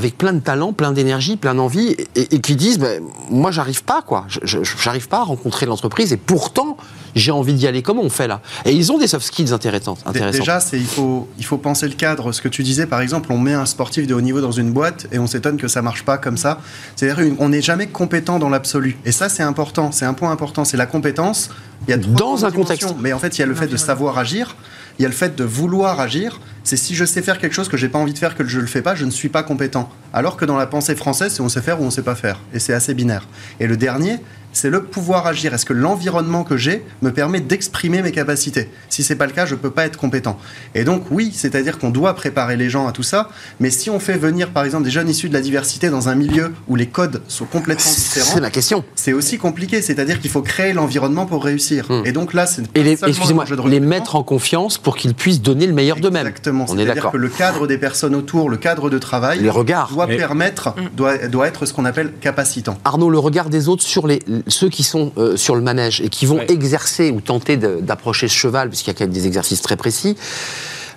avec 0.00 0.16
plein 0.16 0.32
de 0.32 0.40
talents, 0.40 0.72
plein 0.72 0.92
d'énergie, 0.92 1.36
plein 1.36 1.54
d'envie, 1.54 1.94
et, 2.16 2.40
qui 2.40 2.56
disent, 2.56 2.78
ben, 2.78 3.02
moi 3.30 3.50
j'arrive 3.50 3.84
pas, 3.84 4.00
quoi, 4.00 4.26
j'arrive 4.42 5.08
pas 5.08 5.18
à 5.18 5.24
rencontrer 5.24 5.66
l'entreprise, 5.66 6.10
et 6.14 6.16
pourtant 6.16 6.78
j'ai 7.14 7.32
envie 7.32 7.52
d'y 7.52 7.66
aller. 7.66 7.82
Comment 7.82 8.02
on 8.02 8.08
fait 8.08 8.28
là? 8.28 8.40
Et 8.64 8.72
ils 8.72 8.92
ont 8.92 8.98
des 8.98 9.08
soft 9.08 9.26
skills 9.26 9.52
intéressantes. 9.52 10.02
Déjà, 10.32 10.60
il 10.72 10.86
faut, 10.86 11.28
il 11.38 11.44
faut 11.44 11.58
penser 11.58 11.86
le 11.88 11.94
cadre. 11.94 12.32
Ce 12.32 12.40
que 12.40 12.48
tu 12.48 12.62
disais, 12.62 12.86
par 12.86 13.00
exemple, 13.00 13.32
on 13.32 13.38
met 13.38 13.52
un 13.52 13.66
sportif 13.66 14.06
de 14.06 14.14
haut 14.14 14.20
niveau 14.20 14.40
dans 14.40 14.52
une 14.52 14.72
boîte 14.72 15.06
et 15.12 15.18
on 15.18 15.26
s'étonne 15.26 15.56
que 15.56 15.68
ça 15.68 15.82
marche 15.82 16.04
pas 16.04 16.18
comme 16.18 16.36
ça. 16.36 16.60
C'est-à-dire, 16.96 17.34
on 17.38 17.48
n'est 17.48 17.62
jamais 17.62 17.88
compétent 17.88 18.38
dans 18.38 18.48
l'absolu. 18.48 18.96
Et 19.04 19.12
ça, 19.12 19.28
c'est 19.28 19.42
important. 19.42 19.92
C'est 19.92 20.04
un 20.06 20.14
point 20.14 20.30
important. 20.30 20.64
C'est 20.64 20.76
la 20.76 20.86
compétence. 20.86 21.50
Il 21.88 21.90
y 21.90 21.94
a 21.94 21.96
dans 21.96 22.44
un 22.44 22.50
contexte. 22.50 22.94
Mais 23.00 23.12
en 23.12 23.18
fait, 23.18 23.38
il 23.38 23.40
y 23.40 23.44
a 23.44 23.46
le 23.46 23.54
fait 23.54 23.66
de 23.66 23.76
savoir 23.76 24.16
agir. 24.16 24.56
Il 24.98 25.02
y 25.02 25.04
a 25.04 25.08
le 25.08 25.14
fait 25.14 25.34
de 25.34 25.44
vouloir 25.44 25.98
agir. 26.00 26.40
C'est 26.64 26.76
si 26.76 26.94
je 26.94 27.04
sais 27.04 27.22
faire 27.22 27.38
quelque 27.38 27.54
chose 27.54 27.68
que 27.68 27.76
j'ai 27.76 27.88
pas 27.88 27.98
envie 27.98 28.12
de 28.12 28.18
faire, 28.18 28.34
que 28.34 28.46
je 28.46 28.60
le 28.60 28.66
fais 28.66 28.82
pas, 28.82 28.94
je 28.94 29.04
ne 29.04 29.10
suis 29.10 29.28
pas 29.28 29.42
compétent. 29.42 29.88
Alors 30.12 30.36
que 30.36 30.44
dans 30.44 30.56
la 30.56 30.66
pensée 30.66 30.94
française, 30.94 31.32
c'est 31.32 31.42
on 31.42 31.48
sait 31.48 31.62
faire 31.62 31.80
ou 31.80 31.84
on 31.84 31.90
sait 31.90 32.02
pas 32.02 32.14
faire. 32.14 32.40
Et 32.52 32.58
c'est 32.58 32.74
assez 32.74 32.94
binaire. 32.94 33.26
Et 33.60 33.66
le 33.66 33.76
dernier, 33.76 34.18
c'est 34.52 34.70
le 34.70 34.82
pouvoir 34.82 35.26
agir. 35.26 35.54
Est-ce 35.54 35.64
que 35.64 35.72
l'environnement 35.72 36.44
que 36.44 36.56
j'ai 36.56 36.84
me 37.02 37.12
permet 37.12 37.40
d'exprimer 37.40 38.02
mes 38.02 38.12
capacités? 38.12 38.68
Si 38.88 39.02
c'est 39.02 39.14
pas 39.14 39.26
le 39.26 39.32
cas, 39.32 39.46
je 39.46 39.54
peux 39.54 39.70
pas 39.70 39.86
être 39.86 39.96
compétent. 39.96 40.38
Et 40.74 40.84
donc 40.84 41.04
oui, 41.10 41.32
c'est-à-dire 41.34 41.78
qu'on 41.78 41.90
doit 41.90 42.14
préparer 42.14 42.56
les 42.56 42.68
gens 42.68 42.86
à 42.86 42.92
tout 42.92 43.02
ça, 43.02 43.28
mais 43.60 43.70
si 43.70 43.90
on 43.90 44.00
fait 44.00 44.18
venir 44.18 44.50
par 44.50 44.64
exemple 44.64 44.84
des 44.84 44.90
jeunes 44.90 45.08
issus 45.08 45.28
de 45.28 45.34
la 45.34 45.40
diversité 45.40 45.90
dans 45.90 46.08
un 46.08 46.14
milieu 46.14 46.52
où 46.68 46.76
les 46.76 46.86
codes 46.86 47.22
sont 47.28 47.44
complètement 47.44 47.90
différents, 47.90 48.34
c'est 48.34 48.40
la 48.40 48.50
question. 48.50 48.84
C'est 48.94 49.12
aussi 49.12 49.38
compliqué, 49.38 49.82
c'est-à-dire 49.82 50.20
qu'il 50.20 50.30
faut 50.30 50.42
créer 50.42 50.72
l'environnement 50.72 51.26
pour 51.26 51.44
réussir. 51.44 51.86
Hmm. 51.88 52.02
Et 52.04 52.12
donc 52.12 52.34
là, 52.34 52.46
c'est 52.46 52.62
excusez-moi, 52.74 53.44
les 53.66 53.80
mettre 53.80 54.16
en 54.16 54.22
confiance 54.22 54.78
pour 54.78 54.96
qu'ils 54.96 55.14
puissent 55.14 55.42
donner 55.42 55.66
le 55.66 55.72
meilleur 55.72 55.98
d'eux-mêmes. 55.98 56.26
Exactement. 56.50 56.66
C'est-à-dire 56.66 57.10
que 57.10 57.16
le 57.16 57.28
cadre 57.28 57.66
des 57.66 57.78
personnes 57.78 58.14
autour, 58.14 58.50
le 58.50 58.56
cadre 58.56 58.90
de 58.90 58.98
travail, 58.98 59.40
les 59.40 59.50
regards 59.50 59.92
doit 59.92 60.06
permettre, 60.06 60.70
hmm. 60.70 60.96
doit, 60.96 61.18
doit 61.28 61.46
être 61.46 61.66
ce 61.66 61.72
qu'on 61.72 61.84
appelle 61.84 62.12
capacitant. 62.20 62.78
Arnaud, 62.84 63.10
le 63.10 63.18
regard 63.18 63.50
des 63.50 63.68
autres 63.68 63.82
sur 63.82 64.06
les 64.06 64.20
ceux 64.46 64.68
qui 64.68 64.82
sont 64.82 65.12
euh, 65.18 65.36
sur 65.36 65.54
le 65.54 65.62
manège 65.62 66.00
et 66.00 66.08
qui 66.08 66.26
vont 66.26 66.40
exercer 66.40 67.10
ou 67.10 67.20
tenter 67.20 67.56
d'approcher 67.56 68.28
ce 68.28 68.34
cheval, 68.34 68.68
puisqu'il 68.68 68.90
y 68.90 68.90
a 68.90 68.94
quand 68.94 69.04
même 69.04 69.12
des 69.12 69.26
exercices 69.26 69.62
très 69.62 69.76
précis, 69.76 70.16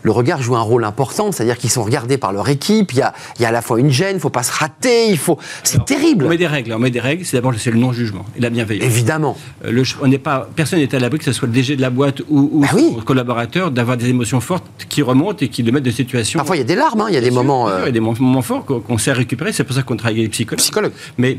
le 0.04 0.12
regard 0.12 0.42
joue 0.42 0.56
un 0.56 0.62
rôle 0.62 0.84
important, 0.84 1.32
c'est-à-dire 1.32 1.58
qu'ils 1.58 1.70
sont 1.72 1.84
regardés 1.84 2.18
par 2.18 2.32
leur 2.34 2.48
équipe, 2.50 2.92
il 2.94 3.00
y 3.00 3.02
a, 3.02 3.14
il 3.40 3.42
y 3.42 3.46
a 3.46 3.50
à 3.50 3.52
la 3.52 3.62
fois 3.62 3.80
une 3.80 3.90
gêne, 3.90 4.18
il 4.18 4.20
faut 4.20 4.30
pas 4.30 4.44
se 4.44 4.52
rater, 4.52 5.08
il 5.10 5.18
faut... 5.18 5.38
C'est 5.64 5.84
terrible. 5.86 6.26
On 6.26 6.30
met 6.30 6.38
des 6.38 6.48
règles, 6.48 6.74
on 6.74 6.80
met 6.80 6.92
des 6.92 7.00
règles, 7.00 7.26
c'est 7.26 7.38
d'abord 7.38 7.54
c'est 7.58 7.72
le 7.72 7.78
non-jugement 7.80 8.26
et 8.38 8.42
la 8.42 8.50
bienveillance. 8.50 8.86
Évidemment. 8.86 9.38
Euh, 9.66 9.72
le, 9.72 9.84
on 10.02 10.08
n'est 10.08 10.18
pas, 10.18 10.50
personne 10.56 10.80
n'est 10.80 10.94
à 10.94 11.00
l'abri 11.00 11.20
que 11.20 11.26
ce 11.26 11.32
soit 11.32 11.48
le 11.48 11.54
DG 11.54 11.76
de 11.76 11.82
la 11.82 11.90
boîte 11.90 12.22
ou, 12.30 12.50
ou 12.52 12.60
Bah 12.62 12.68
oui. 12.76 12.98
collaborateur 13.06 13.72
d'avoir 13.72 13.98
des 13.98 14.10
émotions 14.10 14.42
fortes 14.42 14.66
qui 14.90 15.02
remontent 15.02 15.40
et 15.42 15.48
qui 15.48 15.64
le 15.64 15.72
mettent 15.72 15.84
de 15.84 15.92
situations. 15.92 16.38
Parfois, 16.38 16.58
il 16.58 16.60
y 16.60 16.64
a 16.64 16.66
des 16.66 16.76
larmes, 16.76 17.02
hein, 17.02 17.06
il 17.10 17.14
y 17.16 17.18
a 17.18 17.22
des 17.22 17.28
sûr, 17.28 17.36
moments... 17.36 17.70
euh, 17.70 17.80
Il 17.84 17.86
y 17.86 17.90
a 17.90 17.92
des 17.92 18.00
moments 18.00 18.42
forts 18.42 18.66
qu'on 18.66 18.98
sait 18.98 19.14
récupérer, 19.14 19.54
c'est 19.54 19.64
pour 19.64 19.76
ça 19.76 19.84
qu'on 19.84 19.96
travaille 19.96 20.20
avec 20.20 20.26
les 20.26 20.30
psychologues. 20.32 20.60
psychologues. 20.60 20.92
Mais 21.18 21.38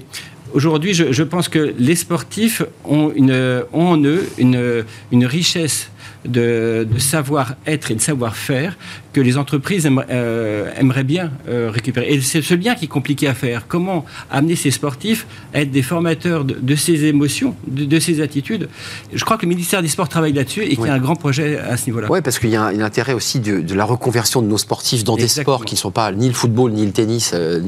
aujourd'hui, 0.54 0.94
je, 0.94 1.12
je 1.12 1.22
pense 1.22 1.48
que 1.48 1.74
les 1.78 1.96
sportifs 1.96 2.62
ont, 2.84 3.12
une, 3.14 3.62
ont 3.72 3.86
en 3.88 4.02
eux 4.02 4.26
une, 4.38 4.84
une 5.12 5.26
richesse 5.26 5.90
de, 6.24 6.86
savoir-être 6.98 7.90
et 7.90 7.94
de 7.94 8.00
savoir-faire 8.00 8.76
que 9.14 9.20
les 9.22 9.38
entreprises 9.38 9.86
aimeraient, 9.86 10.06
euh, 10.10 10.70
aimeraient 10.78 11.04
bien 11.04 11.30
euh, 11.48 11.70
récupérer. 11.72 12.12
Et 12.12 12.20
c'est 12.20 12.42
ce 12.42 12.54
lien 12.54 12.74
qui 12.74 12.84
est 12.84 12.88
compliqué 12.98 13.26
à 13.28 13.34
faire. 13.34 13.66
Comment 13.68 14.04
amener 14.30 14.56
ces 14.56 14.70
sportifs 14.70 15.26
à 15.54 15.60
être 15.62 15.70
des 15.70 15.82
formateurs 15.82 16.44
de, 16.44 16.54
de 16.60 16.74
ces 16.76 17.04
émotions, 17.06 17.54
de, 17.66 17.84
de 17.86 17.98
ces 18.00 18.20
attitudes? 18.20 18.68
Je 19.14 19.24
crois 19.24 19.36
que 19.38 19.42
le 19.46 19.50
ministère 19.50 19.80
des 19.80 19.88
Sports 19.88 20.08
travaille 20.08 20.32
là-dessus 20.34 20.62
et 20.64 20.76
qu'il 20.76 20.86
y 20.86 20.88
a 20.90 20.94
un 20.94 20.98
grand 20.98 21.16
projet 21.16 21.58
à 21.58 21.76
ce 21.76 21.86
niveau-là. 21.86 22.08
Oui, 22.10 22.20
parce 22.22 22.38
qu'il 22.38 22.50
y 22.50 22.56
a 22.56 22.62
un, 22.64 22.78
un 22.78 22.82
intérêt 22.82 23.14
aussi 23.14 23.38
de, 23.40 23.60
de 23.60 23.74
la 23.74 23.84
reconversion 23.84 24.42
de 24.42 24.48
nos 24.48 24.58
sportifs 24.58 25.04
dans 25.04 25.16
des 25.16 25.28
sports 25.28 25.64
qui 25.64 25.74
ne 25.76 25.78
sont 25.78 25.92
pas 25.92 26.10
ni 26.12 26.26
le 26.28 26.34
football 26.34 26.72
ni 26.72 26.84
le 26.84 26.92
tennis, 26.92 27.30
euh, 27.34 27.60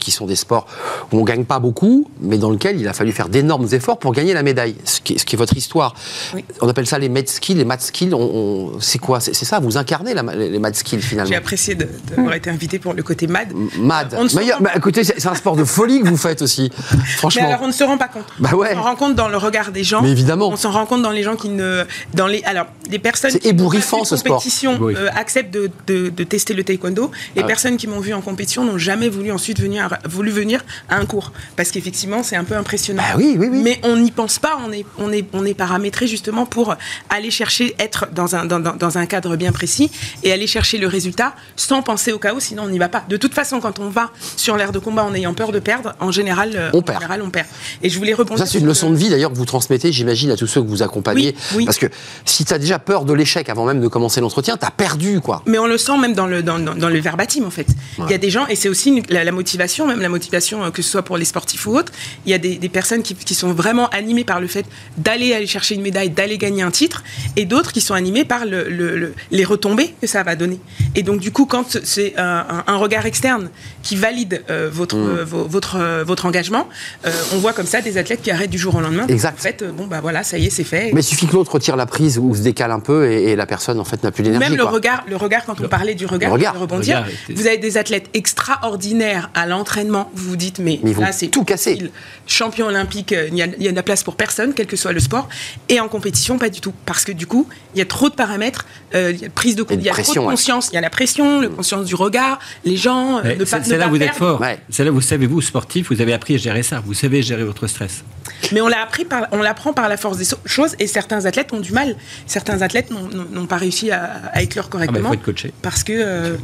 qui 0.00 0.10
sont 0.10 0.26
des 0.26 0.36
sports 0.36 0.66
où 1.12 1.18
on 1.18 1.20
ne 1.20 1.26
gagne 1.26 1.44
pas 1.44 1.58
beaucoup, 1.58 2.08
mais 2.20 2.38
dans 2.38 2.50
lesquels 2.50 2.80
il 2.80 2.88
a 2.88 2.94
fallu 2.94 3.12
faire 3.12 3.28
d'énormes 3.28 3.68
efforts 3.72 3.98
pour 3.98 4.12
gagner 4.12 4.32
la 4.32 4.42
médaille, 4.42 4.74
ce 4.84 5.00
qui 5.02 5.12
est, 5.14 5.18
ce 5.18 5.24
qui 5.26 5.36
est 5.36 5.38
votre 5.38 5.56
histoire. 5.56 5.94
Oui. 6.34 6.44
On 6.62 6.68
appelle 6.68 6.86
ça 6.86 6.98
les 6.98 7.10
med 7.10 7.28
skills, 7.28 7.56
les 7.56 7.64
mat 7.64 7.80
skills. 7.82 8.14
On, 8.14 8.20
on- 8.22 8.80
c'est 8.80 8.98
quoi? 8.98 9.20
C'est 9.20 9.34
c'est 9.34 9.44
ça, 9.44 9.60
vous 9.60 9.76
incarnez 9.76 10.14
la 10.14 10.22
les 10.34 10.58
mat 10.58 10.74
skills 10.74 10.93
finalement. 11.00 11.28
J'ai 11.28 11.36
apprécié 11.36 11.74
de- 11.74 11.88
d'avoir 12.10 12.34
été 12.34 12.50
invité 12.50 12.78
pour 12.78 12.94
le 12.94 13.02
côté 13.02 13.26
MAD. 13.26 13.52
Mad. 13.78 14.14
On 14.18 14.24
ne 14.24 14.28
se 14.28 14.36
Mais, 14.36 14.52
rend 14.52 14.60
mais 14.60 14.70
écoutez, 14.76 15.04
c'est 15.04 15.26
un 15.26 15.34
sport 15.34 15.56
de 15.56 15.64
folie 15.64 16.00
que 16.02 16.08
vous 16.08 16.16
faites 16.16 16.42
aussi. 16.42 16.70
Mais 16.92 16.98
Franchement. 17.16 17.46
alors 17.46 17.60
on 17.62 17.66
ne 17.68 17.72
se 17.72 17.84
rend 17.84 17.98
pas 17.98 18.08
compte. 18.08 18.24
Bah 18.38 18.54
ouais. 18.54 18.70
On 18.72 18.76
s'en 18.76 18.82
rend 18.82 18.96
compte 18.96 19.14
dans 19.14 19.28
le 19.28 19.36
regard 19.36 19.72
des 19.72 19.84
gens. 19.84 20.02
Mais 20.02 20.10
évidemment. 20.10 20.48
On 20.48 20.56
s'en 20.56 20.70
rend 20.70 20.86
compte 20.86 21.02
dans 21.02 21.10
les 21.10 21.22
gens 21.22 21.36
qui 21.36 21.48
ne, 21.48 21.84
dans 22.14 22.26
les, 22.26 22.42
alors 22.44 22.66
les 22.90 22.98
personnes. 22.98 23.30
C'est 23.30 23.46
ébouriffant, 23.46 24.04
ce 24.04 24.16
sport. 24.16 24.42
euh, 24.64 25.08
acceptent 25.14 25.52
de, 25.54 25.70
de- 25.86 26.08
de 26.10 26.24
tester 26.24 26.54
le 26.54 26.64
taekwondo. 26.64 27.10
Les 27.36 27.42
Ah. 27.42 27.46
personnes 27.46 27.76
qui 27.76 27.86
m'ont 27.86 28.00
vu 28.00 28.12
en 28.14 28.20
compétition 28.20 28.64
n'ont 28.64 28.78
jamais 28.78 29.08
voulu 29.08 29.30
ensuite 29.32 29.60
venir, 29.60 29.88
voulu 30.08 30.30
venir 30.30 30.64
à 30.88 30.96
un 30.96 31.04
cours 31.06 31.32
parce 31.56 31.70
qu'effectivement 31.70 32.22
c'est 32.22 32.36
un 32.36 32.44
peu 32.44 32.56
impressionnant. 32.56 33.02
Bah 33.02 33.16
oui, 33.16 33.36
oui, 33.38 33.48
oui. 33.50 33.60
Mais 33.62 33.80
on 33.82 33.96
n'y 33.96 34.10
pense 34.10 34.38
pas. 34.38 34.58
On 34.66 34.72
est, 34.72 34.84
on 34.98 35.12
est, 35.12 35.26
on 35.32 35.44
est 35.44 35.54
paramétré 35.54 36.06
justement 36.06 36.46
pour 36.46 36.74
aller 37.10 37.30
chercher 37.30 37.74
être 37.78 38.06
dans 38.12 38.34
un, 38.36 38.44
dans, 38.46 38.60
dans- 38.60 38.76
dans 38.76 38.98
un 38.98 39.06
cadre 39.06 39.36
bien 39.36 39.52
précis 39.52 39.90
et 40.22 40.32
aller 40.32 40.46
chercher 40.46 40.78
le 40.78 40.83
résultat 40.86 41.34
sans 41.56 41.82
penser 41.82 42.12
au 42.12 42.18
chaos. 42.18 42.40
Sinon 42.40 42.64
on 42.64 42.68
n'y 42.68 42.78
va 42.78 42.88
pas. 42.88 43.04
De 43.08 43.16
toute 43.16 43.34
façon, 43.34 43.60
quand 43.60 43.78
on 43.78 43.88
va 43.88 44.10
sur 44.36 44.56
l'air 44.56 44.72
de 44.72 44.78
combat 44.78 45.04
en 45.04 45.14
ayant 45.14 45.34
peur 45.34 45.52
de 45.52 45.58
perdre, 45.58 45.94
en 46.00 46.10
général, 46.10 46.50
euh, 46.54 46.70
On 46.72 46.78
en 46.78 46.82
perd. 46.82 46.98
général, 47.00 47.22
on 47.22 47.30
perd. 47.30 47.46
Et 47.82 47.88
je 47.90 47.98
voulais 47.98 48.14
rebondir. 48.14 48.44
Ça, 48.44 48.50
c'est 48.50 48.58
une 48.58 48.66
leçon 48.66 48.88
le- 48.90 48.94
de 48.96 48.98
vie 49.00 49.08
d'ailleurs 49.10 49.30
que 49.32 49.36
vous 49.36 49.44
transmettez, 49.44 49.92
j'imagine, 49.92 50.30
à 50.30 50.36
tous 50.36 50.46
ceux 50.46 50.62
que 50.62 50.68
vous 50.68 50.82
accompagnez. 50.82 51.34
Oui, 51.52 51.56
oui. 51.58 51.64
Parce 51.64 51.78
que 51.78 51.86
si 52.24 52.44
tu 52.44 52.52
as 52.52 52.58
déjà 52.58 52.78
peur 52.78 53.04
de 53.04 53.12
l'échec 53.12 53.48
avant 53.48 53.64
même 53.66 53.80
de 53.80 53.88
commencer 53.88 54.20
l'entretien, 54.20 54.56
tu 54.56 54.66
as 54.66 54.70
perdu, 54.70 55.20
quoi. 55.20 55.42
Mais 55.46 55.58
on 55.58 55.66
le 55.66 55.78
sent 55.78 55.96
même 55.98 56.14
dans 56.14 56.26
le, 56.26 56.42
dans, 56.42 56.58
dans- 56.58 56.74
dans 56.74 56.88
le 56.88 56.98
verbatim, 57.00 57.44
en 57.44 57.50
fait. 57.50 57.66
Il 57.98 58.10
y 58.10 58.14
a 58.14 58.18
des 58.18 58.30
gens, 58.30 58.46
et 58.46 58.56
c'est 58.56 58.68
aussi 58.68 58.90
une- 58.90 59.02
la, 59.08 59.24
la 59.24 59.32
motivation, 59.32 59.86
même 59.86 60.00
la 60.00 60.08
motivation, 60.08 60.64
euh, 60.64 60.70
que 60.70 60.82
ce 60.82 60.90
soit 60.90 61.02
pour 61.02 61.16
les 61.16 61.24
sportifs 61.24 61.66
ou 61.66 61.76
autres, 61.76 61.92
il 62.26 62.30
y 62.30 62.34
a 62.34 62.38
des, 62.38 62.56
des 62.56 62.68
personnes 62.68 63.02
qui, 63.02 63.14
qui 63.14 63.34
sont 63.34 63.52
vraiment 63.52 63.88
animées 63.88 64.24
par 64.24 64.40
le 64.40 64.46
fait 64.46 64.64
d'aller 64.96 65.34
aller 65.34 65.46
chercher 65.46 65.74
une 65.74 65.82
médaille, 65.82 66.10
d'aller 66.10 66.38
gagner 66.38 66.62
un 66.62 66.70
titre, 66.70 67.02
et 67.36 67.44
d'autres 67.44 67.72
qui 67.72 67.80
sont 67.80 67.94
animées 67.94 68.24
par 68.24 68.44
le, 68.46 68.68
le- 68.68 68.96
le- 68.96 69.14
les 69.30 69.44
retombées 69.44 69.94
que 70.00 70.06
ça 70.06 70.22
va 70.22 70.36
donner. 70.36 70.58
Et 70.94 71.02
donc, 71.02 71.20
du 71.20 71.30
coup, 71.32 71.46
quand 71.46 71.78
c'est 71.84 72.14
un, 72.16 72.62
regard 72.76 73.06
externe 73.06 73.48
qui 73.82 73.96
valide 73.96 74.42
euh, 74.50 74.68
votre, 74.72 74.96
Mm. 74.96 75.08
euh, 75.18 75.24
votre, 75.24 75.76
euh, 75.76 76.04
votre 76.04 76.26
engagement, 76.26 76.68
euh, 77.06 77.10
on 77.32 77.38
voit 77.38 77.52
comme 77.52 77.66
ça 77.66 77.80
des 77.80 77.98
athlètes 77.98 78.22
qui 78.22 78.30
arrêtent 78.30 78.50
du 78.50 78.58
jour 78.58 78.74
au 78.74 78.80
lendemain. 78.80 79.06
Exact. 79.08 79.38
En 79.38 79.42
fait, 79.42 79.62
euh, 79.62 79.72
bon, 79.72 79.86
bah 79.86 80.00
voilà, 80.00 80.22
ça 80.22 80.38
y 80.38 80.46
est, 80.46 80.50
c'est 80.50 80.64
fait. 80.64 80.90
Mais 80.92 81.00
il 81.00 81.04
suffit 81.04 81.26
que 81.26 81.32
l'autre 81.34 81.52
retire 81.52 81.76
la 81.76 81.86
prise 81.86 82.18
ou 82.18 82.34
se 82.34 82.40
décale 82.42 82.70
un 82.70 82.80
peu 82.80 83.10
et, 83.10 83.30
et 83.32 83.36
la 83.36 83.46
personne, 83.46 83.78
en 83.80 83.84
fait, 83.84 84.02
n'a 84.02 84.10
plus 84.10 84.22
l'énergie. 84.24 84.48
Même 84.48 84.56
le 84.56 84.62
quoi. 84.64 84.72
regard, 84.72 85.04
le 85.08 85.16
regard, 85.16 85.44
quand 85.44 85.60
on 85.60 85.68
parlait 85.68 85.94
du 85.94 86.06
regard, 86.06 86.30
Le 86.30 86.34
regard. 86.34 86.58
rebondir, 86.58 86.98
Regard 86.98 87.08
était- 87.28 87.32
vous 87.34 87.46
avez 87.46 87.58
des 87.58 87.76
athlètes 87.76 88.08
extraordinaires 88.14 89.30
à 89.34 89.46
l'entraînement, 89.46 90.10
vous 90.14 90.30
vous 90.30 90.36
dites, 90.36 90.58
mais, 90.58 90.80
Mais 90.82 90.92
là, 90.94 91.12
c'est 91.12 91.28
tout 91.28 91.44
facile. 91.48 91.90
Champion 92.26 92.66
olympique, 92.66 93.12
euh, 93.12 93.28
il 93.30 93.36
y, 93.36 93.42
a, 93.42 93.46
il 93.46 93.62
y 93.62 93.68
a 93.68 93.70
de 93.70 93.76
la 93.76 93.82
place 93.82 94.02
pour 94.02 94.16
personne, 94.16 94.52
quel 94.54 94.66
que 94.66 94.76
soit 94.76 94.92
le 94.92 95.00
sport. 95.00 95.28
Et 95.68 95.80
en 95.80 95.88
compétition, 95.88 96.38
pas 96.38 96.48
du 96.48 96.60
tout. 96.60 96.72
Parce 96.86 97.04
que 97.04 97.12
du 97.12 97.26
coup, 97.26 97.46
il 97.74 97.78
y 97.78 97.82
a 97.82 97.84
trop 97.84 98.08
de 98.08 98.14
paramètres, 98.14 98.66
euh, 98.94 99.12
il 99.14 99.20
y 99.20 99.24
a 99.26 99.30
prise 99.30 99.56
de 99.56 99.64
il 99.70 99.82
y 99.82 99.88
a 99.88 99.92
pression, 99.92 100.14
trop 100.14 100.22
de 100.22 100.26
ouais. 100.26 100.32
Conscience. 100.64 100.72
Il 100.72 100.74
y 100.74 100.78
a 100.78 100.80
la 100.80 100.90
pression, 100.90 101.40
la 101.40 101.48
conscience 101.48 101.84
du 101.86 101.94
regard, 101.94 102.38
les 102.64 102.76
gens, 102.76 103.18
euh, 103.18 103.20
Mais 103.24 103.36
ne 103.36 103.44
pas, 103.44 103.62
C'est 103.62 103.72
ne 103.72 103.76
là 103.76 103.84
pas 103.84 103.90
où 103.90 103.96
vous 103.96 104.02
êtes 104.02 104.14
fort. 104.14 104.40
Ouais. 104.40 104.58
C'est 104.70 104.84
là 104.84 104.90
où 104.90 104.94
vous 104.94 105.00
savez, 105.00 105.26
vous, 105.26 105.40
sportif, 105.40 105.90
vous 105.90 106.00
avez 106.00 106.12
appris 106.12 106.34
à 106.34 106.38
gérer 106.38 106.62
ça. 106.62 106.82
Vous 106.84 106.94
savez 106.94 107.22
gérer 107.22 107.44
votre 107.44 107.66
stress. 107.66 108.04
Mais 108.52 108.60
on 108.60 108.68
l'a 108.68 108.82
appris 108.82 109.04
par, 109.04 109.26
on 109.32 109.38
l'apprend 109.42 109.72
par 109.72 109.88
la 109.88 109.96
force 109.96 110.16
des 110.18 110.24
choses 110.44 110.74
et 110.78 110.86
certains 110.86 111.24
athlètes 111.26 111.52
ont 111.52 111.60
du 111.60 111.72
mal. 111.72 111.96
Certains 112.26 112.62
athlètes 112.62 112.90
n'ont- 112.90 113.46
pas 113.46 113.56
réussi 113.58 113.90
à, 113.90 114.22
à 114.32 114.42
éclore 114.42 114.66
Ah 114.66 114.70
bah, 114.70 114.86
correctement. 114.86 115.08
faut 115.08 115.14
être 115.14 115.22
coaché. 115.22 115.52
Parce 115.62 115.82
que, 115.84 115.92
euh, 115.94 116.36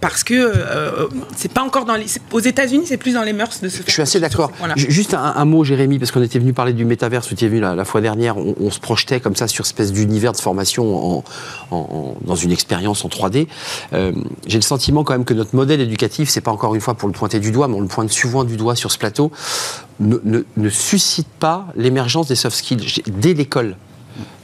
parce 0.00 0.24
que 0.24 0.34
euh, 0.34 1.06
c'est 1.36 1.52
pas 1.52 1.62
encore 1.62 1.84
dans 1.84 1.94
les. 1.94 2.06
Aux 2.32 2.40
États-Unis, 2.40 2.84
c'est 2.86 2.96
plus 2.96 3.14
dans 3.14 3.22
les 3.22 3.32
mœurs 3.32 3.60
de 3.60 3.68
se 3.68 3.76
faire. 3.76 3.84
Je 3.86 3.92
suis 3.92 4.02
assez 4.02 4.18
d'accord. 4.20 4.50
Juste 4.76 5.14
un, 5.14 5.34
un 5.36 5.44
mot, 5.44 5.62
Jérémy, 5.64 5.98
parce 6.00 6.10
qu'on 6.10 6.22
était 6.22 6.38
venu 6.40 6.52
parler 6.52 6.72
du 6.72 6.84
métaverse, 6.84 7.28
vous 7.28 7.34
étiez 7.34 7.48
venu 7.48 7.60
la, 7.60 7.74
la 7.76 7.84
fois 7.84 8.00
dernière, 8.00 8.36
on, 8.38 8.54
on 8.60 8.70
se 8.70 8.80
projetait 8.80 9.20
comme 9.20 9.36
ça 9.36 9.46
sur 9.46 9.64
une 9.64 9.66
espèce 9.68 9.92
d'univers 9.92 10.32
de 10.32 10.38
formation 10.38 11.18
en- 11.18 11.24
en- 11.70 11.76
en- 11.76 12.16
dans 12.22 12.36
une 12.36 12.50
expérience 12.52 13.04
en 13.04 13.08
3D. 13.08 13.46
Euh, 13.92 14.12
J'ai 14.46 14.58
le 14.58 14.62
sentiment 14.62 15.04
quand 15.04 15.12
même 15.14 15.24
que 15.24 15.34
notre 15.34 15.54
modèle 15.56 15.80
éducatif, 15.80 16.28
c'est 16.28 16.40
pas 16.40 16.50
encore 16.52 16.74
une 16.74 16.80
fois 16.80 16.94
pour 16.94 17.08
le 17.08 17.14
pointer 17.14 17.40
du 17.40 17.50
doigt, 17.52 17.68
mais 17.68 17.74
on 17.76 17.80
le 17.80 17.86
pointe 17.88 18.10
souvent 18.10 18.44
du 18.44 18.56
doigt 18.56 18.74
sur 18.76 18.90
ce 18.90 18.98
plateau, 18.98 19.30
ne, 20.00 20.16
ne- 20.56 20.68
suscite 20.68 21.28
pas 21.40 21.66
l'émergence 21.76 22.28
des 22.28 22.36
soft 22.36 22.56
skills 22.56 23.02
dès 23.06 23.34
l'école. 23.34 23.76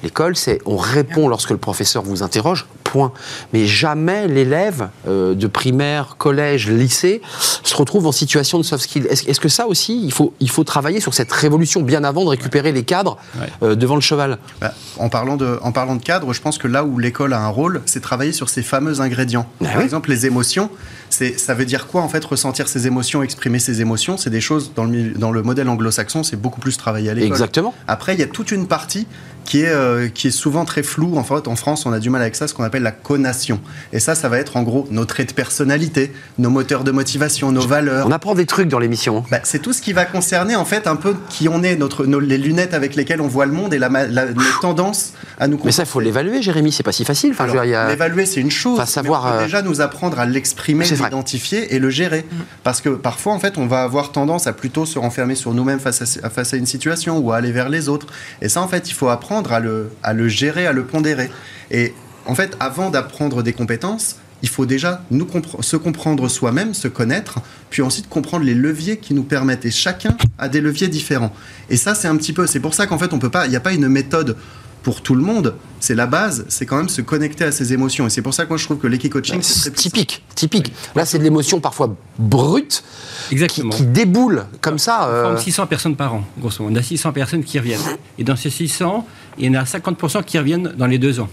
L'école, 0.03 0.37
c'est 0.37 0.61
on 0.67 0.77
répond 0.77 1.29
lorsque 1.29 1.51
le 1.51 1.57
professeur 1.57 2.03
vous 2.03 2.23
interroge, 2.23 2.67
point. 2.85 3.13
Mais 3.53 3.67
jamais 3.67 4.29
l'élève 4.29 4.89
euh, 5.09 5.35
de 5.35 5.47
primaire, 5.47 6.17
collège, 6.19 6.69
lycée 6.71 7.23
se 7.63 7.75
retrouve 7.75 8.07
en 8.07 8.13
situation 8.13 8.59
de 8.59 8.63
soft 8.63 8.85
skill. 8.85 9.07
Est-ce 9.09 9.29
est-ce 9.29 9.41
que 9.41 9.49
ça 9.49 9.67
aussi, 9.67 10.01
il 10.05 10.13
faut, 10.13 10.35
il 10.41 10.51
faut 10.51 10.65
travailler 10.65 11.01
sur 11.01 11.15
cette 11.15 11.33
révolution 11.33 11.83
bien 11.83 12.05
avant 12.05 12.25
de 12.25 12.29
récupérer 12.29 12.73
les 12.73 12.83
cadres 12.85 13.17
Ouais. 13.41 13.47
euh, 13.63 13.75
devant 13.75 13.95
le 13.97 14.01
cheval? 14.01 14.39
Bah, 14.61 14.75
en, 14.99 15.09
parlant 15.09 15.37
de, 15.37 15.59
en 15.63 15.73
parlant 15.73 15.97
de 15.97 16.03
cadre, 16.03 16.33
je 16.33 16.41
pense 16.41 16.59
que 16.59 16.69
là 16.69 16.85
où 16.85 16.99
l'école 16.99 17.33
a 17.33 17.41
un 17.41 17.49
rôle, 17.49 17.83
c'est 17.87 18.01
travailler 18.01 18.33
sur 18.33 18.49
ces 18.49 18.63
fameux 18.63 19.01
ingrédients. 19.01 19.47
Ah 19.61 19.65
Par 19.69 19.77
oui. 19.79 19.85
exemple, 19.85 20.11
les 20.11 20.27
émotions, 20.27 20.71
c'est, 21.11 21.39
ça 21.39 21.55
veut 21.55 21.65
dire 21.65 21.87
quoi 21.87 22.03
en 22.03 22.09
fait 22.09 22.25
ressentir 22.25 22.69
ses 22.69 22.87
émotions, 22.87 23.23
exprimer 23.23 23.59
ses 23.59 23.81
émotions? 23.81 24.17
C'est 24.19 24.31
des 24.31 24.41
choses 24.41 24.73
dans 24.77 24.85
le, 24.85 25.11
dans 25.13 25.33
le 25.33 25.43
modèle 25.43 25.69
anglo-saxon, 25.69 26.23
c'est 26.23 26.37
beaucoup 26.37 26.61
plus 26.61 26.77
travaillé 26.77 27.11
à 27.11 27.15
l'école. 27.15 27.29
Exactement. 27.31 27.75
Après, 27.89 28.15
il 28.15 28.21
y 28.21 28.23
a 28.23 28.27
toute 28.27 28.51
une 28.53 28.67
partie 28.69 29.07
qui 29.45 29.61
est, 29.63 29.69
euh, 29.69 30.09
qui 30.09 30.29
est 30.29 30.31
souvent 30.31 30.65
très 30.65 30.83
floue. 30.83 31.17
En 31.17 31.25
fait, 31.25 31.49
en 31.49 31.57
France, 31.57 31.87
on 31.87 31.93
a 31.93 31.99
du 32.01 32.11
mal 32.11 32.23
avec 32.23 32.35
ça, 32.37 32.49
ce 32.49 32.55
qu'on 32.55 32.65
appelle 32.65 32.83
la 32.83 32.93
connation. 32.93 33.61
Et 33.93 34.01
ça, 34.01 34.15
ça 34.15 34.29
va 34.29 34.39
être 34.39 34.57
en 34.57 34.63
gros 34.63 34.87
nos 34.91 35.05
traits 35.05 35.29
de 35.31 35.35
personnalité, 35.35 36.13
nos 36.39 36.51
moteurs 36.51 36.85
de 36.85 36.91
motivation, 36.91 37.53
nos 37.53 37.61
valeurs. 37.67 38.07
On 38.07 38.11
apprend 38.13 38.35
des 38.35 38.47
trucs 38.47 38.69
dans 38.69 38.79
l'émission. 38.79 39.19
hein. 39.19 39.25
Bah, 39.31 39.41
c'est 39.43 39.61
tout 39.61 39.73
ce 39.73 39.83
qui 39.83 39.93
va 39.93 40.05
concerner 40.05 40.57
en 40.57 40.65
fait 40.65 40.87
un 40.87 40.97
peu 40.97 41.15
qui 41.29 41.49
on 41.49 41.63
est, 41.63 41.77
notre, 41.77 42.07
nos- 42.07 42.21
les 42.21 42.39
lunettes 42.39 42.75
avec 42.75 42.95
lesquelles 42.97 43.21
on 43.21 43.29
voit 43.29 43.47
le 43.47 43.53
monde 43.53 43.75
et 43.75 43.79
la, 43.79 43.89
la- 43.89 44.27
nos 44.33 44.43
tendances 44.61 45.13
à 45.39 45.47
nous 45.49 45.59
Mais 45.65 45.73
ça, 45.73 45.83
il 45.83 45.89
faut 45.89 46.01
l'évaluer, 46.01 46.41
Jérémy, 46.43 46.73
c'est 46.73 46.83
pas 46.83 46.93
si 46.93 47.05
facile. 47.05 47.33
Enfin, 47.33 47.47
a- 47.59 47.89
L'évaluer, 47.89 48.27
c'est 48.27 48.41
une 48.41 48.51
chose. 48.51 48.79
Enfin, 48.79 48.87
savoir, 48.87 49.25
mais 49.25 49.29
on 49.29 49.33
peut 49.35 49.39
euh, 49.41 49.45
déjà 49.45 49.63
nous 49.63 49.81
apprendre 49.81 50.19
à 50.19 50.27
l'exprimer, 50.27 50.85
C'est 50.85 50.95
vrai. 50.95 51.09
l'identifier 51.11 51.75
et 51.75 51.79
le 51.79 51.91
gérer. 51.91 52.25
Parce 52.63 52.81
que 52.81 52.89
parfois, 52.91 53.33
en 53.35 53.39
fait, 53.41 53.59
on 53.59 53.67
va 53.67 53.83
avoir 53.83 54.13
tendance 54.13 54.47
à 54.47 54.53
plutôt 54.53 54.87
se 54.87 54.99
renfermer 54.99 55.35
sur 55.35 55.53
nous-mêmes 55.55 55.81
face 55.81 56.19
à, 56.23 56.31
face 56.31 56.55
à 56.55 56.57
une 56.57 56.67
situation 56.67 57.19
ou 57.19 57.33
à 57.33 57.37
aller 57.37 57.53
vers 57.53 57.69
les 57.69 57.89
autres. 57.89 58.07
Et 58.41 58.49
ça, 58.49 58.63
en 58.63 58.69
fait, 58.69 58.89
il 58.89 58.95
faut 58.95 59.09
apprendre 59.09 59.34
à 59.43 59.61
le, 59.61 59.91
à 60.03 60.13
le 60.13 60.29
gérer, 60.29 60.67
à 60.67 60.73
le 60.73 60.85
pondérer. 60.85 61.31
Et 61.71 61.95
en 62.27 62.35
fait, 62.35 62.57
avant 62.61 62.91
d'apprendre 62.91 63.43
des 63.43 63.53
compétences, 63.53 64.17
il 64.43 64.49
faut 64.49 64.67
déjà 64.67 65.03
nous 65.11 65.27
se 65.61 65.77
comprendre 65.77 66.29
soi-même, 66.29 66.75
se 66.75 66.89
connaître, 66.89 67.39
puis 67.71 67.81
ensuite 67.83 68.09
comprendre 68.09 68.45
les 68.45 68.55
leviers 68.55 68.99
qui 68.99 69.15
nous 69.15 69.23
permettent. 69.23 69.65
Et 69.65 69.71
chacun 69.71 70.17
a 70.39 70.49
des 70.49 70.61
leviers 70.61 70.89
différents. 70.89 71.33
Et 71.71 71.77
ça, 71.77 71.95
c'est 71.95 72.09
un 72.09 72.17
petit 72.17 72.35
peu. 72.35 72.47
C'est 72.47 72.61
pour 72.61 72.75
ça 72.75 72.87
qu'en 72.87 72.99
fait, 72.99 73.13
on 73.15 73.19
peut 73.19 73.31
pas. 73.31 73.47
Il 73.47 73.51
n'y 73.51 73.57
a 73.57 73.61
pas 73.61 73.73
une 73.73 73.89
méthode 73.89 74.37
pour 74.85 75.01
tout 75.01 75.17
le 75.17 75.23
monde. 75.23 75.57
C'est 75.81 75.95
la 75.95 76.07
base. 76.07 76.45
C'est 76.49 76.67
quand 76.67 76.77
même 76.77 76.89
se 76.89 77.03
connecter 77.03 77.45
à 77.45 77.53
ses 77.53 77.73
émotions. 77.73 78.07
Et 78.07 78.11
c'est 78.11 78.23
pour 78.23 78.33
ça 78.33 78.45
que 78.45 78.51
moi, 78.51 78.59
je 78.59 78.65
trouve 78.65 78.79
que 78.79 78.87
l'équicoaching, 78.87 79.43
c'est 79.43 79.65
c'est 79.65 79.75
typique, 79.75 80.23
typique. 80.35 80.73
Là, 80.95 81.05
c'est 81.05 81.19
de 81.19 81.25
l'émotion 81.25 81.59
parfois 81.59 81.97
brute 82.19 82.85
qui, 83.29 83.35
Exactement. 83.35 83.71
qui 83.71 83.85
déboule 83.85 84.45
comme 84.61 84.79
ça. 84.79 85.07
On 85.09 85.13
euh, 85.13 85.23
forme 85.25 85.39
600 85.39 85.67
personnes 85.67 85.97
par 85.97 86.15
an, 86.15 86.25
grosso 86.39 86.63
modo. 86.63 86.77
On 86.77 86.79
a 86.79 86.83
600 86.83 87.13
personnes 87.13 87.43
qui 87.43 87.59
reviennent. 87.59 87.81
Et 88.19 88.25
dans 88.25 88.37
ces 88.37 88.51
600, 88.51 89.07
il 89.39 89.47
y 89.47 89.49
en 89.51 89.61
a 89.61 89.65
50% 89.65 90.23
qui 90.25 90.39
reviennent 90.39 90.73
dans 90.77 90.87
les 90.87 90.99
deux 90.99 91.19
ans. 91.19 91.29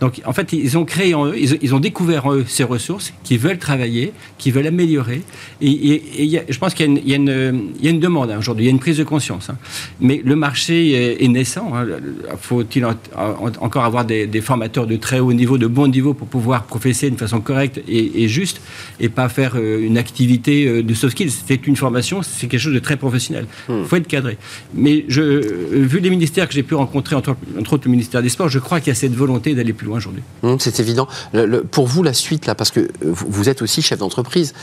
Donc, 0.00 0.20
en 0.24 0.32
fait, 0.32 0.52
ils 0.52 0.76
ont 0.78 0.84
créé 0.84 1.14
en 1.14 1.26
eux, 1.26 1.34
ils, 1.36 1.74
ont 1.74 1.80
découvert 1.80 2.26
en 2.26 2.34
eux 2.34 2.44
ces 2.46 2.64
ressources, 2.64 3.12
qui 3.24 3.36
veulent 3.36 3.58
travailler, 3.58 4.12
qui 4.38 4.50
veulent 4.50 4.66
améliorer. 4.66 5.22
Et, 5.60 6.02
je 6.48 6.58
pense 6.58 6.74
qu'il 6.74 7.06
y, 7.06 7.14
a 7.14 7.16
une 7.16 8.00
demande 8.00 8.30
hein, 8.30 8.38
aujourd'hui, 8.38 8.64
il 8.64 8.68
y 8.68 8.70
a 8.70 8.72
une 8.72 8.78
prise 8.78 8.98
de 8.98 9.04
conscience. 9.04 9.50
Hein. 9.50 9.56
Mais 10.00 10.22
le 10.24 10.36
marché 10.36 11.22
est, 11.22 11.28
naissant. 11.28 11.72
Hein. 11.74 11.86
Faut-il 12.40 12.84
encore 12.84 13.84
avoir 13.84 14.04
des, 14.04 14.40
formateurs 14.40 14.86
de 14.86 14.96
très 14.96 15.20
haut 15.20 15.32
niveau, 15.32 15.58
de 15.58 15.66
bon 15.66 15.88
niveau, 15.88 16.14
pour 16.14 16.28
pouvoir 16.28 16.64
professer 16.64 17.08
d'une 17.08 17.18
façon 17.18 17.40
correcte 17.40 17.80
et, 17.88 18.28
juste, 18.28 18.60
et 19.00 19.08
pas 19.08 19.28
faire 19.28 19.52
euh, 19.56 19.86
une 19.86 19.98
activité 19.98 20.66
euh, 20.66 20.82
de 20.82 20.94
soft 20.94 21.12
skills? 21.12 21.32
C'est 21.46 21.66
une 21.66 21.76
formation, 21.76 22.22
c'est 22.22 22.48
quelque 22.48 22.60
chose 22.60 22.74
de 22.74 22.78
très 22.78 22.96
professionnel. 22.96 23.46
Il 23.68 23.74
hmm. 23.74 23.84
faut 23.84 23.96
être 23.96 24.08
cadré. 24.08 24.38
Mais 24.74 25.04
je, 25.08 25.22
euh, 25.22 25.42
vu 25.72 26.00
les 26.00 26.10
ministères 26.10 26.48
que 26.48 26.54
j'ai 26.54 26.62
pu 26.62 26.74
rencontrer, 26.74 27.14
entre, 27.16 27.36
autres 27.70 27.82
le 27.84 27.90
ministère 27.90 28.22
des 28.22 28.28
Sports, 28.28 28.48
je 28.48 28.58
crois 28.58 28.80
qu'il 28.80 28.88
y 28.88 28.92
a 28.92 28.94
cette 28.94 29.14
volonté 29.14 29.54
d'aller 29.54 29.72
plus 29.72 29.81
loin 29.84 29.98
aujourd'hui. 29.98 30.22
Hmm, 30.42 30.56
c'est 30.58 30.80
évident. 30.80 31.08
pour 31.70 31.86
vous, 31.86 32.02
la 32.02 32.12
suite, 32.12 32.46
là, 32.46 32.54
parce 32.54 32.70
que 32.70 32.88
vous 33.02 33.48
êtes 33.48 33.62
aussi 33.62 33.82
chef 33.82 33.98
d'entreprise, 33.98 34.54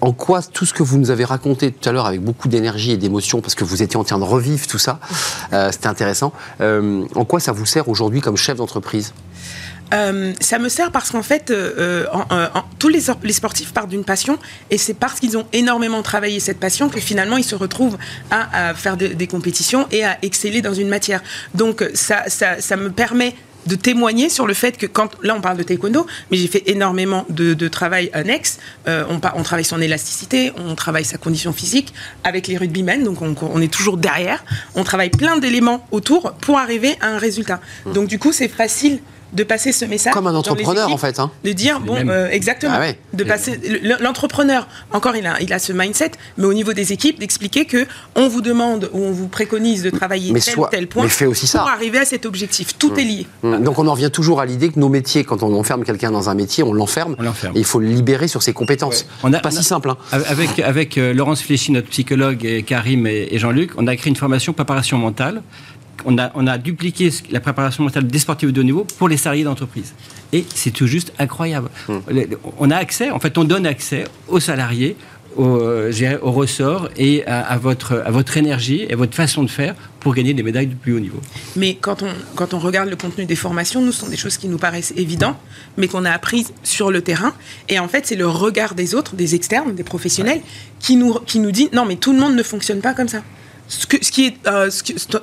en 0.00 0.12
quoi 0.12 0.42
tout 0.42 0.66
ce 0.66 0.74
que 0.74 0.82
vous 0.82 0.98
nous 0.98 1.10
avez 1.10 1.24
raconté 1.24 1.72
tout 1.72 1.88
à 1.88 1.92
l'heure 1.92 2.06
avec 2.06 2.22
beaucoup 2.22 2.48
d'énergie 2.48 2.92
et 2.92 2.96
d'émotion, 2.96 3.40
parce 3.40 3.54
que 3.54 3.64
vous 3.64 3.82
étiez 3.82 3.96
en 3.96 4.04
train 4.04 4.18
de 4.18 4.24
revivre 4.24 4.66
tout 4.66 4.78
ça, 4.78 5.00
c'était 5.70 5.88
intéressant, 5.88 6.32
en 6.60 7.24
quoi 7.24 7.40
ça 7.40 7.52
vous 7.52 7.66
sert 7.66 7.88
aujourd'hui 7.88 8.20
comme 8.20 8.36
chef 8.36 8.56
d'entreprise? 8.56 9.12
Euh, 9.92 10.32
ça 10.40 10.58
me 10.58 10.68
sert 10.68 10.90
parce 10.90 11.10
qu'en 11.10 11.22
fait, 11.22 11.50
euh, 11.50 12.06
euh, 12.32 12.46
tous 12.78 12.88
les, 12.88 13.32
sportifs 13.32 13.72
partent 13.72 13.90
d'une 13.90 14.04
passion 14.04 14.38
et 14.70 14.78
c'est 14.78 14.94
parce 14.94 15.20
qu'ils 15.20 15.36
ont 15.36 15.46
énormément 15.52 16.02
travaillé 16.02 16.40
cette 16.40 16.58
passion 16.58 16.88
que 16.88 17.00
finalement 17.00 17.36
ils 17.36 17.44
se 17.44 17.54
retrouvent 17.54 17.98
à, 18.30 18.74
faire 18.74 18.96
des 18.96 19.26
compétitions 19.26 19.86
et 19.90 20.04
à 20.04 20.18
exceller 20.22 20.62
dans 20.62 20.74
une 20.74 20.88
matière. 20.88 21.22
Donc 21.54 21.84
ça, 21.94 22.24
ça, 22.28 22.76
me 22.76 22.90
permet 22.90 23.34
de 23.66 23.74
témoigner 23.74 24.28
sur 24.28 24.46
le 24.46 24.54
fait 24.54 24.76
que 24.76 24.86
quand 24.86 25.10
là 25.22 25.34
on 25.36 25.40
parle 25.40 25.56
de 25.56 25.62
taekwondo, 25.62 26.06
mais 26.30 26.36
j'ai 26.36 26.48
fait 26.48 26.62
énormément 26.66 27.26
de, 27.28 27.54
travail 27.68 28.10
annexe. 28.12 28.58
on, 28.86 29.20
on, 29.36 29.42
travaille 29.42 29.64
son 29.64 29.80
élasticité, 29.80 30.52
on 30.56 30.74
travaille 30.74 31.04
sa 31.04 31.18
condition 31.18 31.52
physique 31.52 31.94
avec 32.22 32.46
les 32.46 32.56
rugbymen, 32.56 33.02
donc 33.02 33.22
on, 33.22 33.34
on 33.40 33.60
est 33.60 33.72
toujours 33.72 33.96
derrière. 33.96 34.44
On 34.74 34.84
travaille 34.84 35.10
plein 35.10 35.38
d'éléments 35.38 35.86
autour 35.90 36.32
pour 36.40 36.58
arriver 36.58 36.96
à 37.00 37.08
un 37.08 37.18
résultat. 37.18 37.60
Mmh. 37.86 37.92
Donc 37.92 38.08
du 38.08 38.18
coup 38.18 38.32
c'est 38.32 38.48
facile 38.48 39.00
de 39.34 39.42
passer 39.42 39.72
ce 39.72 39.84
message. 39.84 40.12
Comme 40.12 40.28
un 40.28 40.34
entrepreneur, 40.34 40.90
en 40.90 40.96
fait. 40.96 41.18
Hein. 41.18 41.30
De 41.42 41.52
dire, 41.52 41.80
bon, 41.80 41.96
euh, 42.08 42.28
exactement. 42.30 42.76
Ah 42.76 42.92
de 43.12 43.24
passer. 43.24 43.60
L'entrepreneur, 44.00 44.68
encore, 44.92 45.16
il 45.16 45.26
a, 45.26 45.40
il 45.40 45.52
a 45.52 45.58
ce 45.58 45.72
mindset, 45.72 46.12
mais 46.38 46.44
au 46.44 46.54
niveau 46.54 46.72
des 46.72 46.92
équipes, 46.92 47.18
d'expliquer 47.18 47.64
que 47.64 47.86
on 48.14 48.28
vous 48.28 48.40
demande 48.40 48.90
ou 48.92 49.02
on 49.02 49.10
vous 49.10 49.28
préconise 49.28 49.82
de 49.82 49.90
travailler 49.90 50.32
tel 50.32 50.58
ou 50.58 50.66
tel 50.70 50.86
point 50.86 51.04
mais 51.04 51.08
fait 51.08 51.26
aussi 51.26 51.46
ça. 51.46 51.60
pour 51.60 51.68
arriver 51.68 51.98
à 51.98 52.04
cet 52.04 52.26
objectif. 52.26 52.78
Tout 52.78 52.92
mmh. 52.92 52.98
est 52.98 53.04
lié. 53.04 53.26
Mmh. 53.42 53.53
Donc 53.60 53.78
on 53.78 53.86
en 53.86 53.92
revient 53.92 54.10
toujours 54.10 54.40
à 54.40 54.46
l'idée 54.46 54.68
que 54.68 54.78
nos 54.78 54.88
métiers, 54.88 55.24
quand 55.24 55.42
on 55.42 55.54
enferme 55.54 55.84
quelqu'un 55.84 56.10
dans 56.10 56.28
un 56.28 56.34
métier, 56.34 56.62
on 56.62 56.72
l'enferme. 56.72 57.16
Il 57.54 57.64
faut 57.64 57.80
le 57.80 57.86
libérer 57.86 58.28
sur 58.28 58.42
ses 58.42 58.52
compétences. 58.52 59.06
On 59.22 59.32
a, 59.32 59.38
pas 59.38 59.50
si 59.50 59.64
simple. 59.64 59.90
Hein. 59.90 59.96
Avec, 60.12 60.58
avec 60.58 60.98
euh, 60.98 61.12
Laurence 61.12 61.42
Fléchy, 61.42 61.72
notre 61.72 61.88
psychologue, 61.88 62.44
et 62.44 62.62
Karim 62.62 63.06
et, 63.06 63.28
et 63.30 63.38
Jean-Luc, 63.38 63.72
on 63.76 63.86
a 63.86 63.96
créé 63.96 64.10
une 64.10 64.16
formation 64.16 64.52
préparation 64.52 64.98
mentale 64.98 65.42
on 66.04 66.46
a, 66.46 66.58
dupliqué 66.58 67.10
la 67.30 67.40
préparation 67.40 67.84
mentale 67.84 68.06
des 68.06 68.18
sportifs 68.18 68.52
de 68.52 68.60
haut 68.60 68.64
niveau 68.64 68.86
pour 68.98 69.08
les 69.08 69.16
salariés 69.16 69.44
d'entreprise. 69.44 69.94
Et 70.32 70.44
c'est 70.54 70.70
tout 70.70 70.86
juste 70.86 71.12
incroyable. 71.18 71.68
Hmm. 71.88 71.98
On 72.58 72.70
a 72.70 72.76
accès, 72.76 73.10
en 73.10 73.20
fait, 73.20 73.38
on 73.38 73.44
donne 73.44 73.66
accès 73.66 74.04
aux 74.28 74.40
salariés, 74.40 74.96
au, 75.36 75.58
euh, 75.60 76.18
au 76.22 76.32
ressort 76.32 76.88
et 76.96 77.24
à, 77.26 77.56
votre, 77.58 78.02
à 78.04 78.10
votre 78.10 78.36
énergie 78.36 78.86
et 78.88 78.94
votre 78.94 79.14
façon 79.14 79.42
de 79.42 79.50
faire 79.50 79.74
pour 80.04 80.14
gagner 80.14 80.34
des 80.34 80.42
médailles 80.42 80.66
du 80.66 80.76
plus 80.76 80.92
haut 80.92 81.00
niveau. 81.00 81.20
Mais 81.56 81.76
quand 81.80 82.02
on, 82.02 82.10
quand 82.36 82.54
on 82.54 82.58
regarde 82.58 82.90
le 82.90 82.96
contenu 82.96 83.24
des 83.24 83.34
formations, 83.34 83.80
nous, 83.80 83.90
ce 83.90 84.00
sont 84.00 84.08
des 84.08 84.16
choses 84.18 84.36
qui 84.36 84.48
nous 84.48 84.58
paraissent 84.58 84.92
évidentes, 84.96 85.38
mais 85.78 85.88
qu'on 85.88 86.04
a 86.04 86.10
apprises 86.10 86.52
sur 86.62 86.92
le 86.92 87.00
terrain. 87.00 87.34
Et 87.70 87.78
en 87.78 87.88
fait, 87.88 88.06
c'est 88.06 88.14
le 88.14 88.28
regard 88.28 88.74
des 88.74 88.94
autres, 88.94 89.16
des 89.16 89.34
externes, 89.34 89.74
des 89.74 89.82
professionnels, 89.82 90.42
qui, 90.78 90.96
nous, 90.96 91.14
qui 91.26 91.40
nous 91.40 91.50
dit 91.50 91.70
non, 91.72 91.86
mais 91.86 91.96
tout 91.96 92.12
le 92.12 92.20
monde 92.20 92.36
ne 92.36 92.42
fonctionne 92.42 92.80
pas 92.80 92.94
comme 92.94 93.08
ça 93.08 93.22
ce, 93.66 93.86
qui 93.86 94.26
est 94.26 94.36
euh, 94.46 94.70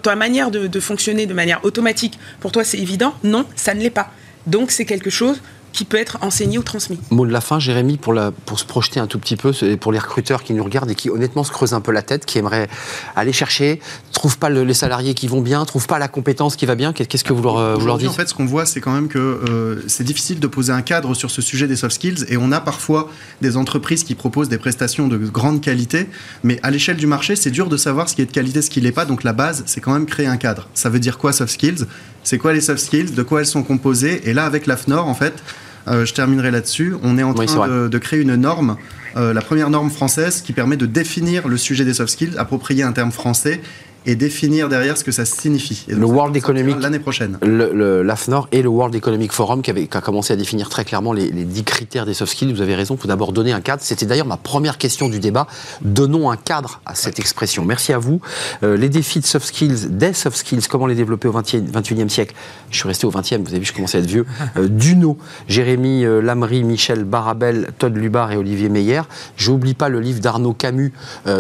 ta 0.02 0.16
manière 0.16 0.50
de, 0.50 0.80
fonctionner 0.80 1.28
de 1.28 1.34
manière 1.34 1.64
automatique, 1.64 2.18
pour 2.40 2.52
toi 2.52 2.64
c'est 2.64 2.80
évident 2.80 3.14
Non, 3.24 3.46
ça 3.56 3.76
ne 3.76 3.82
l'est 3.82 3.92
pas. 3.92 4.12
Donc 4.48 4.72
c'est 4.72 4.86
quelque 4.86 5.12
chose 5.12 5.42
qui 5.74 5.86
peut 5.86 5.98
être 5.98 6.18
enseigné 6.22 6.58
ou 6.58 6.64
transmis. 6.64 7.00
Mot 7.10 7.26
de 7.26 7.32
la 7.32 7.42
fin, 7.42 7.60
Jérémy, 7.60 7.98
pour, 7.98 8.14
la, 8.14 8.32
pour 8.32 8.60
se 8.60 8.66
projeter 8.66 9.00
un 9.00 9.08
tout 9.08 9.20
petit 9.20 9.36
peu, 9.36 9.52
pour 9.80 9.92
les 9.92 10.00
recruteurs 10.00 10.44
qui 10.44 10.54
nous 10.54 10.64
regardent 10.64 10.92
et 10.92 10.96
qui 10.96 11.10
honnêtement 11.10 11.44
se 11.44 11.52
creusent 11.52 11.74
un 11.74 11.82
peu 11.82 11.92
la 11.92 12.02
tête, 12.02 12.26
qui 12.26 12.38
aimeraient 12.38 12.68
aller 13.16 13.34
chercher, 13.34 13.80
trouvent 14.12 14.38
pas 14.38 14.50
les 14.50 14.74
salariés 14.74 15.14
qui 15.14 15.28
vont 15.28 15.42
bien, 15.42 15.64
trouvent 15.66 15.88
pas 15.88 16.00
la 16.00 16.08
compétence 16.08 16.56
qui 16.56 16.66
va 16.66 16.76
bien, 16.76 16.94
qu'est-ce 16.94 17.24
que 17.24 17.34
vous 17.34 17.42
leur, 17.42 17.58
euh, 17.58 17.76
vous 17.76 17.86
leur 17.86 17.98
dites 17.98 18.10
En 18.10 18.14
fait, 18.14 18.28
ce 18.28 18.34
qu'on 18.34 18.46
voit, 18.46 18.66
c'est 18.66 18.82
quand 18.82 18.94
même 18.94 19.08
que 19.08 19.18
euh, 19.20 19.84
c'est 19.88 20.04
difficile 20.04 20.40
de 20.40 20.48
poser 20.48 20.74
un 20.74 20.82
cadre 20.82 21.14
sur 21.14 21.32
ce 21.32 21.42
sujet 21.42 21.68
des 21.68 21.76
soft 21.76 21.96
skills 21.96 22.26
et 22.28 22.38
on 22.38 22.52
a 22.52 22.60
parfois 22.60 23.10
des 23.42 23.58
entreprises 23.58 24.04
qui 24.04 24.16
proposent 24.16 24.50
des 24.50 24.58
prestations 24.58 25.08
de 25.08 25.18
grande 25.18 25.62
qualité, 25.62 26.08
mais 26.44 26.60
à 26.64 26.72
l'échelle 26.72 26.98
du 26.98 27.08
marché, 27.08 27.36
c'est 27.36 27.52
dur 27.52 27.70
de 27.70 27.78
savoir 27.78 28.10
ce 28.10 28.16
qui 28.16 28.22
est 28.22 28.26
de 28.26 28.32
qualité, 28.32 28.62
ce 28.62 28.70
qui 28.70 28.82
n'est 28.82 28.92
pas. 28.92 29.06
Donc 29.06 29.24
la 29.24 29.34
base, 29.34 29.64
c'est 29.66 29.82
quand 29.82 29.94
même 29.94 30.06
créer 30.06 30.28
un 30.28 30.38
cadre. 30.38 30.68
Ça 30.74 30.90
veut 30.90 31.00
dire 31.00 31.18
quoi 31.18 31.34
soft 31.34 31.54
skills? 31.54 31.86
C'est 32.24 32.38
quoi 32.38 32.54
les 32.54 32.62
soft 32.62 32.84
skills? 32.84 33.12
De 33.12 33.24
quoi 33.24 33.40
elles 33.40 33.48
sont 33.48 33.64
composées? 33.64 34.30
Et 34.30 34.34
là, 34.34 34.46
avec 34.46 34.68
l'AFNOR, 34.68 35.08
en 35.08 35.16
fait, 35.16 35.42
euh, 35.88 36.06
je 36.06 36.14
terminerai 36.14 36.52
là-dessus. 36.52 36.96
On 37.04 37.18
est 37.18 37.24
en 37.24 37.34
train 37.34 37.68
de, 37.90 37.98
créer 37.98 38.22
une 38.22 38.36
norme, 38.36 38.78
euh, 39.18 39.34
la 39.34 39.42
première 39.42 39.70
norme 39.70 39.90
française 39.90 40.42
qui 40.42 40.54
permet 40.54 40.78
de 40.78 40.86
définir 40.86 41.48
le 41.48 41.58
sujet 41.58 41.86
des 41.86 41.94
soft 41.94 42.12
skills, 42.12 42.38
approprier 42.38 42.84
un 42.84 42.92
terme 42.92 43.12
français 43.12 43.62
et 44.06 44.16
définir 44.16 44.70
derrière 44.70 44.98
ce 44.98 45.04
que 45.04 45.12
ça 45.12 45.26
signifie. 45.26 45.86
le 45.88 46.06
World 46.06 46.36
Economic 46.36 46.78
l'année 46.80 47.00
prochaine. 47.00 47.38
L'AFNOR 47.42 48.48
et 48.52 48.62
le 48.62 48.70
World 48.70 48.96
Economic 48.96 49.32
Forum 49.32 49.62
qui, 49.62 49.70
avait, 49.70 49.88
a 49.92 50.02
commencé 50.02 50.34
à 50.34 50.36
définir 50.36 50.70
très 50.70 50.86
clairement 50.86 51.14
les, 51.14 51.32
les 51.32 51.44
10 51.44 51.64
critères 51.64 52.06
des 52.06 52.14
soft 52.14 52.32
skills. 52.32 52.54
Vous 52.54 52.62
avez 52.62 52.76
raison, 52.76 52.96
il 52.96 53.02
faut 53.02 53.08
d'abord 53.08 53.32
donner 53.32 53.52
un 53.52 53.62
cadre. 53.62 53.82
C'était 53.84 54.06
d'ailleurs 54.06 54.26
ma 54.26 54.38
première 54.38 54.78
question 54.78 55.10
du 55.10 55.20
débat. 55.20 55.48
Donnons 55.82 56.32
un 56.32 56.38
cadre 56.38 56.82
à 56.86 56.96
cette 56.96 57.20
expression. 57.20 57.64
Merci 57.66 57.94
à 57.94 58.00
vous. 58.00 58.22
Euh, 58.64 58.78
les 58.78 58.90
défis 58.90 59.20
de 59.20 59.26
soft 59.26 59.48
skills, 59.48 59.90
des 59.90 60.14
soft 60.14 60.38
skills, 60.38 60.62
comment 60.70 60.88
les 60.88 60.96
développer 60.96 61.28
au 61.28 61.32
20 61.32 61.42
21e 61.42 62.10
siècle? 62.10 62.36
Je 62.72 62.78
suis 62.78 62.88
resté 62.88 63.06
au 63.06 63.12
20e, 63.12 63.44
vous 63.44 63.50
avez 63.50 63.60
vu, 63.60 63.66
je 63.66 63.74
commençais 63.74 63.98
à 63.98 64.02
être 64.02 64.08
vieux. 64.08 64.26
Euh, 64.58 64.68
Duno, 64.68 65.18
Jérémy 65.48 66.06
euh, 66.06 66.22
Lamry, 66.22 66.64
Michel 66.64 67.04
Barabel, 67.04 67.70
Todd 67.78 67.96
Lubar 67.96 68.32
et 68.32 68.38
Olivier 68.38 68.70
Meyer. 68.70 69.02
J'oublie 69.38 69.74
pas 69.74 69.90
le 69.90 70.00
livre 70.00 70.20
d'Arnaud 70.20 70.54
Camus 70.54 70.94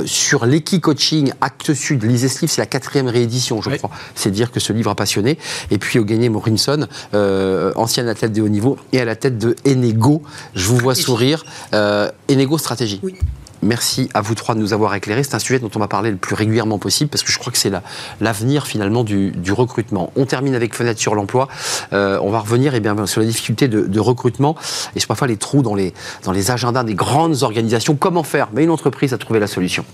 sur 0.06 0.46
l'équi-coaching, 0.46 1.34
Acte 1.42 1.74
Sud, 1.74 2.04
lisez 2.04 2.28
ce 2.28 2.40
c'est 2.52 2.62
la 2.62 2.66
quatrième 2.66 3.08
réédition, 3.08 3.62
je 3.62 3.70
crois. 3.70 3.90
C'est 4.14 4.32
dire 4.32 4.52
que 4.52 4.60
ce 4.60 4.74
livre 4.74 4.92
a 4.92 4.96
passionné. 4.96 5.38
Et 5.72 5.78
puis 5.78 6.00
Ogene 6.00 6.30
Morinson, 6.30 6.88
euh, 7.14 7.72
ancienne 7.76 8.08
athlète 8.08 8.34
de 8.34 8.42
haut 8.42 8.50
niveau, 8.50 8.78
et 8.92 9.00
à 9.00 9.06
la 9.06 9.16
tête 9.16 9.38
de 9.38 9.56
Enego. 9.66 10.22
Je 10.54 10.68
vous 10.68 10.78
vois 10.78 10.96
sourire. 10.96 11.46
Euh, 11.74 12.12
Enego 12.30 12.58
Stratégie. 12.58 13.00
Oui. 13.04 13.16
Merci 13.64 14.10
à 14.16 14.22
vous 14.22 14.34
trois 14.34 14.56
de 14.56 14.60
nous 14.60 14.74
avoir 14.74 14.96
éclairés. 14.96 15.24
C'est 15.24 15.36
un 15.36 15.40
sujet 15.40 15.60
dont 15.60 15.70
on 15.76 15.80
va 15.80 15.88
parler 15.88 16.10
le 16.10 16.18
plus 16.18 16.34
régulièrement 16.34 16.80
possible 16.80 17.12
parce 17.12 17.22
que 17.22 17.32
je 17.32 17.38
crois 17.38 17.54
que 17.54 17.60
c'est 17.60 17.72
l'avenir 18.20 18.66
finalement 18.66 19.04
du, 19.04 19.34
recrutement. 19.52 20.12
On 20.16 20.26
termine 20.26 20.56
avec 20.56 20.74
Fenêtre 20.74 21.00
sur 21.00 21.14
l'emploi. 21.14 21.48
Euh, 21.94 22.18
on 22.24 22.32
va 22.32 22.40
revenir 22.40 22.74
eh 22.74 22.80
bien, 22.80 23.06
sur 23.06 23.22
les 23.22 23.28
difficultés 23.28 23.68
de, 23.68 24.00
recrutement 24.00 24.56
et 24.96 25.00
sur 25.00 25.08
parfois 25.08 25.28
les 25.28 25.38
trous 25.38 25.62
dans 25.62 25.76
les, 25.76 25.94
dans 26.24 26.32
les 26.32 26.50
agendas 26.50 26.84
des 26.84 26.96
grandes 26.96 27.44
organisations. 27.44 27.96
Comment 27.96 28.24
faire? 28.24 28.50
Mais 28.54 28.64
une 28.64 28.72
entreprise 28.72 29.14
a 29.14 29.20
trouvé 29.20 29.40
la 29.40 29.48
solution. 29.48 29.86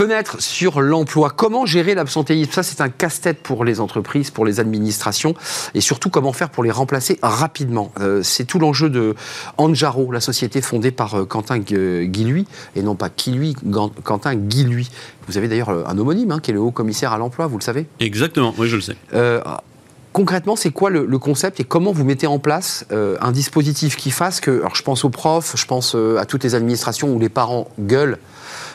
Fenêtre 0.00 0.40
sur 0.40 0.80
l'emploi. 0.80 1.28
Comment 1.28 1.66
gérer 1.66 1.94
l'absentéisme? 1.94 2.50
Ça, 2.52 2.62
c'est 2.62 2.80
un 2.80 2.88
casse-tête 2.88 3.42
pour 3.42 3.66
les 3.66 3.80
entreprises, 3.80 4.30
pour 4.30 4.46
les 4.46 4.58
administrations, 4.58 5.34
et 5.74 5.82
surtout 5.82 6.08
comment 6.08 6.32
faire 6.32 6.48
pour 6.48 6.64
les 6.64 6.70
remplacer 6.70 7.18
rapidement? 7.20 7.92
Euh, 8.00 8.22
c'est 8.22 8.44
tout 8.44 8.58
l'enjeu 8.58 8.88
de 8.88 9.14
Anjaro, 9.58 10.10
la 10.10 10.22
société 10.22 10.62
fondée 10.62 10.90
par 10.90 11.16
euh, 11.16 11.24
Quentin 11.26 11.58
Guilhuy, 11.58 12.46
et 12.76 12.82
non 12.82 12.94
pas 12.94 13.10
Quentin 13.10 14.36
Guilhuy. 14.36 14.88
Vous 15.28 15.36
avez 15.36 15.48
d'ailleurs 15.48 15.68
euh, 15.68 15.84
un 15.86 15.98
homonyme, 15.98 16.30
hein, 16.30 16.40
qui 16.40 16.50
est 16.50 16.54
le 16.54 16.60
haut 16.60 16.70
commissaire 16.70 17.12
à 17.12 17.18
l'emploi, 17.18 17.46
vous 17.46 17.58
le 17.58 17.62
savez? 17.62 17.86
Exactement, 18.00 18.54
oui, 18.56 18.68
je 18.68 18.76
le 18.76 18.80
sais. 18.80 18.96
Concrètement, 20.14 20.56
c'est 20.56 20.70
quoi 20.70 20.88
le, 20.88 21.18
concept 21.18 21.60
et 21.60 21.64
comment 21.64 21.92
vous 21.92 22.04
mettez 22.04 22.26
en 22.26 22.38
place 22.38 22.86
un 22.90 23.32
dispositif 23.32 23.96
qui 23.96 24.10
fasse 24.10 24.40
que, 24.40 24.60
alors 24.60 24.74
je 24.74 24.82
pense 24.82 25.04
aux 25.04 25.10
profs, 25.10 25.56
je 25.56 25.66
pense 25.66 25.94
à 26.18 26.24
toutes 26.24 26.42
les 26.42 26.54
administrations 26.54 27.12
où 27.12 27.18
les 27.18 27.28
parents 27.28 27.68
gueulent 27.78 28.18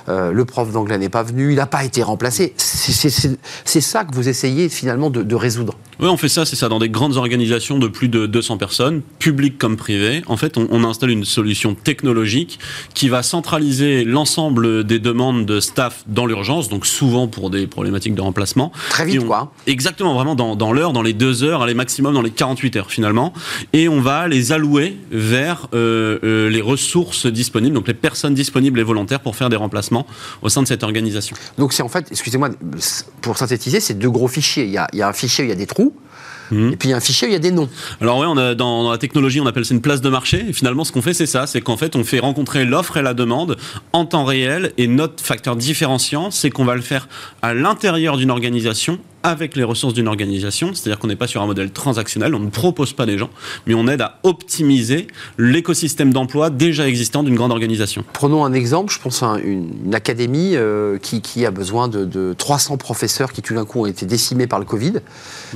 euh, 0.08 0.32
le 0.32 0.46
prof 0.46 0.72
d'anglais 0.72 0.98
n'est 0.98 1.10
pas 1.10 1.24
venu, 1.24 1.52
il 1.52 1.56
n'a 1.56 1.66
pas 1.66 1.84
été 1.84 2.04
remplacé. 2.04 2.54
C'est 2.58 3.82
ça 3.82 4.04
que 4.04 4.14
vous 4.14 4.30
essayez 4.30 4.70
finalement 4.70 5.10
de, 5.10 5.36
résoudre. 5.36 5.78
Oui, 6.00 6.08
on 6.08 6.18
fait 6.18 6.30
ça, 6.30 6.46
c'est 6.46 6.56
ça, 6.56 6.68
dans 6.70 6.80
des 6.80 6.90
grandes 6.90 7.18
organisations 7.18 7.80
de 7.80 7.88
plus 7.88 8.10
de 8.10 8.26
200 8.26 8.58
personnes, 8.58 9.02
publiques 9.20 9.58
comme 9.58 9.78
privées. 9.78 10.22
En 10.28 10.38
fait, 10.38 10.58
on, 10.58 10.68
on 10.72 10.84
installe 10.84 11.10
une 11.12 11.26
solution 11.26 11.74
technologique 11.76 12.60
qui 12.94 13.10
va 13.10 13.24
centraliser 13.24 14.04
l'ensemble 14.04 14.84
des 14.84 15.00
demandes 15.00 15.46
de 15.46 15.60
staff 15.60 16.04
dans 16.08 16.26
l'urgence, 16.26 16.70
donc 16.70 16.86
souvent 16.86 17.28
pour 17.28 17.50
des 17.50 17.68
problématiques 17.68 18.16
de 18.16 18.22
remplacement. 18.22 18.72
Très 18.90 19.06
vite, 19.06 19.22
on- 19.24 19.28
quoi. 19.28 19.52
Exactement, 19.68 20.14
vraiment 20.16 20.36
dans, 20.36 20.56
dans 20.56 20.74
l'heure, 20.74 20.94
dans 20.94 21.02
les 21.02 21.14
deux 21.14 21.44
heures, 21.44 21.62
allez, 21.62 21.74
maximum 21.74 22.14
dans 22.14 22.22
les 22.22 22.32
48 22.32 22.76
heures 22.78 22.92
finalement. 22.92 23.34
Et 23.74 23.88
on 23.90 24.02
va 24.02 24.28
les 24.28 24.52
allouer 24.52 24.98
vers 25.12 25.68
euh, 25.74 26.20
euh, 26.24 26.50
les 26.50 26.62
ressources 26.62 27.26
disponibles, 27.28 27.74
donc 27.76 27.88
les 27.88 27.94
personnes 27.94 28.34
disponibles 28.34 28.80
et 28.80 28.84
volontaires 28.84 29.20
pour 29.22 29.36
faire 29.36 29.50
des 29.50 29.56
remplacements 29.56 30.06
au 30.42 30.50
sein 30.50 30.62
de 30.62 30.68
cette 30.68 30.84
organisation. 30.84 31.36
Donc 31.58 31.74
c'est 31.74 31.84
en 31.84 31.90
fait, 31.90 32.08
excusez-moi, 32.12 32.50
pour 33.22 33.38
synthétiser, 33.38 33.80
c'est 33.80 33.94
deux 33.98 34.10
gros 34.10 34.28
fichiers. 34.28 34.66
Il 34.66 34.72
y 34.72 34.78
a, 34.78 34.88
il 34.94 35.00
y 35.00 35.02
a 35.02 35.08
un 35.08 35.14
fichier 35.14 35.44
où 35.44 35.48
il 35.48 35.50
y 35.50 35.54
a 35.54 35.56
des 35.56 35.66
trous, 35.68 35.85
Mhm. 36.52 36.74
et 36.74 36.76
puis 36.76 36.90
il 36.90 36.92
y 36.92 36.94
a 36.94 36.98
un 36.98 37.02
fichier 37.02 37.28
où 37.28 37.32
il 37.32 37.34
y 37.34 37.38
a 37.38 37.40
des 37.40 37.52
noms. 37.52 37.70
Alors 38.02 38.18
ouais, 38.20 38.28
on 38.28 38.38
a, 38.38 38.56
dans, 38.56 38.84
dans 38.84 38.92
la 38.92 38.98
technologie, 38.98 39.40
on 39.42 39.48
appelle 39.48 39.66
ça 39.66 39.74
une 39.74 39.82
place 39.82 40.02
de 40.02 40.10
marché. 40.10 40.46
Et 40.50 40.54
finalement, 40.54 40.84
ce 40.84 40.92
qu'on 40.92 41.02
fait, 41.02 41.14
c'est 41.14 41.26
ça, 41.26 41.48
c'est 41.48 41.62
qu'en 41.62 41.78
fait, 41.78 41.96
on 41.96 42.04
fait 42.04 42.20
rencontrer 42.20 42.66
l'offre 42.66 42.98
et 42.98 43.02
la 43.02 43.14
demande 43.14 43.58
en 43.94 44.06
temps 44.06 44.26
réel. 44.26 44.74
Et 44.78 44.88
notre 44.88 45.24
facteur 45.24 45.56
différenciant, 45.56 46.32
c'est 46.32 46.50
qu'on 46.50 46.66
va 46.66 46.76
le 46.76 46.82
faire 46.82 47.08
à 47.42 47.54
l'intérieur 47.54 48.18
d'une 48.18 48.32
organisation 48.32 49.00
avec 49.26 49.56
les 49.56 49.64
ressources 49.64 49.94
d'une 49.96 50.08
organisation, 50.08 50.74
c'est-à-dire 50.74 51.00
qu'on 51.00 51.08
n'est 51.08 51.16
pas 51.16 51.26
sur 51.28 51.42
un 51.42 51.48
modèle 51.48 51.72
transactionnel, 51.72 52.36
on 52.36 52.40
ne 52.40 52.50
propose 52.50 52.94
pas 52.94 53.06
des 53.06 53.18
gens, 53.18 53.30
mais 53.66 53.74
on 53.74 53.88
aide 53.88 54.02
à 54.02 54.20
optimiser 54.24 55.08
l'écosystème 55.38 56.14
d'emploi 56.14 56.50
déjà 56.50 56.88
existant 56.88 57.24
d'une 57.24 57.36
grande 57.36 57.52
organisation. 57.52 58.04
Prenons 58.14 58.46
un 58.46 58.54
exemple, 58.54 58.94
je 58.94 59.00
pense 59.00 59.24
à 59.24 59.28
un- 59.28 59.38
une, 59.40 59.70
une 59.86 59.96
académie 59.96 60.52
euh, 60.56 60.98
qui, 61.00 61.22
qui 61.22 61.46
a 61.46 61.52
besoin 61.52 61.88
de, 61.88 62.06
de 62.06 62.36
300 62.38 62.78
professeurs 62.78 63.32
qui 63.34 63.42
tout 63.42 63.56
d'un 63.56 63.66
coup 63.66 63.82
ont 63.82 63.86
été 63.86 64.06
décimés 64.06 64.48
par 64.48 64.60
le 64.60 64.66
Covid. 64.66 64.94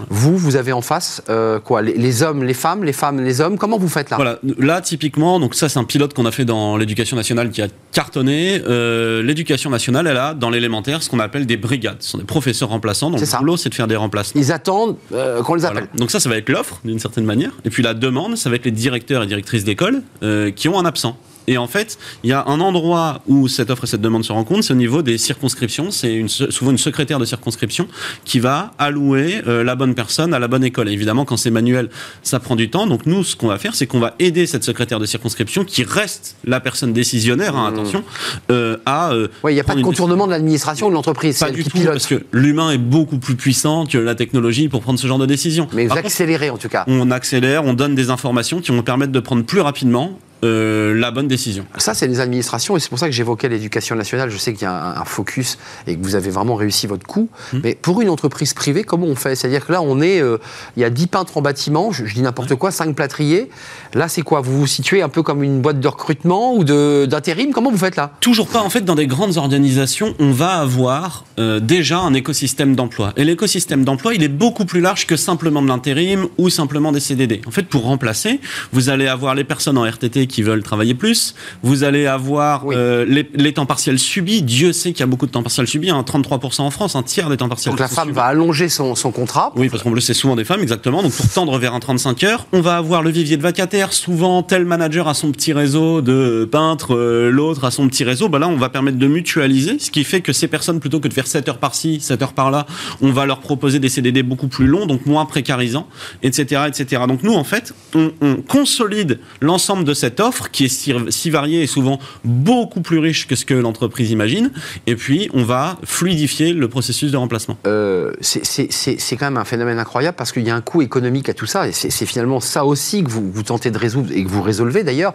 Vous, 0.09 0.37
vous 0.37 0.55
avez 0.55 0.71
en 0.71 0.81
face 0.81 1.21
euh, 1.29 1.59
quoi 1.59 1.81
les, 1.81 1.93
les 1.93 2.23
hommes, 2.23 2.43
les 2.43 2.53
femmes, 2.53 2.83
les 2.83 2.93
femmes, 2.93 3.19
les 3.23 3.41
hommes. 3.41 3.57
Comment 3.57 3.77
vous 3.77 3.87
faites 3.89 4.09
là? 4.09 4.15
Voilà, 4.17 4.39
là 4.57 4.81
typiquement, 4.81 5.39
donc 5.39 5.53
ça 5.55 5.69
c'est 5.69 5.79
un 5.79 5.83
pilote 5.83 6.13
qu'on 6.13 6.25
a 6.25 6.31
fait 6.31 6.45
dans 6.45 6.75
l'éducation 6.77 7.15
nationale 7.15 7.51
qui 7.51 7.61
a 7.61 7.67
cartonné. 7.91 8.61
Euh, 8.67 9.21
l'éducation 9.21 9.69
nationale, 9.69 10.07
elle 10.07 10.17
a 10.17 10.33
dans 10.33 10.49
l'élémentaire 10.49 11.03
ce 11.03 11.09
qu'on 11.09 11.19
appelle 11.19 11.45
des 11.45 11.57
brigades. 11.57 11.97
Ce 11.99 12.11
sont 12.11 12.17
des 12.17 12.23
professeurs 12.23 12.69
remplaçants. 12.69 13.09
Donc 13.11 13.19
C'est 13.19 13.25
le 13.25 13.31
ça. 13.31 13.37
boulot, 13.39 13.57
c'est 13.59 13.69
de 13.69 13.75
faire 13.75 13.87
des 13.87 13.95
remplacements. 13.95 14.41
Ils 14.41 14.51
attendent 14.51 14.97
euh, 15.13 15.41
qu'on 15.43 15.55
les 15.55 15.65
appelle. 15.65 15.83
Voilà. 15.83 15.97
Donc 15.97 16.11
ça, 16.11 16.19
ça 16.19 16.29
va 16.29 16.37
être 16.37 16.49
l'offre 16.49 16.79
d'une 16.83 16.99
certaine 16.99 17.25
manière. 17.25 17.51
Et 17.65 17.69
puis 17.69 17.83
la 17.83 17.93
demande, 17.93 18.35
ça 18.35 18.49
va 18.49 18.55
être 18.55 18.65
les 18.65 18.71
directeurs 18.71 19.23
et 19.23 19.27
directrices 19.27 19.63
d'école 19.63 20.01
euh, 20.23 20.51
qui 20.51 20.69
ont 20.69 20.79
un 20.79 20.85
absent. 20.85 21.17
Et 21.47 21.57
en 21.57 21.67
fait, 21.67 21.97
il 22.23 22.29
y 22.29 22.33
a 22.33 22.43
un 22.47 22.59
endroit 22.59 23.21
où 23.27 23.47
cette 23.47 23.69
offre 23.69 23.85
et 23.85 23.87
cette 23.87 24.01
demande 24.01 24.23
se 24.23 24.31
rencontrent, 24.31 24.63
c'est 24.63 24.73
au 24.73 24.77
niveau 24.77 25.01
des 25.01 25.17
circonscriptions. 25.17 25.91
C'est 25.91 26.23
souvent 26.27 26.71
une 26.71 26.77
secrétaire 26.77 27.19
de 27.19 27.25
circonscription 27.25 27.87
qui 28.25 28.39
va 28.39 28.71
allouer 28.77 29.41
euh, 29.47 29.63
la 29.63 29.75
bonne 29.75 29.95
personne 29.95 30.33
à 30.33 30.39
la 30.39 30.47
bonne 30.47 30.63
école. 30.63 30.89
Et 30.89 30.91
évidemment, 30.93 31.25
quand 31.25 31.37
c'est 31.37 31.51
manuel, 31.51 31.89
ça 32.23 32.39
prend 32.39 32.55
du 32.55 32.69
temps. 32.69 32.85
Donc 32.87 33.05
nous, 33.05 33.23
ce 33.23 33.35
qu'on 33.35 33.47
va 33.47 33.57
faire, 33.57 33.75
c'est 33.75 33.87
qu'on 33.87 33.99
va 33.99 34.13
aider 34.19 34.45
cette 34.45 34.63
secrétaire 34.63 34.99
de 34.99 35.05
circonscription, 35.05 35.63
qui 35.63 35.83
reste 35.83 36.35
la 36.45 36.59
personne 36.59 36.93
décisionnaire, 36.93 37.55
hein, 37.55 37.71
attention, 37.73 38.03
euh, 38.51 38.77
à... 38.85 39.11
euh, 39.11 39.27
Oui, 39.43 39.51
il 39.51 39.55
n'y 39.55 39.61
a 39.61 39.63
pas 39.63 39.75
de 39.75 39.81
contournement 39.81 40.25
de 40.27 40.31
l'administration 40.31 40.87
ou 40.87 40.89
de 40.89 40.95
l'entreprise, 40.95 41.39
pas 41.39 41.49
du 41.51 41.63
qui 41.63 41.69
tout, 41.69 41.77
pilote. 41.77 41.93
parce 41.93 42.07
que 42.07 42.23
l'humain 42.31 42.71
est 42.71 42.77
beaucoup 42.77 43.17
plus 43.17 43.35
puissant 43.35 43.85
que 43.85 43.97
la 43.97 44.15
technologie 44.15 44.67
pour 44.69 44.81
prendre 44.81 44.99
ce 44.99 45.07
genre 45.07 45.19
de 45.19 45.25
décision. 45.25 45.67
Mais 45.73 45.87
vous 45.87 45.97
accélérez 45.97 46.49
en 46.49 46.57
tout 46.57 46.69
cas. 46.69 46.83
on 46.87 47.11
accélère, 47.11 47.65
on 47.65 47.73
donne 47.73 47.95
des 47.95 48.09
informations 48.09 48.59
qui 48.61 48.71
vont 48.71 48.81
permettre 48.83 49.11
de 49.11 49.19
prendre 49.19 49.43
plus 49.43 49.61
rapidement 49.61 50.17
euh, 50.43 50.93
la 50.93 51.11
bonne 51.11 51.27
décision. 51.27 51.65
Ça, 51.77 51.93
c'est 51.93 52.07
les 52.07 52.19
administrations, 52.19 52.77
et 52.77 52.79
c'est 52.79 52.89
pour 52.89 52.99
ça 52.99 53.07
que 53.07 53.11
j'évoquais 53.11 53.49
l'éducation 53.49 53.95
nationale. 53.95 54.29
Je 54.29 54.37
sais 54.37 54.53
qu'il 54.53 54.63
y 54.63 54.65
a 54.65 54.73
un, 54.73 55.01
un 55.01 55.05
focus 55.05 55.57
et 55.87 55.95
que 55.95 56.03
vous 56.03 56.15
avez 56.15 56.29
vraiment 56.29 56.55
réussi 56.55 56.87
votre 56.87 57.05
coup. 57.05 57.29
Hum. 57.53 57.61
Mais 57.63 57.75
pour 57.75 58.01
une 58.01 58.09
entreprise 58.09 58.53
privée, 58.53 58.83
comment 58.83 59.07
on 59.07 59.15
fait? 59.15 59.35
C'est-à-dire 59.35 59.65
que 59.65 59.71
là, 59.71 59.81
on 59.81 60.01
est, 60.01 60.21
euh, 60.21 60.37
il 60.77 60.81
y 60.81 60.85
a 60.85 60.89
10 60.89 61.07
peintres 61.07 61.37
en 61.37 61.41
bâtiment, 61.41 61.91
je, 61.91 62.05
je 62.05 62.13
dis 62.13 62.21
n'importe 62.21 62.55
quoi, 62.55 62.71
5 62.71 62.95
plâtriers. 62.95 63.49
Là, 63.93 64.07
c'est 64.07 64.21
quoi? 64.21 64.41
Vous 64.41 64.59
vous 64.59 64.67
situez 64.67 65.01
un 65.01 65.09
peu 65.09 65.23
comme 65.23 65.43
une 65.43 65.61
boîte 65.61 65.79
de 65.79 65.87
recrutement 65.87 66.55
ou 66.55 66.63
d'intérim? 66.63 67.51
Comment 67.51 67.71
vous 67.71 67.77
faites 67.77 67.95
là? 67.95 68.11
Toujours 68.19 68.47
pas. 68.47 68.61
En 68.61 68.69
fait, 68.69 68.81
dans 68.81 68.95
des 68.95 69.07
grandes 69.07 69.37
organisations, 69.37 70.15
on 70.19 70.31
va 70.31 70.59
avoir 70.59 71.25
euh, 71.39 71.59
déjà 71.59 71.99
un 71.99 72.13
écosystème 72.13 72.75
d'emploi. 72.75 73.13
Et 73.17 73.23
l'écosystème 73.23 73.83
d'emploi, 73.83 74.13
il 74.13 74.23
est 74.23 74.29
beaucoup 74.29 74.65
plus 74.65 74.81
large 74.81 75.07
que 75.07 75.15
simplement 75.15 75.61
de 75.61 75.67
l'intérim 75.67 76.27
ou 76.37 76.49
simplement 76.49 76.91
des 76.91 76.99
CDD. 76.99 77.41
En 77.47 77.51
fait, 77.51 77.63
pour 77.63 77.83
remplacer, 77.83 78.39
vous 78.71 78.89
allez 78.89 79.07
avoir 79.07 79.35
les 79.35 79.43
personnes 79.43 79.77
en 79.77 79.83
RTT 79.83 80.27
qui 80.29 80.41
veulent 80.43 80.63
travailler 80.63 80.93
plus. 80.93 81.35
Vous 81.63 81.83
allez 81.83 82.05
avoir 82.07 82.65
Oui. 82.65 82.75
euh, 82.77 83.03
les, 83.05 83.29
les 83.33 83.53
temps 83.53 83.65
partiels 83.65 83.99
subis. 83.99 84.41
Dieu 84.41 84.71
sait 84.71 84.91
qu'il 84.93 85.01
y 85.01 85.03
a 85.03 85.07
beaucoup 85.07 85.25
de 85.25 85.31
temps 85.31 85.43
partiels 85.43 85.67
subis. 85.67 85.89
Hein, 85.89 86.03
33% 86.07 86.61
en 86.61 86.71
France, 86.71 86.95
un 86.95 87.03
tiers 87.03 87.29
des 87.29 87.37
temps 87.37 87.49
partiels. 87.49 87.71
Donc 87.73 87.79
la 87.79 87.87
femme 87.87 88.05
subis. 88.07 88.15
va 88.15 88.25
allonger 88.25 88.69
son, 88.69 88.95
son 88.95 89.11
contrat. 89.11 89.51
Oui, 89.55 89.69
parce 89.69 89.83
qu'en 89.83 89.91
plus, 89.91 90.01
c'est 90.01 90.13
souvent 90.13 90.35
des 90.35 90.45
femmes, 90.45 90.61
exactement. 90.61 91.03
Donc, 91.03 91.11
pour 91.11 91.27
tendre 91.29 91.57
vers 91.57 91.73
un 91.73 91.79
35 91.79 92.23
heures, 92.23 92.47
on 92.53 92.61
va 92.61 92.77
avoir 92.77 93.01
le 93.01 93.09
vivier 93.09 93.35
de 93.37 93.41
vacataires. 93.41 93.91
Souvent, 93.93 94.43
tel 94.43 94.65
manager 94.65 95.07
a 95.07 95.13
son 95.13 95.31
petit 95.31 95.51
réseau 95.53 96.01
de 96.01 96.47
peintres, 96.49 96.95
euh, 96.95 97.29
l'autre 97.29 97.65
a 97.65 97.71
son 97.71 97.87
petit 97.87 98.03
réseau. 98.03 98.29
Bah 98.29 98.39
là, 98.39 98.47
on 98.47 98.55
va 98.57 98.69
permettre 98.69 98.97
de 98.97 99.07
mutualiser, 99.07 99.79
ce 99.79 99.91
qui 99.91 100.03
fait 100.03 100.21
que 100.21 100.31
ces 100.33 100.47
personnes, 100.47 100.79
plutôt 100.79 100.99
que 100.99 101.07
de 101.07 101.13
faire 101.13 101.27
7 101.27 101.49
heures 101.49 101.57
par-ci, 101.57 101.99
7 101.99 102.21
heures 102.21 102.33
par-là, 102.33 102.65
on 103.01 103.11
va 103.11 103.25
leur 103.25 103.39
proposer 103.39 103.79
des 103.79 103.89
CDD 103.89 104.23
beaucoup 104.23 104.47
plus 104.47 104.67
longs, 104.67 104.85
donc 104.85 105.05
moins 105.05 105.25
précarisants, 105.25 105.87
etc., 106.23 106.63
etc. 106.67 107.03
Donc, 107.07 107.23
nous, 107.23 107.33
en 107.33 107.43
fait, 107.43 107.73
on, 107.95 108.11
on 108.21 108.35
consolide 108.37 109.19
l'ensemble 109.41 109.83
de 109.83 109.93
cette 109.93 110.18
offre 110.21 110.49
qui 110.51 110.65
est 110.65 111.09
si, 111.09 111.29
variée 111.29 111.63
et 111.63 111.67
souvent 111.67 111.99
beaucoup 112.23 112.81
plus 112.81 112.99
riche 112.99 113.27
que 113.27 113.35
ce 113.35 113.45
que 113.45 113.53
l'entreprise 113.53 114.11
imagine. 114.11 114.51
Et 114.87 114.95
puis, 114.95 115.29
on 115.33 115.43
va 115.43 115.77
fluidifier 115.83 116.53
le 116.53 116.67
processus 116.67 117.11
de 117.11 117.17
remplacement. 117.17 117.57
Euh, 117.67 118.11
c'est- 118.21 119.17
quand 119.17 119.25
même 119.25 119.37
un 119.37 119.45
phénomène 119.45 119.79
incroyable 119.79 120.15
parce 120.15 120.31
qu'il 120.31 120.43
y 120.43 120.49
a 120.49 120.55
un 120.55 120.61
coût 120.61 120.81
économique 120.81 121.29
à 121.29 121.33
tout 121.33 121.45
ça 121.45 121.67
et 121.67 121.71
c'est 121.71 122.05
finalement 122.05 122.39
ça 122.39 122.65
aussi 122.65 123.03
que 123.03 123.09
vous, 123.09 123.43
tentez 123.43 123.71
de 123.71 123.77
résoudre 123.77 124.11
et 124.13 124.23
que 124.23 124.29
vous 124.29 124.41
résolvez 124.41 124.83
d'ailleurs. 124.83 125.13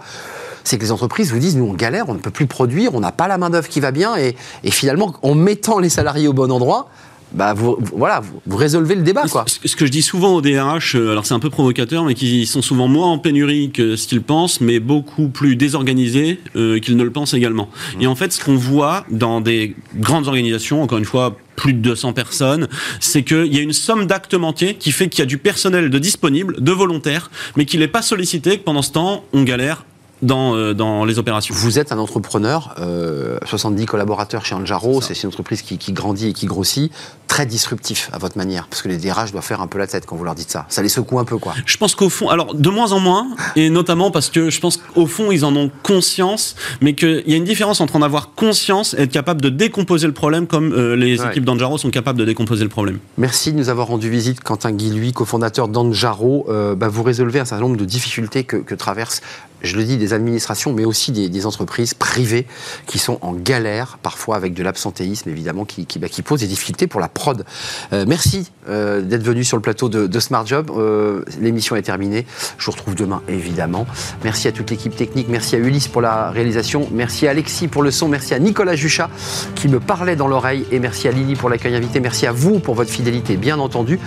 C'est 0.63 0.79
que 0.79 0.83
les 0.83 0.93
entreprises 0.93 1.31
vous 1.33 1.39
disent 1.39 1.57
nous 1.57 1.67
on 1.67 1.75
galère, 1.75 2.09
on 2.09 2.15
ne 2.15 2.19
peut 2.19 2.31
plus 2.31 2.47
produire, 2.47 2.95
on 2.95 3.01
n'a 3.01 3.13
pas 3.13 3.29
la 3.29 3.39
main 3.39 3.51
d'œuvre 3.51 3.69
qui 3.69 3.81
va 3.81 3.91
bien 3.91 4.17
et 4.17 4.35
finalement 4.71 5.15
en 5.23 5.35
mettant 5.35 5.79
les 5.79 5.91
salariés 5.91 6.29
au 6.29 6.33
bon 6.33 6.51
endroit, 6.51 6.89
bah 7.35 7.53
vous, 7.53 7.77
voilà 7.95 8.21
vous, 8.21 8.41
vous 8.47 8.57
résolvez 8.57 8.95
le 8.95 9.03
débat 9.03 9.25
quoi. 9.29 9.45
Ce 9.47 9.75
ce 9.75 9.77
que 9.77 9.87
je 9.87 9.91
dis 9.91 10.03
souvent 10.03 10.35
aux 10.35 10.41
DRH, 10.41 10.95
euh, 10.95 11.11
alors 11.11 11.27
c'est 11.27 11.35
un 11.35 11.41
peu 11.41 11.51
provocateur, 11.51 12.05
mais 12.05 12.15
qui 12.15 12.47
sont 12.47 12.63
souvent 12.63 12.87
moins 12.87 13.09
en 13.09 13.19
pénurie 13.19 13.73
que 13.73 13.97
ce 13.97 14.07
qu'ils 14.07 14.23
pensent, 14.23 14.61
mais 14.61 14.79
beaucoup 14.79 15.29
plus 15.29 15.57
désorganisés 15.57 16.39
euh, 16.55 16.79
qu'ils 16.79 16.97
ne 16.97 17.03
le 17.03 17.11
pensent 17.11 17.35
également. 17.35 17.69
Et 18.01 18.07
en 18.07 18.15
fait, 18.15 18.33
ce 18.33 18.45
qu'on 18.45 18.55
voit 18.55 19.05
dans 19.11 19.41
des 19.41 19.75
grandes 19.97 20.29
organisations, 20.29 20.83
encore 20.83 20.99
une 20.99 21.05
fois, 21.05 21.37
plus 21.57 21.73
de 21.73 21.79
200 21.79 22.13
personnes, 22.13 22.69
c'est 23.01 23.25
qu'il 23.25 23.53
y 23.53 23.59
a 23.59 23.63
une 23.63 23.73
somme 23.73 24.07
d'actes 24.07 24.35
manqués 24.35 24.75
qui 24.75 24.93
fait 24.93 25.09
qu'il 25.09 25.21
y 25.21 25.23
a 25.23 25.27
du 25.27 25.39
personnel 25.39 25.91
de 25.91 25.99
disponible, 25.99 26.63
de 26.63 26.73
volontaire, 26.73 27.31
mais 27.57 27.65
qu'il 27.65 27.81
n'est 27.81 27.89
pas 27.89 28.03
sollicité, 28.03 28.59
que 28.59 28.65
pendant 28.65 28.83
ce 28.83 28.93
temps, 28.93 29.25
on 29.33 29.43
galère 29.43 29.85
dans, 30.25 30.55
euh, 30.57 30.75
dans 30.75 31.05
les 31.05 31.19
opérations. 31.19 31.55
Vous 31.57 31.79
êtes 31.79 31.93
un 31.93 31.99
entrepreneur, 31.99 32.75
euh, 32.79 33.39
70 33.45 33.87
collaborateurs 33.87 34.45
chez 34.45 34.55
Anjaro, 34.55 35.01
c'est 35.01 35.21
une 35.23 35.29
entreprise 35.29 35.63
qui, 35.63 35.79
qui 35.79 35.93
grandit 35.93 36.29
et 36.29 36.33
qui 36.33 36.47
grossit, 36.47 36.93
très 37.29 37.47
disruptif 37.47 38.11
à 38.13 38.19
votre 38.19 38.37
manière, 38.37 38.67
parce 38.69 38.83
que 38.83 38.89
les 38.89 38.97
DRH 38.97 39.33
doivent 39.33 39.45
faire 39.45 39.61
un 39.61 39.67
peu 39.67 39.79
la 39.79 39.87
tête 39.87 40.07
quand 40.07 40.17
vous 40.17 40.25
leur 40.25 40.35
dites 40.35 40.51
ça. 40.51 40.67
Ça 40.69 40.83
les 40.83 40.89
secoue 40.89 41.19
un 41.19 41.25
peu 41.25 41.39
quoi. 41.39 41.55
Je 41.67 41.77
pense 41.77 41.95
qu'au 41.95 42.09
fond, 42.09 42.29
alors 42.29 42.55
de 42.55 42.69
moins 42.71 42.93
en 42.93 43.01
moins, 43.01 43.29
et 43.57 43.71
notamment 43.71 44.11
parce 44.11 44.31
que 44.31 44.51
je 44.51 44.61
pense 44.61 44.77
qu'au 44.77 45.07
fond 45.07 45.31
ils 45.33 45.45
en 45.45 45.55
ont 45.57 45.71
conscience, 45.83 46.55
mais 46.81 46.95
qu'il 46.95 47.23
y 47.27 47.33
a 47.35 47.37
une 47.37 47.45
différence 47.45 47.81
entre 47.81 47.97
en 47.97 48.03
avoir 48.03 48.31
conscience 48.35 48.95
et 48.95 49.03
être 49.03 49.13
capable 49.13 49.41
de 49.41 49.49
décomposer 49.49 50.07
le 50.07 50.13
problème 50.13 50.47
comme 50.47 50.73
euh, 50.73 50.97
les 50.97 51.21
Ouais. 51.21 51.29
équipes 51.31 51.45
d'Anjaro 51.45 51.79
sont 51.79 51.91
capables 51.91 52.19
de 52.19 52.25
décomposer 52.25 52.63
le 52.65 52.69
problème. 52.69 52.99
Merci 53.19 53.53
de 53.53 53.57
nous 53.59 53.69
avoir 53.69 53.87
rendu 53.87 54.11
visite, 54.11 54.41
Quentin 54.43 54.73
Guilhuy, 54.73 55.13
cofondateur 55.13 55.69
d'Anjaro. 55.69 56.47
Euh, 56.49 56.75
bah, 56.75 56.89
vous 56.89 57.03
résolvez 57.05 57.39
un 57.41 57.45
certain 57.45 57.63
nombre 57.63 57.77
de 57.77 57.85
difficultés 57.85 58.45
que, 58.45 58.57
que 58.57 58.75
traversent, 58.75 59.23
je 59.65 59.77
le 59.77 59.85
dis, 59.85 59.97
des 59.97 60.13
administrations, 60.13 60.73
mais 60.73 60.85
aussi 60.85 61.13
des, 61.13 61.45
entreprises 61.47 61.95
privées 61.95 62.47
qui 62.87 62.99
sont 62.99 63.19
en 63.21 63.33
galère, 63.33 63.99
parfois 64.03 64.37
avec 64.37 64.55
de 64.55 64.63
l'absentéisme, 64.63 65.29
évidemment, 65.29 65.65
qui, 65.65 65.87
bah, 65.99 66.07
pose 66.25 66.41
des 66.41 66.47
difficultés 66.47 66.87
pour 66.87 67.01
la 67.01 67.09
prod. 67.09 67.45
Euh, 67.93 68.05
merci 68.09 68.51
euh, 68.69 69.03
d'être 69.03 69.23
venu 69.23 69.45
sur 69.45 69.57
le 69.57 69.63
plateau 69.63 69.89
de, 69.89 70.21
Smart 70.21 70.47
Job. 70.47 70.71
Euh, 70.77 71.23
L'émission 71.41 71.77
est 71.77 71.83
terminée. 71.83 72.27
Je 72.57 72.67
vous 72.67 72.73
retrouve 72.73 72.95
demain, 72.95 73.23
évidemment. 73.29 73.87
Merci 74.23 74.49
à 74.49 74.53
toute 74.53 74.71
l'équipe 74.71 74.97
technique. 74.97 75.29
Merci 75.29 75.57
à 75.57 75.59
Ulysse 75.59 75.89
pour 75.89 76.01
la 76.01 76.31
réalisation. 76.31 76.89
Merci 76.93 77.27
à 77.27 77.31
Alexis 77.31 77.69
pour 77.69 77.83
le 77.83 77.91
son. 77.91 78.09
Merci 78.09 78.33
à 78.33 78.39
Nicolas 78.39 78.77
Juchat 78.77 79.11
qui 79.55 79.69
me 79.69 79.81
parlait 79.81 80.17
dans 80.17 80.29
l'oreille. 80.29 80.65
Et 80.71 80.79
merci 80.79 81.09
à 81.09 81.13
Lily 81.13 81.35
pour 81.35 81.51
l'accueil 81.51 81.75
invité. 81.75 82.01
Merci 82.01 82.27
à 82.27 82.33
vous 82.33 82.59
pour 82.59 82.75
votre 82.75 82.91
fidélité, 82.91 83.37
bien 83.37 83.59
entendu. 83.59 83.99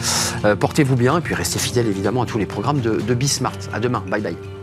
Portez-vous 0.59 0.95
bien 0.95 1.17
et 1.17 1.21
puis 1.21 1.35
restez 1.35 1.59
fidèles, 1.59 1.87
évidemment, 1.87 2.23
à 2.23 2.25
tous 2.25 2.37
les 2.37 2.45
programmes 2.45 2.79
de, 2.79 2.99
de 2.99 3.13
Bismart. 3.13 3.57
À 3.73 3.79
demain. 3.79 4.03
Bye 4.09 4.21
bye. 4.21 4.56